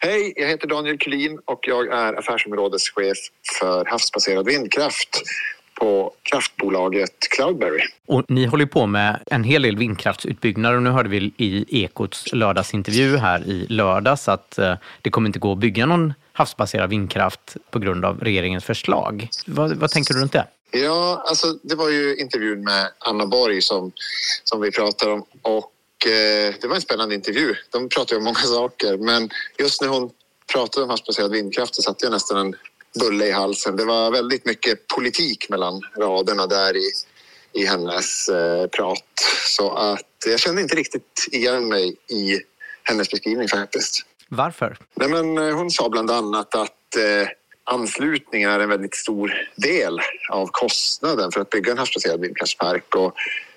[0.00, 3.18] Hej, jag heter Daniel Kulin och jag är affärsområdeschef
[3.60, 5.22] för havsbaserad vindkraft
[5.80, 7.82] på kraftbolaget Cloudberry.
[8.06, 12.32] Och ni håller på med en hel del vindkraftsutbyggnader och nu hörde vi i Ekots
[12.32, 17.56] lördagsintervju här i lördags att eh, det kommer inte gå att bygga någon havsbaserad vindkraft
[17.70, 19.28] på grund av regeringens förslag.
[19.46, 20.46] Vad, vad tänker du runt det?
[20.70, 23.92] Ja, alltså det var ju intervjun med Anna Borg som,
[24.44, 27.54] som vi pratade om och eh, det var en spännande intervju.
[27.70, 30.10] De pratade om många saker men just när hon
[30.52, 32.54] pratade om havsbaserad vindkraft så satte jag nästan en
[33.00, 33.76] bulle i halsen.
[33.76, 36.90] Det var väldigt mycket politik mellan raderna där i,
[37.52, 39.04] i hennes eh, prat.
[39.46, 42.40] Så att jag kände inte riktigt igen mig i
[42.82, 44.04] hennes beskrivning faktiskt.
[44.28, 44.76] Varför?
[44.94, 47.28] Nej, men, eh, hon sa bland annat att eh,
[47.64, 52.94] anslutningen är en väldigt stor del av kostnaden för att bygga en havsbaserad vindkraftspark.
[52.94, 53.04] Och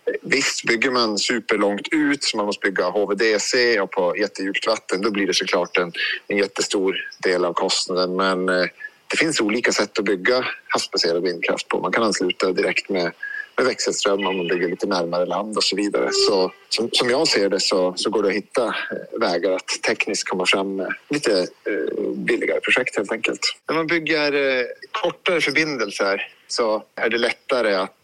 [0.06, 5.02] eh, visst, bygger man superlångt ut så man måste bygga HVDC och på jättedjupt vatten
[5.02, 5.92] då blir det såklart en,
[6.28, 8.16] en jättestor del av kostnaden.
[8.16, 8.66] Men eh,
[9.08, 11.80] det finns olika sätt att bygga havsbaserad vindkraft på.
[11.80, 13.12] Man kan ansluta direkt med,
[13.58, 16.10] med växelström om man bygger lite närmare land och så vidare.
[16.12, 19.68] Så som, som jag ser det så, så går det att hitta eh, vägar att
[19.88, 23.40] tekniskt komma fram med lite eh, billigare projekt helt enkelt.
[23.70, 27.98] När man bygger eh, kortare förbindelser så är det lättare att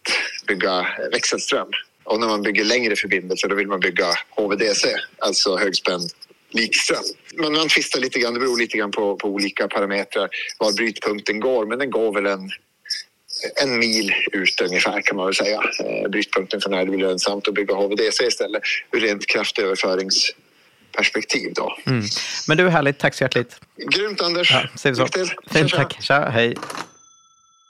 [0.48, 1.68] bygga eh, växelström.
[2.04, 6.12] Och när man bygger längre förbindelser då vill man bygga HVDC, alltså högspänd
[6.50, 7.04] likström.
[7.34, 10.30] Men man tvistar lite grann, det beror lite grann på, på olika parametrar
[10.60, 12.50] var brytpunkten går, men den går väl en
[13.62, 15.62] en mil ut ungefär kan man väl säga.
[15.80, 18.62] Eh, brytpunkten för när det blir lönsamt att bygga HVDC istället
[18.92, 21.54] ur rent kraftöverföringsperspektiv.
[21.54, 21.78] Då.
[21.86, 22.06] Mm.
[22.48, 23.00] Men du, är härligt.
[23.00, 23.60] Tack så hjärtligt.
[23.96, 24.52] Grymt Anders.
[24.52, 25.08] Ja, säger vi så.
[25.52, 26.04] Fint, tack.
[26.04, 26.56] Tja, hej.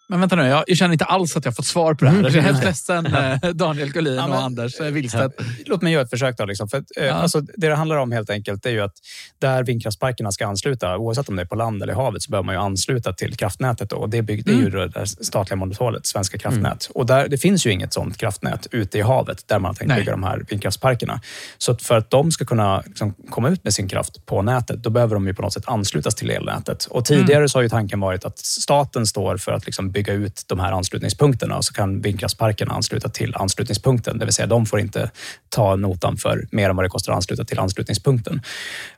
[0.10, 2.24] Men vänta nu, jag, jag känner inte alls att jag fått svar på det här.
[2.24, 5.36] Jag är helt ledsen, eh, Daniel Gullin ja, och Anders eh, Willstedt.
[5.38, 6.38] Ja, låt mig göra ett försök.
[6.38, 6.70] Då, liksom.
[6.70, 7.14] För eh, ja.
[7.14, 8.94] alltså, det det handlar om helt enkelt är ju att
[9.40, 12.46] där vindkraftsparkerna ska ansluta, oavsett om det är på land eller i havet, så behöver
[12.46, 13.90] man ju ansluta till kraftnätet.
[13.90, 13.96] Då.
[13.96, 14.92] Och det, bygg, det är ju mm.
[14.92, 16.64] det statliga monopolet, Svenska kraftnät.
[16.66, 16.96] Mm.
[16.96, 19.90] Och där, det finns ju inget sånt kraftnät ute i havet där man har tänkt
[19.90, 20.00] Nej.
[20.00, 21.22] bygga de här vindkraftsparkerna.
[21.58, 24.84] Så att för att de ska kunna liksom, komma ut med sin kraft på nätet,
[24.84, 26.86] då behöver de ju på något sätt anslutas till elnätet.
[26.86, 27.50] Och tidigare mm.
[27.50, 30.72] så har ju tanken varit att staten står för att liksom, bygga ut de här
[30.72, 34.20] anslutningspunkterna och så kan vindkraftsparkerna ansluta till anslutningspunkten.
[34.20, 35.12] Det vill säga de får inte
[35.50, 38.42] ta notan för mer än vad det kostar att ansluta till anslutningspunkten.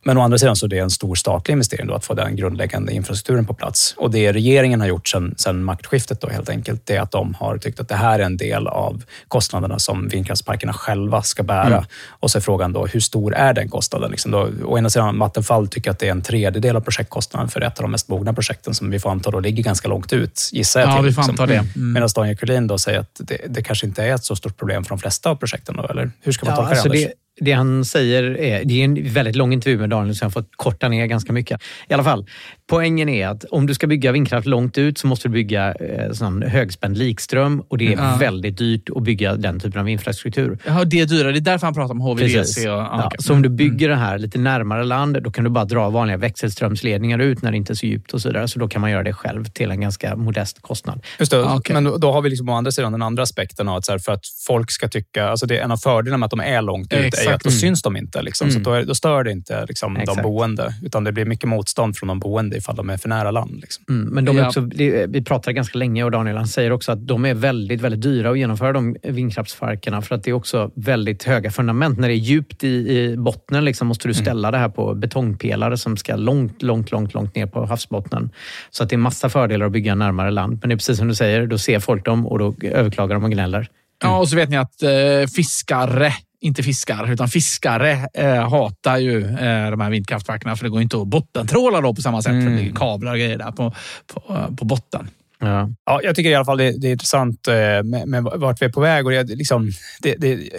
[0.04, 2.36] Men å andra sidan så är det en stor statlig investering då att få den
[2.36, 3.94] grundläggande infrastrukturen på plats.
[3.98, 7.34] Och det regeringen har gjort sedan, sedan maktskiftet då helt enkelt, det är att de
[7.34, 11.78] har tyckt att det här är en del av kostnaderna som vindkraftsparkerna själva ska bära.
[11.78, 11.84] Mm.
[12.10, 14.12] Och så är frågan då, hur stor är den kostnaden?
[14.12, 17.62] Liksom då, å ena sidan Vattenfall tycker att det är en tredjedel av projektkostnaden för
[17.62, 20.50] ett av de mest mogna projekten som vi får anta då ligger ganska långt ut,
[20.52, 21.06] gissar jag ja, till.
[21.06, 21.34] vi får liksom.
[21.34, 21.58] anta det.
[21.76, 21.94] Mm.
[21.94, 24.84] Medan Daniel Kulin då säger att det, det, kanske inte är ett så stort problem
[24.84, 25.76] för de flesta av projekten.
[25.76, 27.14] Då, eller hur ska man ja, tolka alltså det, Anders?
[27.14, 27.29] det?
[27.40, 30.32] Det han säger är, det är en väldigt lång intervju med Daniel så jag har
[30.32, 31.62] fått korta ner ganska mycket.
[31.90, 32.26] I alla fall,
[32.70, 36.12] poängen är att om du ska bygga vindkraft långt ut så måste du bygga eh,
[36.12, 38.18] sån högspänd likström och det är Ja.
[38.20, 40.58] väldigt dyrt att bygga den typen av infrastruktur.
[40.66, 41.32] Ja, det är dyrare.
[41.32, 42.70] Det är därför han pratar om HVDC.
[42.70, 43.18] Och, Ja, okej.
[43.24, 46.18] så om du bygger det här lite närmare land, då kan du bara dra vanliga
[46.18, 48.48] växelströmsledningar ut när det inte är så djupt och så vidare.
[48.48, 51.04] Så då kan man göra det själv till en ganska modest kostnad.
[51.20, 53.76] Just det, men då, då har vi liksom å andra sidan den andra aspekten av
[53.78, 56.26] att så här, för att folk ska tycka, alltså det är en av fördelarna med
[56.26, 57.36] att de är långt ut ju Exakt.
[57.36, 57.60] att då Mm.
[57.60, 58.22] syns de inte.
[58.22, 58.64] Liksom, Mm.
[58.64, 61.98] Så då, är, då stör det inte liksom, de boende, utan det blir mycket motstånd
[61.98, 63.60] från de boende ifall de är för nära land.
[63.62, 63.84] Liksom.
[63.90, 64.48] Mm, men de är Ja.
[64.48, 64.62] också,
[65.08, 68.30] vi pratade ganska länge och Daniel han säger också att de är väldigt, väldigt dyra
[68.32, 72.00] att genomföra de vindkraftsparkerna för att det är också väldigt höga fundament.
[72.00, 75.78] När det är djupt i, i bottnen liksom måste du ställa det här på betongpelare
[75.78, 78.30] som ska långt, långt, långt, långt ner på havsbottnen.
[78.70, 80.58] Så att det är massa fördelar att bygga närmare land.
[80.62, 83.24] Men det är precis som du säger, då ser folk dem och då överklagar de
[83.24, 83.68] och gnäller.
[84.04, 84.90] Ja, och så vet ni att eh,
[85.36, 90.82] fiskare, inte fiskar, utan fiskare eh, hatar ju eh, de här vindkraftverken för det går
[90.82, 92.32] inte att bottentråla då på samma sätt.
[92.32, 93.74] För det ligger kablar och grejer där på,
[94.14, 95.10] på, eh, på botten.
[95.42, 95.70] Ja.
[95.86, 97.54] Ja, jag tycker i alla fall det, det är intressant eh,
[97.84, 99.06] med, med vart vi är på väg.
[99.06, 99.72] Och jag, liksom,
[100.02, 100.50] det, det,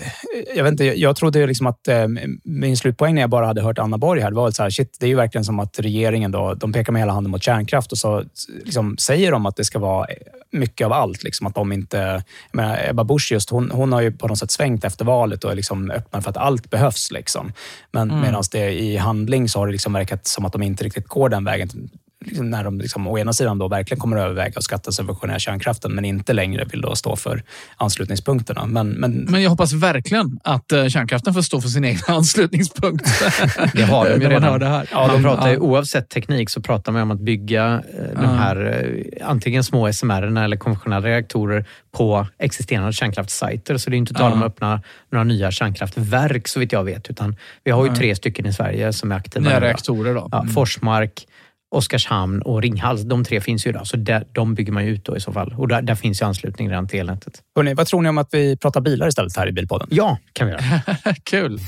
[0.56, 2.04] jag, vet inte, jag trodde liksom att eh,
[2.44, 4.96] min slutpoäng när jag bara hade hört Anna Borg här, det var så här, shit,
[5.00, 7.92] det är ju verkligen som att regeringen då, de pekar med hela handen mot kärnkraft
[7.92, 8.24] och så
[8.64, 10.06] liksom, säger de att det ska vara
[10.52, 11.22] mycket av allt.
[11.24, 11.98] Liksom, att de inte,
[12.52, 15.44] jag menar, Ebba Busch just, hon, hon har ju på något sätt svängt efter valet
[15.44, 17.10] och är liksom öppnar för att allt behövs.
[17.10, 17.52] Liksom.
[17.92, 18.22] Men Mm.
[18.22, 21.28] medan det i handling så har det liksom verkat som att de inte riktigt går
[21.28, 21.68] den vägen
[22.24, 25.92] liksom när de liksom, å ena sidan då verkligen kommer att överväga att skattesubventionera kärnkraften
[25.92, 27.42] men inte längre vill då stå för
[27.76, 28.66] anslutningspunkterna.
[28.66, 33.06] Men, men, Men jag hoppas verkligen att eh, kärnkraften får stå för sin egen anslutningspunkt.
[33.74, 34.42] Det har de ju redan.
[34.42, 34.88] hör det här.
[34.92, 38.84] Ja, de pratar ju, oavsett teknik så pratar man om att bygga eh, de här
[39.20, 43.76] eh, antingen små SMR eller konventionella reaktorer på existerande kärnkraftssajter.
[43.76, 47.10] Så det är inte tal om att öppna några nya kärnkraftverk så vitt jag vet.
[47.10, 49.48] Utan vi har ju tre stycken i Sverige som är aktiva.
[49.48, 50.28] Nya reaktorer då.
[50.32, 50.52] Ja, Mm.
[50.54, 51.26] Forsmark,
[51.70, 53.02] Oskarshamn och Ringhals.
[53.02, 55.32] De tre finns ju idag, så där, de bygger man ju ut då i så
[55.32, 55.54] fall.
[55.58, 57.42] Och där, där finns ju anslutning redan till elnätet.
[57.56, 59.88] hörni, vad tror ni om att vi pratar bilar istället här i Bilpodden?
[59.90, 60.62] Ja, kan vi göra.
[61.24, 61.58] Kul.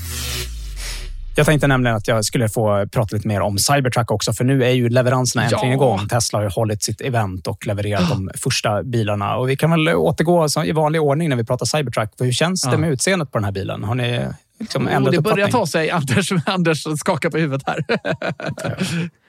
[1.35, 4.63] Jag tänkte nämligen att jag skulle få prata lite mer om Cybertruck också, för nu
[4.63, 5.73] är ju leveranserna äntligen Ja.
[5.73, 6.07] igång.
[6.07, 9.35] Tesla har ju hållit sitt event och levererat de första bilarna.
[9.35, 12.09] Och vi kan väl återgå i vanlig ordning när vi pratar Cybertruck.
[12.17, 12.77] För hur känns det Ja.
[12.77, 13.83] med utseendet på den här bilen?
[13.83, 14.25] Har ni
[14.59, 15.89] liksom Oh, ändrat det börjar ta sig.
[15.91, 17.85] Anders, Anders skakar på huvudet här.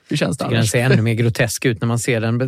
[0.09, 2.41] Hur känns det den ser ännu mer grotesk ut när man ser den.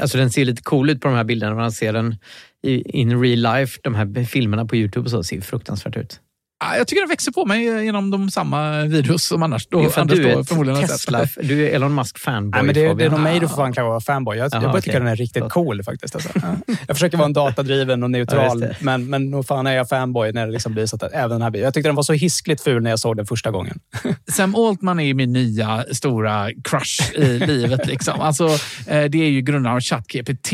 [0.00, 1.54] Alltså den ser lite cool ut på de här bilderna.
[1.54, 2.16] När man ser den
[2.62, 3.80] in real life.
[3.82, 6.20] De här filmerna på Youtube och så ser fruktansvärt ut.
[6.60, 9.66] Ja, Jag tycker den växer på mig genom de samma videos som annars.
[9.66, 10.80] Då, att Anders du är förmodligen.
[10.88, 12.58] Tesla, du är Elon Musk fanboy.
[12.58, 14.38] Nej, men det, det är nog mig du får fan kalla vara fanboy.
[14.38, 16.14] Jag, Jaha, jag börjar tycka den är riktigt cool faktiskt.
[16.14, 16.30] Alltså.
[16.34, 16.74] Ja.
[16.86, 18.76] Jag försöker vara en datadriven och Ja, neutral, det.
[18.80, 21.42] men, men nog fan är jag fanboy när det liksom blir så att även den
[21.42, 21.64] här bilen.
[21.64, 23.80] Jag tyckte den var så hiskligt ful när jag såg den första gången.
[24.32, 27.86] Sam Altman är min nya stora crush i livet.
[27.86, 28.20] Liksom.
[28.20, 28.46] Alltså,
[28.86, 30.52] eh, det är ju grundaren av ChatGPT.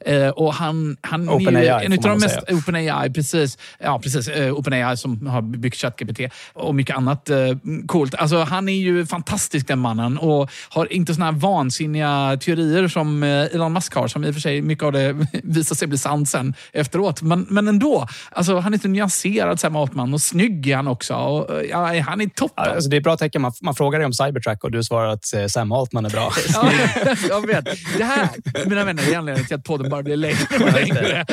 [0.00, 2.38] Eh, och han, han är ju OpenAI, en man de mest...
[2.50, 3.58] OpenAI, precis.
[3.78, 4.28] Ja, precis.
[4.28, 6.20] Eh, OpenAI som har byggt ChatGPT
[6.52, 7.36] och mycket annat eh,
[7.86, 8.14] coolt.
[8.14, 13.22] Alltså, han är ju fantastisk den mannen och har inte såna här vansinniga teorier som
[13.22, 15.98] eh, Elon Musk har, som i och för sig mycket av det visar sig bli
[15.98, 17.22] sant sen efteråt.
[17.22, 21.14] Men, men ändå, alltså, han är så nyanserad Sam Altman och snygg är han också.
[21.14, 22.64] Och, eh, ja, han är toppen.
[22.64, 23.42] Alltså, det är bra tecken.
[23.42, 26.32] Man, man frågar dig om Cybertruck och du svarar att eh, Sam Altman är bra.
[26.54, 26.70] Ja,
[27.28, 27.64] jag vet.
[27.98, 28.28] Det här,
[28.66, 31.26] mina vänner, är anledningen till att podden bara blir längre och längre.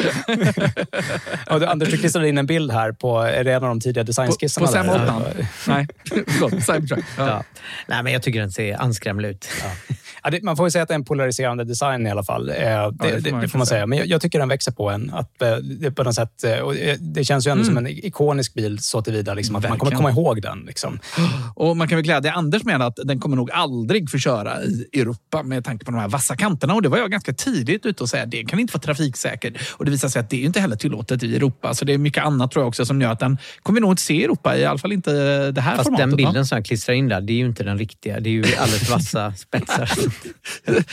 [1.49, 4.67] och du, Anders, du klistrade in en bild här på en av de tidiga designskissarna.
[4.67, 4.99] På Sam där?
[4.99, 5.23] Altman.
[5.67, 5.87] Nej,
[6.27, 6.51] förlåt.
[6.51, 7.05] Cybertruck.
[7.17, 7.27] Ja.
[7.27, 7.43] Ja.
[7.87, 9.47] Nej, men jag tycker den ser anskrämlig ut.
[9.63, 9.95] Ja,
[10.31, 12.49] det, man får ju säga att det är en polariserande design i alla fall.
[12.49, 13.85] Eh, det, det får det, man det, får man säga.
[13.87, 15.11] Men jag, jag tycker den växer på en.
[15.13, 17.75] Att, eh, det, på något sätt, eh, och eh, det känns ju ändå Mm.
[17.75, 20.59] som en ikonisk bil så tillvida liksom, att man kommer komma ihåg den.
[20.67, 20.99] Liksom.
[21.55, 24.87] Och man kan väl glädja Anders med att den kommer nog aldrig få köra i
[24.93, 26.73] Europa med tanke på de här vassa kanterna.
[26.73, 29.57] Och det var jag ganska tidigt ute och säga det kan inte vara trafiksäkert.
[29.77, 31.73] Och det visar sig att det är inte heller tillåtet i Europa.
[31.73, 34.01] Så det är mycket annat tror jag också som gör att den kommer nog inte
[34.01, 34.57] se i Europa.
[34.57, 35.11] I alla fall inte
[35.51, 36.03] det här Fast formatet.
[36.03, 36.15] den va?
[36.15, 38.19] bilden som jag klistrar in där, det är ju inte den riktiga.
[38.19, 39.89] Det är ju alldeles vassa spetsar.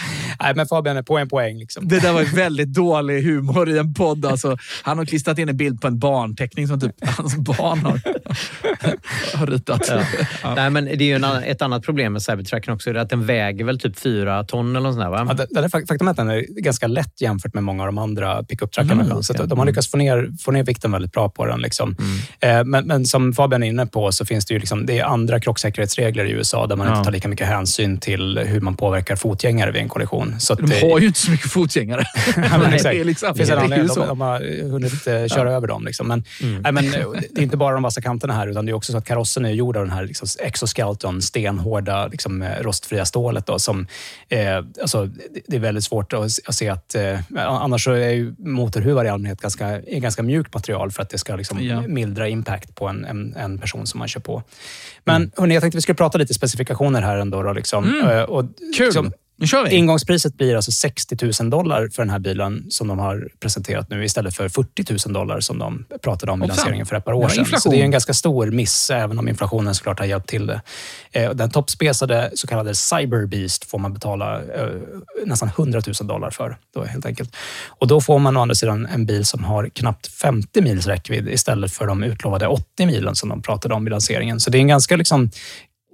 [0.41, 1.59] Nej, men Fabian är på en poäng.
[1.59, 1.89] Liksom.
[1.89, 4.27] Det där var väldigt dålig humor i en podd.
[4.27, 8.01] Alltså, han har klistrat in en bild på en barnteckning som typ hans barn har,
[9.37, 9.91] har ritat.
[10.43, 10.55] Ja.
[10.55, 12.91] Nej, men det är ju en, ett annat problem med Cybertrucken också.
[12.91, 15.47] Är att den väger väl typ fyra ton eller något sånt där, va?
[15.51, 18.43] Ja, det- faktum är att den är ganska lätt jämfört med många av de andra
[18.43, 19.05] pickup-truckarna.
[19.05, 21.61] Mm, så de har lyckats få ner, få ner vikten väldigt bra på den.
[21.61, 21.97] Liksom.
[22.41, 25.05] Eh, men, men som Fabian är inne på så finns det ju liksom, det är
[25.05, 26.93] andra krocksäkerhetsregler i USA där man Ja.
[26.93, 30.35] inte tar lika mycket hänsyn till hur man påverkar fotgängare vid en kollision.
[30.41, 32.05] Så att De det- har ju inte så mycket fotgängare.
[32.37, 32.95] Ja, men exakt.
[32.95, 33.97] det är liksom- finns en det är ju anledning.
[33.97, 35.85] De, de har hunnit eh, köra över dem.
[35.85, 36.09] Liksom.
[36.09, 36.25] Men,
[36.63, 38.93] nej, men, eh, det är inte bara de vassa kanterna här, utan det är också
[38.93, 43.47] så att karossen är gjord av den här liksom, exoskeleton, stenhårda, liksom, eh, rostfria stålet.
[43.47, 43.87] Då, som,
[44.29, 45.09] eh, alltså,
[45.47, 46.95] det- är väldigt svårt att, att se att...
[46.95, 51.11] Eh, annars så är ju motorhuvar i allmänhet ganska, är ganska mjukt material för att
[51.11, 51.81] det ska liksom, Ja.
[51.81, 54.43] mildra impact på en, en, en person som man kör på.
[55.05, 57.43] Men hörni, jag tänkte vi skulle prata lite specifikationer här ändå.
[57.43, 57.85] Då, liksom.
[58.01, 58.11] Mm.
[58.19, 58.45] Eh, och,
[58.77, 58.93] Kul.
[59.39, 59.75] Nu kör vi.
[59.77, 64.05] Ingångspriset blir alltså 60 000 dollar för den här bilen som de har presenterat nu
[64.05, 67.29] istället för 40 000 dollar som de pratade om i lanseringen för ett par år
[67.29, 67.35] sedan.
[67.35, 67.73] Så inflation.
[67.73, 70.61] det är en ganska stor miss, även om inflationen såklart har hjälpt till det.
[71.13, 74.69] Eh, Den toppspesade så kallade Cyber Beast får man betala eh,
[75.27, 76.57] nästan 100 000 dollar för.
[76.75, 77.37] Då, helt enkelt.
[77.69, 81.29] Och då får man å andra sidan en bil som har knappt 50 mils räckvidd
[81.29, 84.41] istället för de utlovade 80 milen som de pratade om i lanseringen.
[84.41, 85.31] Så det är en ganska liksom,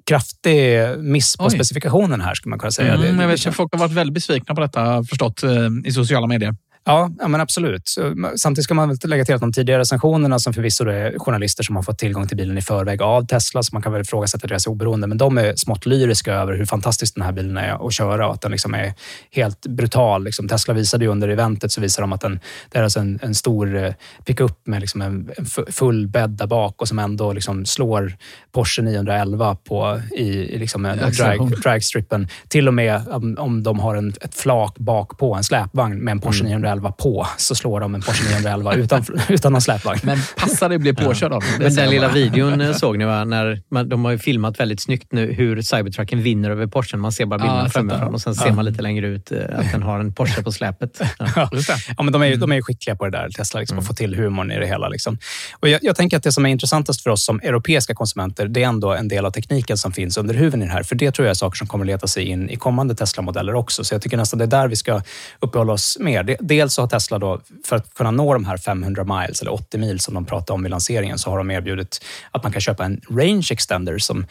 [0.07, 1.51] kraftig miss på Oj.
[1.51, 2.95] specifikationen här, skulle man kunna säga.
[2.95, 5.51] Mm, Det- jag vet att folk har varit väldigt besvikna på detta, förstått, eh,
[5.85, 6.55] i sociala medier.
[6.85, 7.95] Ja, ja men absolut.
[8.37, 11.77] Samtidigt ska man väl lägga till att de tidigare recensionerna som förvisso är journalister som
[11.77, 14.67] har fått tillgång till bilen i förväg av Tesla, så man kan väl ifrågasätta deras
[14.67, 18.27] oberoende, men de är smått lyriska över hur fantastisk den här bilen är att köra
[18.27, 18.95] och att den liksom är
[19.31, 20.25] helt brutal.
[20.25, 22.41] Liksom Tesla visade ju under eventet så visade de att den,
[22.71, 23.93] det är alltså en, en stor eh,
[24.25, 28.17] pickup med liksom en, en fu- full bädd där bak och som ändå liksom slår
[28.53, 32.29] Porsche 911 på, i, i liksom en drag, dragstrippen.
[32.49, 36.13] Till och med om, om de har en, ett flak bak på en släpvagn med
[36.13, 40.01] en Porsche 911 på, så slår de en Porsche 911 utan, utan någon släpvagn.
[40.03, 41.49] Men passar det bli påkörd av dem?
[41.59, 43.25] Det Men den lilla videon såg ni va?
[43.25, 47.01] När man, de har ju filmat väldigt snyggt nu hur Cybertrucken vinner över Porschen.
[47.01, 48.43] Man ser bara Ja, bilderna har sett framifrån och sen Ja.
[48.43, 51.01] ser man lite längre ut eh, att den har en Porsche på släpet.
[51.37, 51.51] Ja.
[51.97, 53.87] Ja, men de, är, ju- de är ju skickliga på det där, Tesla, liksom, att
[53.87, 54.89] få till humorn i det hela.
[54.89, 55.19] Liksom.
[55.61, 58.63] Och jag, jag tänker att det som är intressantast för oss som europeiska konsumenter, det
[58.63, 60.83] är ändå en del av tekniken som finns under huven i det här.
[60.83, 63.85] För det tror jag är saker som kommer leta sig in i kommande Tesla-modeller också.
[63.85, 65.03] Så jag tycker nästan det är där vi ska
[65.41, 66.23] uppehålla oss mer.
[66.23, 69.53] Det- Dels så har Tesla då, för att kunna nå de här 500 miles, eller
[69.53, 72.61] 80 mil som de pratade om vid lanseringen, så har de erbjudit att man kan
[72.61, 74.27] köpa en range extender som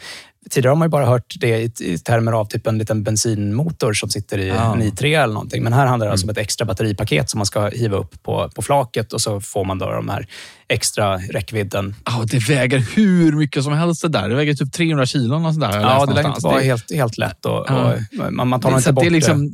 [0.50, 3.92] Tidigare har man ju bara hört det i, i termer av typ en liten bensinmotor
[3.92, 4.74] som sitter i Ja.
[4.74, 5.62] en i3 eller någonting.
[5.62, 8.50] Men här handlar det alltså om ett extra batteripaket som man ska hiva upp på,
[8.54, 10.26] på flaket och så får man då de här
[10.68, 11.94] extra räckvidden.
[12.04, 14.28] Ja, det väger hur mycket som helst det där.
[14.28, 15.46] Det väger typ 300 kilo.
[15.46, 17.94] Och sådär, Ja, det lär inte vara Det- helt, helt lätt och, Ja.
[18.26, 19.50] och man, man tar det, inte att bort det, är liksom,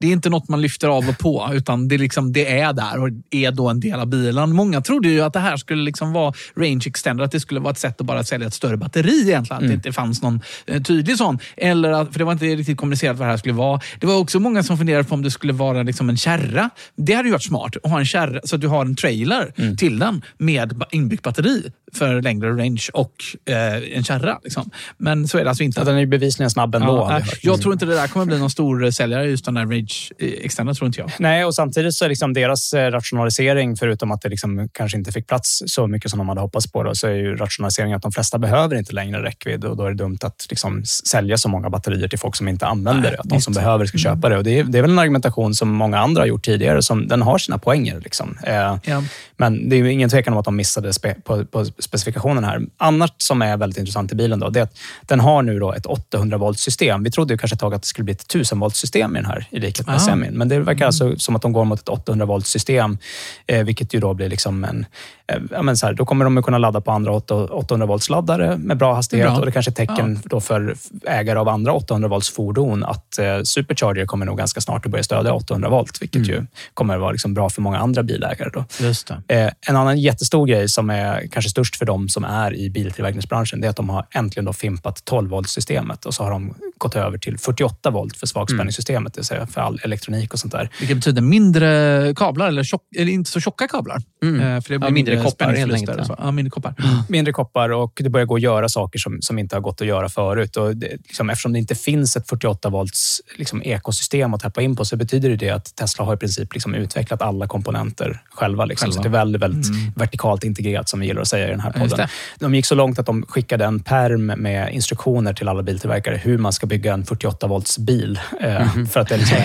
[0.00, 2.72] det är inte något man lyfter av och på, utan det är, liksom, det är
[2.72, 4.52] där och är då en del av bilen.
[4.52, 7.70] Många trodde ju att det här skulle liksom vara range extender, att det skulle vara
[7.72, 9.56] ett sätt att bara sälja ett större batteri egentligen.
[9.56, 9.68] Att Mm.
[9.68, 11.38] det inte fanns någon eh, tydlig sån.
[11.56, 13.80] Eller att, för det var inte riktigt kommunicerat vad det här skulle vara.
[14.00, 16.70] Det var också många som funderade på om det skulle vara liksom en kärra.
[16.96, 19.52] Det hade ju varit smart att ha en kärra, så att du har en trailer
[19.56, 19.76] Mm.
[19.76, 21.62] till den med inbyggt batteri
[21.94, 23.12] för längre range och
[23.48, 24.38] eh, en kärra.
[24.44, 24.70] Liksom.
[24.98, 25.80] Men så är det alltså inte.
[25.80, 26.86] Ja, den är ju bevisligen snabb ändå.
[26.86, 27.38] Ja, hört.
[27.42, 30.12] jag tror inte det där kommer bli någon stor eh, säljare, just den där Rage
[30.18, 31.10] eh, Extender tror inte jag.
[31.18, 35.26] Nej, och samtidigt så är liksom deras rationalisering, förutom att det liksom kanske inte fick
[35.26, 38.12] plats så mycket som de hade hoppats på, då, så är ju rationaliseringen att de
[38.12, 41.70] flesta behöver inte längre räckvidd och då är det dumt att liksom sälja så många
[41.70, 43.18] batterier till folk som inte använder Nej, det.
[43.20, 44.36] Att de som behöver ska köpa det.
[44.36, 47.08] Och det, är, det är väl en argumentation som många andra har gjort tidigare, som
[47.08, 48.00] den har sina poänger.
[48.00, 48.38] Liksom.
[48.42, 49.02] Eh, Ja.
[49.36, 52.60] Men det är ingen tvekan om att de missade spe, på, på specifikationen här.
[52.76, 55.72] Annat som är väldigt intressant i bilen då, det är att den har nu då
[55.72, 57.02] ett 800 volt system.
[57.02, 59.18] Vi trodde ju kanske ett tag att det skulle bli ett 1000 volt system i
[59.18, 59.98] den här, i likhet med Ah.
[59.98, 60.32] semin.
[60.38, 62.98] Men det verkar alltså som att de går mot ett 800 volt system,
[63.46, 64.86] eh, vilket ju då blir liksom en...
[65.32, 68.10] Eh, ja, men så här, då kommer de att kunna ladda på andra 800 volts
[68.10, 69.38] laddare med bra hastighet Bra.
[69.38, 70.76] och det kanske är tecken då för
[71.06, 75.04] ägare av andra 800 volts fordon att eh, Supercharger kommer nog ganska snart att börja
[75.04, 78.50] stödja 800 volt, vilket ju kommer att vara liksom bra för många andra bilägare.
[78.52, 78.64] Då.
[78.80, 79.34] Just det.
[79.40, 83.60] Eh, en annan jättestor grej som är kanske störst för dem som är i biltillverkningsbranschen,
[83.60, 87.18] det är att de har äntligen då fimpat 12-voltsystemet och så har de gått över
[87.18, 90.70] till 48 volt för svagspänningssystemet, det vill säga för all elektronik och sånt där.
[90.78, 94.02] Vilket betyder mindre kablar, eller, tjock, eller inte så tjocka kablar.
[94.22, 94.40] Mm.
[94.40, 96.14] Eh, För det Ja, mindre koppar, helt enkelt, och så.
[96.18, 96.74] Ja, mindre koppar.
[97.08, 99.86] Mindre koppar och det börjar gå att göra saker som, som inte har gått att
[99.86, 100.56] göra förut.
[100.56, 104.76] Och det, liksom, eftersom det inte finns ett 48 volts liksom, ekosystem att tappa in
[104.76, 108.64] på så betyder det, det att Tesla har i princip liksom, utvecklat alla komponenter själva.
[108.64, 108.86] Liksom.
[108.86, 108.96] Själva.
[108.96, 109.92] Så det är väldigt, väldigt Mm.
[109.96, 112.08] vertikalt integrerat som vi gillar att säga i den här Ja, podden.
[112.38, 116.38] De gick så långt att de skickade en perm med instruktioner till alla biltillverkare hur
[116.38, 118.20] man ska bygga en 48 volts bil.
[118.40, 118.86] Eh, Mhm.
[118.86, 119.38] För att det är liksom,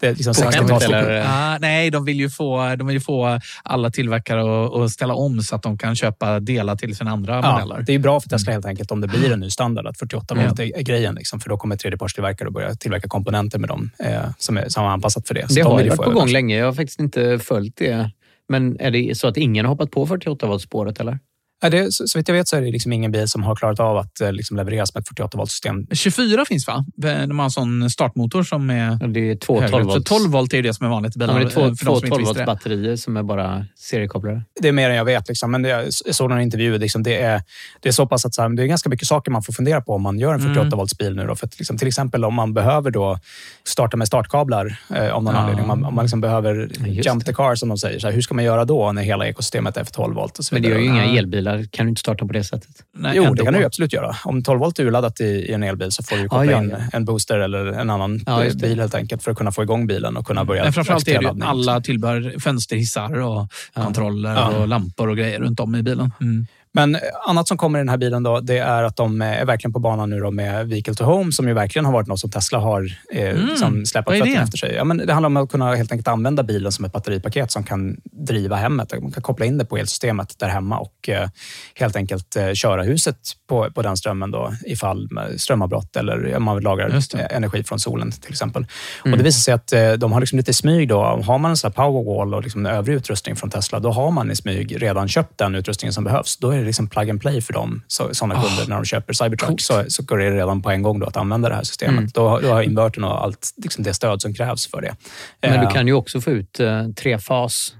[0.00, 3.00] det är liksom På 60-tals- skämt, Ah, nej, de vill ju få, de vill ju
[3.00, 7.10] få alla tillverkare att, att ställa om så att de kan köpa delar till sina
[7.10, 7.82] andra Ja, modeller.
[7.86, 10.34] det är bra för Tesla helt enkelt om det blir en ny standard att 48
[10.34, 10.64] volt Ja.
[10.64, 11.14] är, grejen.
[11.14, 14.84] Liksom, för då kommer tredjepartstillverkare att börja tillverka komponenter med dem eh, som, är, som
[14.84, 15.48] är anpassat för det.
[15.48, 16.56] Så Det de har ju varit på gång länge.
[16.58, 18.10] Jag har faktiskt inte följt det.
[18.48, 21.18] Men är det så att ingen har hoppat på 48 volt spåret eller?
[21.62, 23.56] Ja, det, så, så vitt jag vet så är det liksom ingen bil som har
[23.56, 25.86] klarat av att eh, liksom levereras med ett 48 volt system.
[25.92, 26.84] 24 finns va?
[26.96, 29.70] De har en sån startmotor som är Det är två högre.
[29.70, 30.06] 12 Så volt.
[30.06, 31.34] 12 volt är det som är vanligt i Ja, bilar.
[31.34, 33.16] men det är två, eh, för de två som inte 12 visste volts batterier som
[33.16, 34.42] är bara seriekopplade.
[34.60, 35.28] Det är mer än jag vet.
[35.28, 35.50] Liksom.
[35.50, 36.78] Men jag såg någon intervju.
[36.78, 37.42] Liksom, det, är,
[37.80, 39.80] det är så pass att så här, det är ganska mycket saker man får fundera
[39.80, 40.78] på om man gör en 48 Mm.
[40.78, 41.26] volts bil nu.
[41.26, 43.18] Då, för att, liksom, till exempel om man behöver då
[43.64, 45.40] starta med startkablar eh, om någon Ja.
[45.40, 45.62] anledning.
[45.62, 47.98] Om man, om man liksom behöver just jump the car som de säger.
[47.98, 50.38] Så här, hur ska man göra då när hela ekosystemet är för 12 volt?
[50.38, 51.12] Och så Men det gör ju inga Ja.
[51.52, 51.68] Elbilar.
[51.70, 52.70] kan du inte starta på det sättet.
[52.96, 53.34] Nej, jo, ändå.
[53.34, 54.16] det kan du ju absolut göra.
[54.24, 56.62] Om 12 volt är urladdat i, i en elbil så får du koppla Ja, ja,
[56.62, 56.76] in ja.
[56.92, 58.20] en booster eller en annan
[58.60, 61.18] bil helt enkelt för att kunna få igång bilen och kunna börja Men framförallt är
[61.18, 64.48] det ju alla tillbehör, fönsterhissar och kontroller Ja.
[64.48, 66.12] och lampor och grejer runt om i bilen.
[66.20, 66.46] Mm.
[66.74, 69.72] Men annat som kommer i den här bilen då, det är att de är verkligen
[69.72, 72.30] på banan nu då med Vehicle to Home som ju verkligen har varit något som
[72.30, 73.46] Tesla har eh, Mm.
[73.46, 74.74] liksom släpat fötterna efter sig.
[74.74, 77.64] Ja, men det handlar om att kunna helt enkelt använda bilen som ett batteripaket som
[77.64, 78.92] kan driva hemmet.
[79.02, 81.28] Man kan koppla in det på elsystemet där hemma och eh,
[81.74, 83.16] helt enkelt eh, köra huset
[83.48, 86.88] på, på den strömmen då, ifall strömavbrott eller om man vill lagra
[87.30, 88.66] energi från solen till exempel.
[89.04, 89.12] Mm.
[89.12, 91.02] Och det visar sig att eh, de har liksom lite smyg då.
[91.02, 94.36] Har man en sån powerwall och liksom övrig utrustning från Tesla, då har man i
[94.36, 96.36] smyg redan köpt den utrustningen som behövs.
[96.36, 98.84] Då är det liksom plug and play för dem, så, sådana Ah, kunder, när de
[98.84, 99.48] köper Cybertruck.
[99.48, 99.60] coolt.
[99.60, 101.98] Så, så går det redan på en gång då att använda det här systemet.
[101.98, 102.10] Mm.
[102.14, 104.96] Då, då har invertern och allt liksom det stöd som krävs för det.
[105.42, 107.79] Men Eh, du kan ju också få ut eh, trefas eh,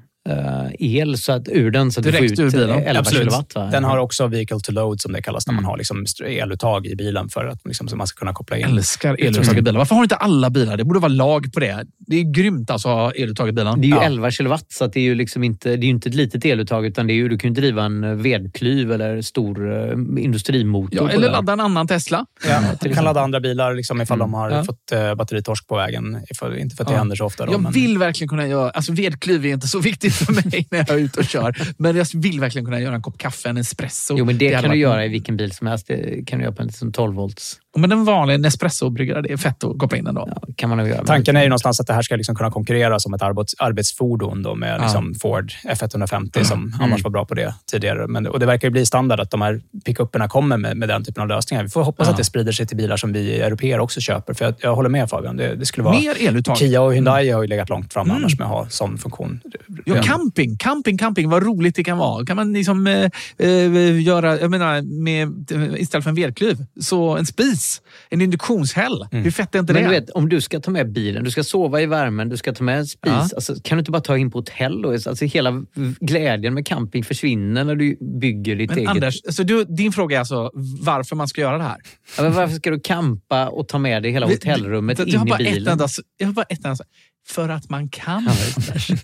[0.79, 2.71] el så att, ur den så att Direkt du får ur ut bilen.
[2.71, 3.21] eh, 11 Absolut.
[3.23, 3.55] kilowatt.
[3.55, 3.69] Va?
[3.73, 6.97] Den har också vehicle to load som det kallas, när man har liksom eluttag i
[6.97, 8.65] bilen för att liksom, så man ska kunna koppla in.
[8.65, 9.79] älskar eluttag i bilar.
[9.79, 10.85] Varför har inte alla bilar det?
[10.85, 11.85] borde vara lag på det.
[11.99, 13.81] Det är grymt alltså att ha eluttag i bilen.
[13.81, 14.03] Det är ju Ja.
[14.03, 16.87] 11 kilowatt, så att det är ju liksom inte, det är inte ett litet eluttag
[16.87, 19.93] utan det är ju, du kan ju driva en eh, vedklyv eller stor eh,
[20.25, 21.09] industrimotor.
[21.09, 22.27] Ja, eller ladda en annan Tesla.
[22.49, 24.31] Ja, du kan ladda andra bilar liksom, ifall Mm.
[24.31, 24.65] de har Ja.
[24.65, 26.19] fått eh, batteritorsk på vägen.
[26.31, 26.99] Ifall, inte för att det Ja.
[26.99, 27.47] händer så ofta.
[27.47, 27.73] Då, Jag men...
[27.73, 28.71] vill verkligen kunna göra...
[28.71, 31.57] Alltså vedklyv är inte så viktigt för mig när jag är ute och kör.
[31.77, 34.15] Men jag vill verkligen kunna göra en kopp kaffe, en espresso.
[34.19, 35.87] Jo, men det, hade kan du varit- göra i vilken bil som helst.
[35.87, 37.61] Det kan du göra på en liten 12 volts.
[37.77, 40.29] Men en vanlig Nespresso-bryggare, det är fett att koppla in den då.
[40.35, 41.05] Ja, kan man nog göra.
[41.05, 44.43] Tanken är ju någonstans att det här ska liksom kunna konkurrera som ett arbets, arbetsfordon
[44.43, 44.83] då med Ja.
[44.83, 46.45] liksom Ford F150 Ja.
[46.45, 46.73] som Mm.
[46.81, 48.07] annars var bra på det tidigare.
[48.07, 51.05] Men, och det verkar ju bli standard att de här pickupperna kommer med, med den
[51.05, 51.63] typen av lösningar.
[51.63, 52.11] Vi får hoppas Ja.
[52.11, 54.35] att det sprider sig till bilar som vi europeer också köper.
[54.35, 55.37] För jag, jag håller med Fabian.
[55.37, 55.99] Det, det skulle vara...
[56.01, 56.57] Mer eluttag.
[56.57, 58.17] Kia och Hyundai har ju legat långt fram Mm.
[58.17, 59.41] annars med att ha sån funktion.
[59.85, 61.29] Ja, camping, camping, camping.
[61.29, 62.27] Vad roligt det kan vara.
[62.27, 67.27] Kan man liksom eh, eh, göra, jag menar, med, istället för en vedklyv, så en
[67.27, 67.60] spis,
[68.09, 69.07] en induktionshäll.
[69.11, 69.89] Hur fett är inte Men det?
[69.89, 72.53] du vet, om du ska ta med bilen, du ska sova i värmen, du ska
[72.53, 73.13] ta med en spis.
[73.13, 73.29] Ja.
[73.35, 74.85] Alltså, kan du inte bara ta in på hotell?
[74.87, 75.63] Och, alltså, hela
[76.01, 78.91] glädjen med camping försvinner när du bygger ditt Men eget.
[78.91, 80.51] Anders, alltså du, din fråga är alltså
[80.81, 81.77] varför man ska göra det här?
[82.19, 85.31] Ja, varför ska du campa och ta med dig hela hotellrummet jag in har i
[85.31, 85.73] Ett bilen?
[85.73, 85.89] enda,
[86.19, 86.85] jag har bara ett enda.
[87.29, 88.29] För att man kan.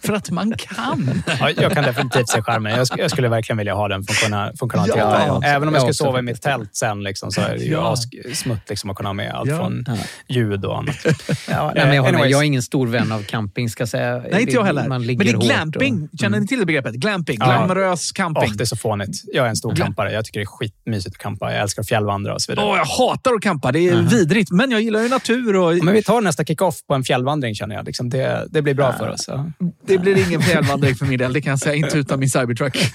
[0.03, 1.23] för att man kan.
[1.41, 2.73] Ja, jag kan definitivt se skärmen.
[2.79, 5.09] Jag, jag skulle verkligen vilja ha den funktiona- funktionaliteten.
[5.11, 5.49] Ja, ja.
[5.49, 7.95] Även om jag också sova i mitt tält sen liksom, så är det Ja.
[8.35, 9.57] smutt liksom, att kunna ha med allt Ja.
[9.57, 9.85] från
[10.29, 10.97] ljud och annat.
[11.51, 12.07] Ja, nej, men jag.
[12.07, 12.31] Anyways.
[12.31, 14.23] jag är ingen stor vän av camping, ska jag säga.
[14.31, 14.89] Nej, inte jag heller.
[14.89, 16.09] Man Men det är glamping.
[16.13, 16.41] och- Känner Mm.
[16.41, 16.95] ni till det begreppet?
[16.95, 17.37] Glamping.
[17.41, 17.47] Ja.
[17.47, 18.45] Glamorös camping.
[18.51, 19.23] Åh, det är så fånigt.
[19.33, 20.13] Jag är en stor campare.
[20.13, 21.53] Jag tycker det är skitmysigt att campa.
[21.53, 22.67] Jag älskar att fjällvandra och så vidare.
[22.67, 23.73] Åh, jag hatar att campa.
[23.73, 24.51] Det är vidrigt.
[24.51, 25.57] Men jag gillar ju natur.
[25.57, 25.75] Och...
[25.85, 27.87] Men vi tar nästa kick-off på en fjällvandring känner jag.
[27.87, 29.25] Liksom det, det blir bra för oss.
[29.29, 29.47] Ja.
[29.87, 31.75] Det blir ingen fjällvandring för min del, det kan jag säga.
[31.75, 32.77] Inte utan min Cybertruck.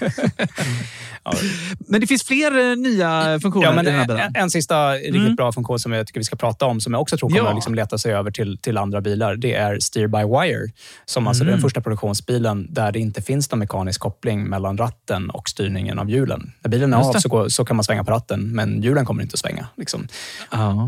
[1.78, 4.32] men det finns fler eh, nya funktioner Ja, men i den här en, bilen.
[4.34, 5.34] en sista riktigt Mm.
[5.36, 7.48] bra funktion som jag tycker vi ska prata om, som jag också tror kommer Ja.
[7.48, 10.72] att liksom leta sig över till, till andra bilar, det är Steer by Wire.
[11.04, 11.52] Som alltså är Mm.
[11.54, 16.10] den första produktionsbilen där det inte finns någon mekanisk koppling mellan ratten och styrningen av
[16.10, 16.52] hjulen.
[16.60, 19.04] När bilen är Just av så, går, så kan man svänga på ratten, men hjulen
[19.04, 19.68] kommer inte att svänga.
[19.76, 20.08] Liksom.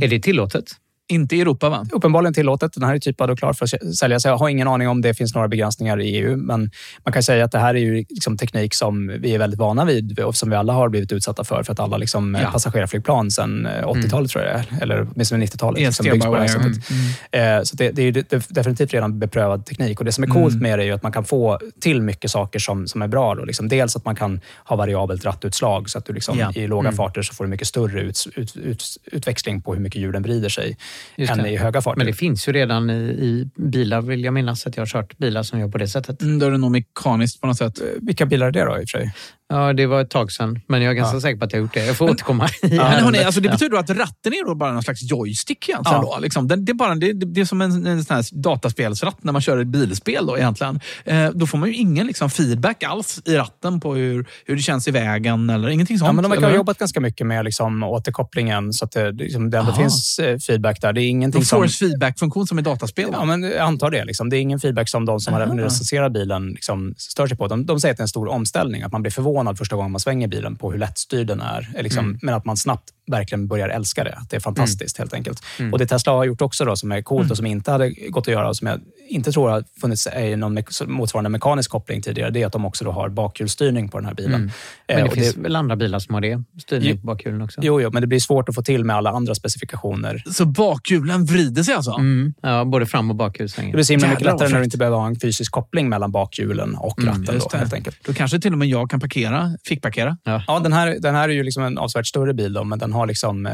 [0.02, 0.64] Är det tillåtet?
[1.08, 1.86] Inte i Europa va?
[1.92, 2.72] Uppenbarligen tillåtet.
[2.72, 4.24] Den här är typad och klar för att säljas.
[4.24, 6.70] Jag har ingen aning om det finns några begränsningar i EU, men
[7.04, 9.84] man kan säga att det här är ju liksom teknik som vi är väldigt vana
[9.84, 11.62] vid och som vi alla har blivit utsatta för.
[11.62, 12.50] För att alla liksom Ja.
[12.50, 15.80] passagerarflygplan sedan 80-talet tror jag det är, eller åtminstone 90-talet.
[15.80, 16.74] Yes, liksom byggs på det här jag.
[16.74, 16.84] sättet.
[17.32, 19.98] Eh, Så det, det är ju de- definitivt redan beprövad teknik.
[19.98, 20.62] Och Det som är coolt Mm.
[20.62, 23.34] med det är att man kan få till mycket saker som, som är bra.
[23.34, 23.44] Då.
[23.44, 26.52] Liksom dels att man kan ha variabelt rattutslag, så att du liksom, Ja.
[26.54, 26.96] i låga Mm.
[26.96, 30.48] farter så får du mycket större ut, ut, ut, utväxling på hur mycket hjulen vrider
[30.48, 30.76] sig
[31.16, 31.50] än det.
[31.50, 31.98] i höga farter.
[31.98, 35.18] Men det finns ju redan i, i bilar, vill jag minnas att jag har kört
[35.18, 36.22] bilar som gör på det sättet.
[36.22, 37.80] Mm, då är det nog mekaniskt på något sätt.
[38.00, 39.12] Vilka bilar är det då i och för sig?
[39.48, 41.20] Ja, det var ett tag sedan, men jag är ganska Ja.
[41.20, 41.86] säker på att jag har gjort det.
[41.86, 42.48] Jag får återkomma.
[42.62, 43.52] i Men hörni, alltså det Ja.
[43.52, 46.00] betyder då att ratten är då bara någon slags joystick egentligen.
[46.02, 46.14] Ja.
[46.14, 46.48] Då, liksom.
[46.48, 49.42] det, det, är bara, det, det är som en, en sån här dataspelsratt när man
[49.42, 50.26] kör ett bilspel.
[50.26, 50.80] Då, egentligen.
[51.04, 54.62] Eh, då får man ju ingen liksom, feedback alls i ratten på hur, hur det
[54.62, 56.06] känns i vägen eller ingenting sånt.
[56.08, 59.50] Ja, men de verkar ha jobbat ganska mycket med liksom, återkopplingen så att det, liksom,
[59.50, 59.80] det ändå Aha.
[59.80, 60.92] finns eh, feedback där.
[60.92, 61.62] Det är ingenting Någon som...
[61.62, 63.08] force feedback-funktion som i dataspel.
[63.12, 64.04] Ja, men jag antar det.
[64.04, 64.30] Liksom.
[64.30, 65.54] Det är ingen feedback som de som har Aha.
[65.54, 67.48] recenserat bilen liksom, stör sig på.
[67.48, 68.82] De, de säger att det är en stor omställning.
[68.82, 71.82] Att man blir förvånad första gången man svänger bilen på hur lättstyrd den är.
[71.82, 72.18] Liksom, Mm.
[72.22, 74.18] Men att man snabbt verkligen börjar älska det.
[74.30, 75.42] Det är fantastiskt helt enkelt.
[75.58, 75.72] Mm.
[75.72, 77.30] Och Det Tesla har gjort också då, som är coolt Mm.
[77.30, 80.36] och som inte hade gått att göra och som jag inte tror har funnits i
[80.36, 84.06] någon motsvarande mekanisk koppling tidigare, det är att de också då har bakhjulsstyrning på den
[84.06, 84.34] här bilen.
[84.34, 84.48] Mm.
[84.86, 86.42] Eh, Men det och finns väl andra bilar som har det?
[86.62, 87.60] Styrning på bakhjulen också?
[87.64, 90.22] Jo, jo, men det blir svårt att få till med alla andra specifikationer.
[90.32, 91.90] Så bakhjulen vrider sig alltså?
[91.92, 92.34] Mm.
[92.42, 93.70] Ja, både fram och bakhjulsvängen.
[93.72, 96.12] Det blir så himla mycket lättare när du inte behöver ha en fysisk koppling mellan
[96.12, 97.40] bakhjulen och Mm, ratten.
[97.52, 97.96] Då, helt enkelt.
[98.04, 100.16] Då kanske till och med jag kan parkera, fick parkera.
[100.24, 102.92] Ja, den, här, den här är ju liksom en avsevärt större bil, då, men den
[102.94, 103.52] har liksom, eh,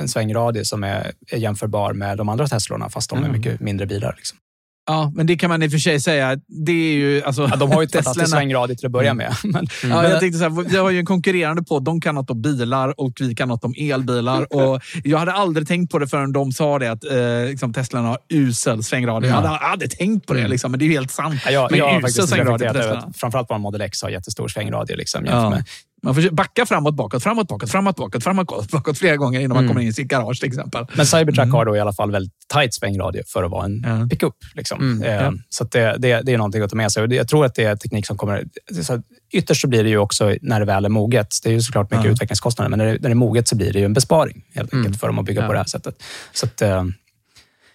[0.00, 3.36] en svängradie som är, är jämförbar med de andra Teslorna, fast de är Mm.
[3.36, 4.14] mycket mindre bilar.
[4.16, 4.38] Liksom.
[4.86, 6.36] Ja, men det kan man i och för sig säga.
[6.48, 9.34] Det är ju, alltså, Ja, de har ju ett fantastiskt svängradie till att börja med.
[9.44, 12.30] Men, Ja, jag tänkte så här, vi har ju en konkurrerande på De kan något
[12.30, 14.52] om bilar och vi kan något om elbilar.
[14.54, 18.04] Och jag hade aldrig tänkt på det förrän de sa det att eh, liksom, Teslan
[18.04, 19.28] har usel svängradie.
[19.30, 21.40] Jag hade aldrig tänkt på det, liksom, men det är ju helt sant.
[21.44, 23.12] Ja, jag, men jag usel svängradie på Tesla.
[23.16, 24.96] framförallt vår Model X har jättestor svängradie.
[24.96, 25.50] Liksom, jämfört Ja.
[25.50, 25.64] med.
[26.04, 29.58] Man får backa framåt, bakåt, framåt, bakåt, framåt, bakåt, framåt, bakåt, flera gånger innan man
[29.64, 29.68] Mm.
[29.68, 30.86] kommer in i sitt garage till exempel.
[30.96, 31.50] Men Cybertruck Mm.
[31.54, 34.34] har då i alla fall väldigt tight svängradie för att vara en pickup.
[34.54, 34.80] Liksom.
[34.80, 35.32] Mm, Eh, ja.
[35.48, 37.14] Så att det, det, det är någonting att ta med sig.
[37.14, 38.44] Jag tror att det är teknik som kommer...
[38.82, 39.00] Så att
[39.32, 41.28] ytterst så blir det ju också när det väl är moget.
[41.42, 42.10] Det är ju såklart mycket Ja.
[42.12, 44.74] utvecklingskostnader, men när det, när det är moget så blir det ju en besparing helt
[44.74, 45.44] enkelt för dem att bygga Mm.
[45.44, 45.48] Ja.
[45.48, 46.02] på det här sättet.
[46.32, 46.84] Så att, eh,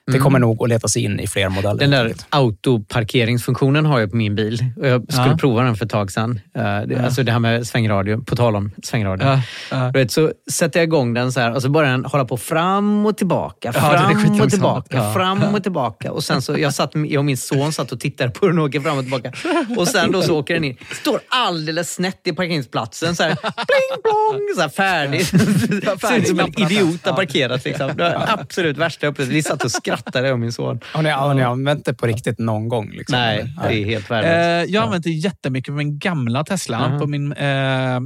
[0.08, 0.24] det Mm.
[0.24, 1.80] kommer nog att leta sig in i fler modeller.
[1.80, 4.66] Den där autoparkeringsfunktionen har jag på min bil.
[4.82, 5.38] Jag skulle Ja.
[5.38, 6.40] prova den för ett tag sedan.
[6.58, 7.06] Eh.
[7.06, 9.28] Alltså det här med svängradio, på tal om svängradio.
[9.28, 9.92] Ja, ja.
[9.94, 13.06] Vet, så sätter jag igång den så här och så börjar den hålla på fram
[13.06, 16.12] och tillbaka, fram och tillbaka, fram och tillbaka.
[16.12, 18.66] Och sen så, jag, satt, jag och min son satt och tittade på den och
[18.66, 19.32] åker fram och tillbaka.
[19.78, 20.78] Och sen då så åker den in.
[21.02, 23.16] Står alldeles snett i parkeringsplatsen.
[23.16, 25.26] Så här, pling plong, så här färdig.
[25.26, 27.66] Ser ut som en idiot har parkerat.
[27.66, 27.88] Liksom.
[27.98, 29.36] Det var absolut värsta upplevelsen.
[29.36, 30.80] Vi satt och skrattade, jag och min son.
[30.94, 32.90] Har ni, har ni använt det på riktigt någon gång?
[32.92, 33.20] Liksom?
[33.20, 34.70] Nej, det är helt Eh, värdelöst.
[34.74, 36.90] jag har använt det jättemycket på min gamla Tesla.
[36.90, 37.00] Mhm.
[37.00, 38.00] På min, eh, eh,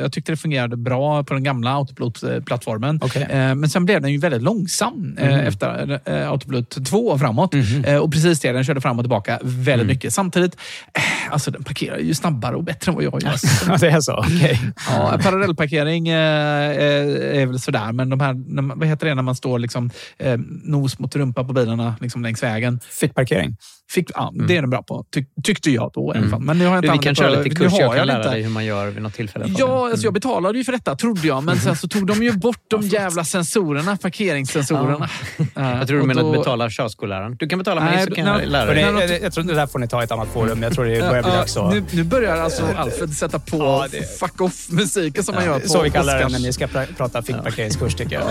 [0.00, 3.00] jag tyckte det fungerade bra på den gamla Autopilot-plattformen.
[3.16, 5.40] Eh, men sen blev den ju väldigt långsam eh, Mhm.
[5.40, 7.54] efter eh, Autopilot 2 och framåt.
[7.84, 9.86] Eh, och precis det, den körde fram och tillbaka väldigt Mm.
[9.86, 10.12] mycket.
[10.12, 10.56] Samtidigt,
[10.94, 13.34] eh, alltså den parkerar ju snabbare och bättre än vad jag gör.
[13.68, 14.16] Ja, det är så?
[14.18, 14.60] Okej.
[14.88, 19.14] Ja, parallellparkering eh, eh, är väl sådär, men de här, när man- vad heter det
[19.14, 22.80] när man står liksom, eh, nos mot rumpa på bilarna liksom längs vägen?
[22.80, 23.56] Fickparkering?
[23.90, 26.40] Fick, ja, Det är den bra på, tyck, tyckte jag då i alla fall.
[26.40, 26.90] Men nu har jag Mm.
[26.90, 28.30] Du, inte vi kan köra det lite kurs, har jag kan lära inte.
[28.30, 29.54] dig hur man gör vid något tillfälle.
[29.58, 31.44] Ja, alltså jag betalade ju för detta, trodde jag.
[31.44, 35.08] Men sen så tog de ju bort de jävla sensorerna, parkeringssensorerna.
[35.54, 37.36] Jag tror du menar då- att betala körskolläraren.
[37.36, 38.74] Du kan betala mig Nej, så kan nej, jag lära dig.
[39.08, 40.62] det, jag, jag tror det där får ni ta i ett annat forum.
[40.62, 41.72] Jag tror det börjar bli Ja, dags att...
[41.74, 45.68] nu, nu börjar alltså Alfred sätta på Ja, det- fuck off-musiken som man gör på
[45.68, 48.24] så vi kallar det när ni ska pra- prata fickparkeringskurs tycker jag.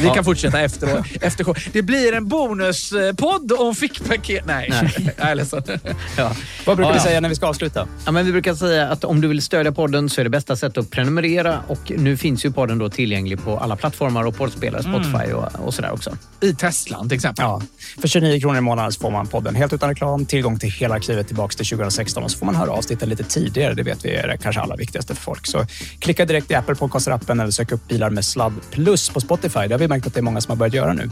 [0.00, 1.68] Vi kan fortsätta efter, efter.
[1.72, 4.43] Det blir en bonuspodd om fickpaket.
[4.46, 4.72] Nej,
[5.16, 5.62] jag är ledsen.
[6.16, 6.32] Ja.
[6.66, 7.04] Vad brukar Ja, vi ja.
[7.04, 7.88] säga när vi ska avsluta?
[8.04, 10.56] Ja, men vi brukar säga att om du vill stödja podden så är det bästa
[10.56, 11.60] sättet att prenumerera.
[11.68, 15.74] Och nu finns ju podden då tillgänglig på alla plattformar och poddspelare, Spotify och, och
[15.74, 16.16] sådär också.
[16.40, 17.44] I Teslan till exempel.
[17.44, 17.62] Ja.
[18.00, 20.94] För 29 kronor i månaden så får man podden helt utan reklam, tillgång till hela
[20.94, 23.74] arkivet tillbaka till 2016 och så får man höra avsnitten lite tidigare.
[23.74, 25.46] Det vet vi är det kanske allra viktigaste för folk.
[25.46, 25.66] Så
[25.98, 29.60] klicka direkt i Apple Podcaster-appen eller sök upp bilar med sladd plus på Spotify.
[29.66, 31.10] Det har vi märkt att det är många som har börjat göra nu.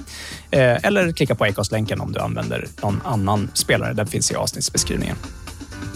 [0.50, 3.93] Eh, eller klicka på Acast-länken om du använder någon annan annan spelare.
[3.93, 5.16] Den finns i avsnittsbeskrivningen.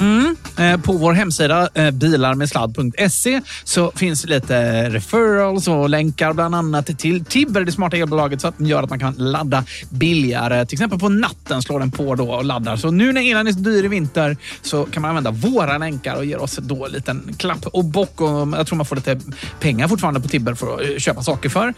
[0.01, 0.37] Mm.
[0.59, 7.25] Eh, på vår hemsida eh, bilarmedsladd.se så finns lite referrals och länkar bland annat till
[7.25, 10.67] Tibber, det smarta elbolaget, så att den gör att man kan ladda billigare.
[10.67, 12.77] Till exempel på natten slår den på då och laddar.
[12.77, 16.17] Så nu när elen är så dyr i vinter så kan man använda våra länkar
[16.17, 18.21] och ger oss då en liten klapp och bock.
[18.21, 19.21] Och eh, jag tror man får lite
[19.61, 21.75] pengar fortfarande på Tibber för att köpa saker för.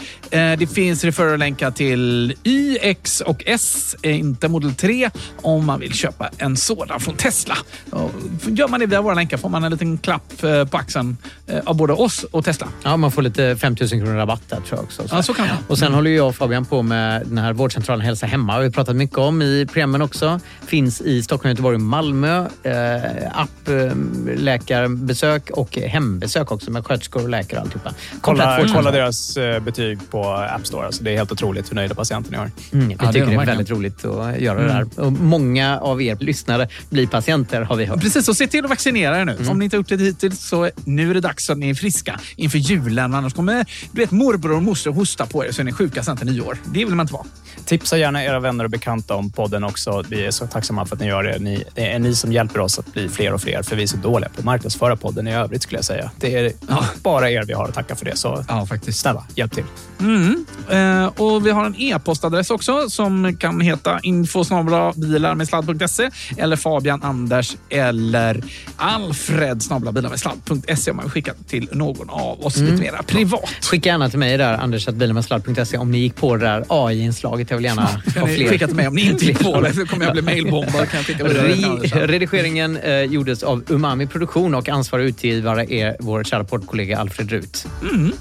[0.56, 5.10] Det finns referral-länkar till Y, X och S, inte Model 3,
[5.42, 7.56] om man vill köpa en sådan från Tesla.
[8.44, 11.16] Och Gör man det via våra länkar får man en liten klapp eh, på axeln
[11.46, 12.68] eh, av både oss och Tesla.
[12.82, 15.02] Ja, man får lite 5 000 kronor rabatt där tror jag också.
[15.10, 15.62] Ja, så kan det vara.
[15.68, 18.58] Och sen håller jag och Fabian på med den här vårdcentralen Hälsa Hemma.
[18.58, 20.40] Vi har pratat mycket om i programmen också.
[20.66, 22.38] Finns i Stockholm, Göteborg och Malmö.
[22.62, 22.72] Eh,
[23.34, 23.92] app, eh,
[24.36, 27.90] läkarbesök och hembesök också med sköterskor och läkare och alltihopa.
[28.20, 30.86] Kolla, kolla deras betyg på App Store.
[30.86, 32.50] Alltså, det är helt otroligt hur nöjda patienterna är.
[32.72, 34.88] Mm, vi tycker det är väldigt roligt att göra det Mm.
[34.96, 35.04] där.
[35.04, 37.97] Och många av er lyssnare blir patienter har vi hört.
[38.00, 39.32] Precis, så se till att vaccinera er nu.
[39.32, 39.48] Mm.
[39.48, 42.20] Om ni inte gjort det hittills så nu är det dags att ni är friska
[42.36, 43.14] inför julen.
[43.14, 46.16] Annars kommer du vet, morbror och moster hosta på er så är ni sjuka sen
[46.16, 46.58] till nyår.
[46.64, 47.24] Det vill man inte vara.
[47.64, 50.04] Tipsa gärna era vänner och bekanta om podden också.
[50.08, 51.38] Vi är så tacksamma för att ni gör det.
[51.38, 53.86] Ni, det är ni som hjälper oss att bli fler och fler, för vi är
[53.86, 56.10] så dåliga på att marknadsföra podden i övrigt skulle jag säga.
[56.20, 56.52] Det är
[57.02, 59.00] bara er vi har att tacka för det, så ja, faktiskt.
[59.00, 59.64] snälla, hjälp till.
[60.00, 60.46] Mm.
[60.70, 64.44] Eh, och vi har en e-postadress också som kan heta info
[65.34, 67.56] med sladd.se eller Fabian Anders
[67.88, 68.42] eller
[68.76, 69.62] Alfred
[69.92, 72.70] bilarmedsladd.se om man vill skicka till någon av oss Mm.
[72.70, 73.50] lite mera privat.
[73.62, 77.50] Skicka gärna till mig där, andersatbilarmedsladd.se om ni gick på det där AI-inslaget.
[77.50, 78.48] Jag vill gärna ha fler.
[78.48, 80.22] skicka till mig om ni inte gick på det, så kommer jag bli
[81.64, 81.92] Anders.
[81.92, 87.30] Re- redigeringen eh, gjordes av Umami Produktion och ansvarig utgivare är vår kära poddkollega Alfred
[87.30, 87.66] Rut.
[87.92, 88.12] Mm.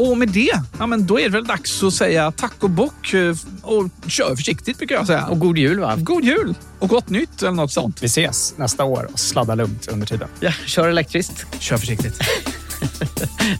[0.00, 3.14] Och med det, ja, men då är det väl dags att säga tack och bock
[3.14, 5.26] eh, och kör försiktigt brukar jag säga.
[5.26, 5.96] Och god jul va?
[5.98, 8.02] God jul och gott nytt eller något sånt.
[8.02, 10.28] Vi ses nästa år och sladda lugnt under tiden.
[10.40, 11.62] Ja, kör elektriskt.
[11.62, 12.18] Kör försiktigt.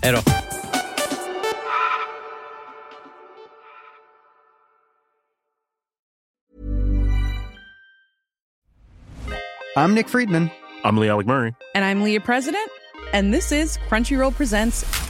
[0.02, 0.18] Hej då.
[9.76, 10.48] I'm Nick Friedman.
[10.84, 11.52] I'm Lee Alec Murray.
[11.74, 12.70] And I'm Leah President,
[13.12, 15.09] and this is Crunchyroll Presents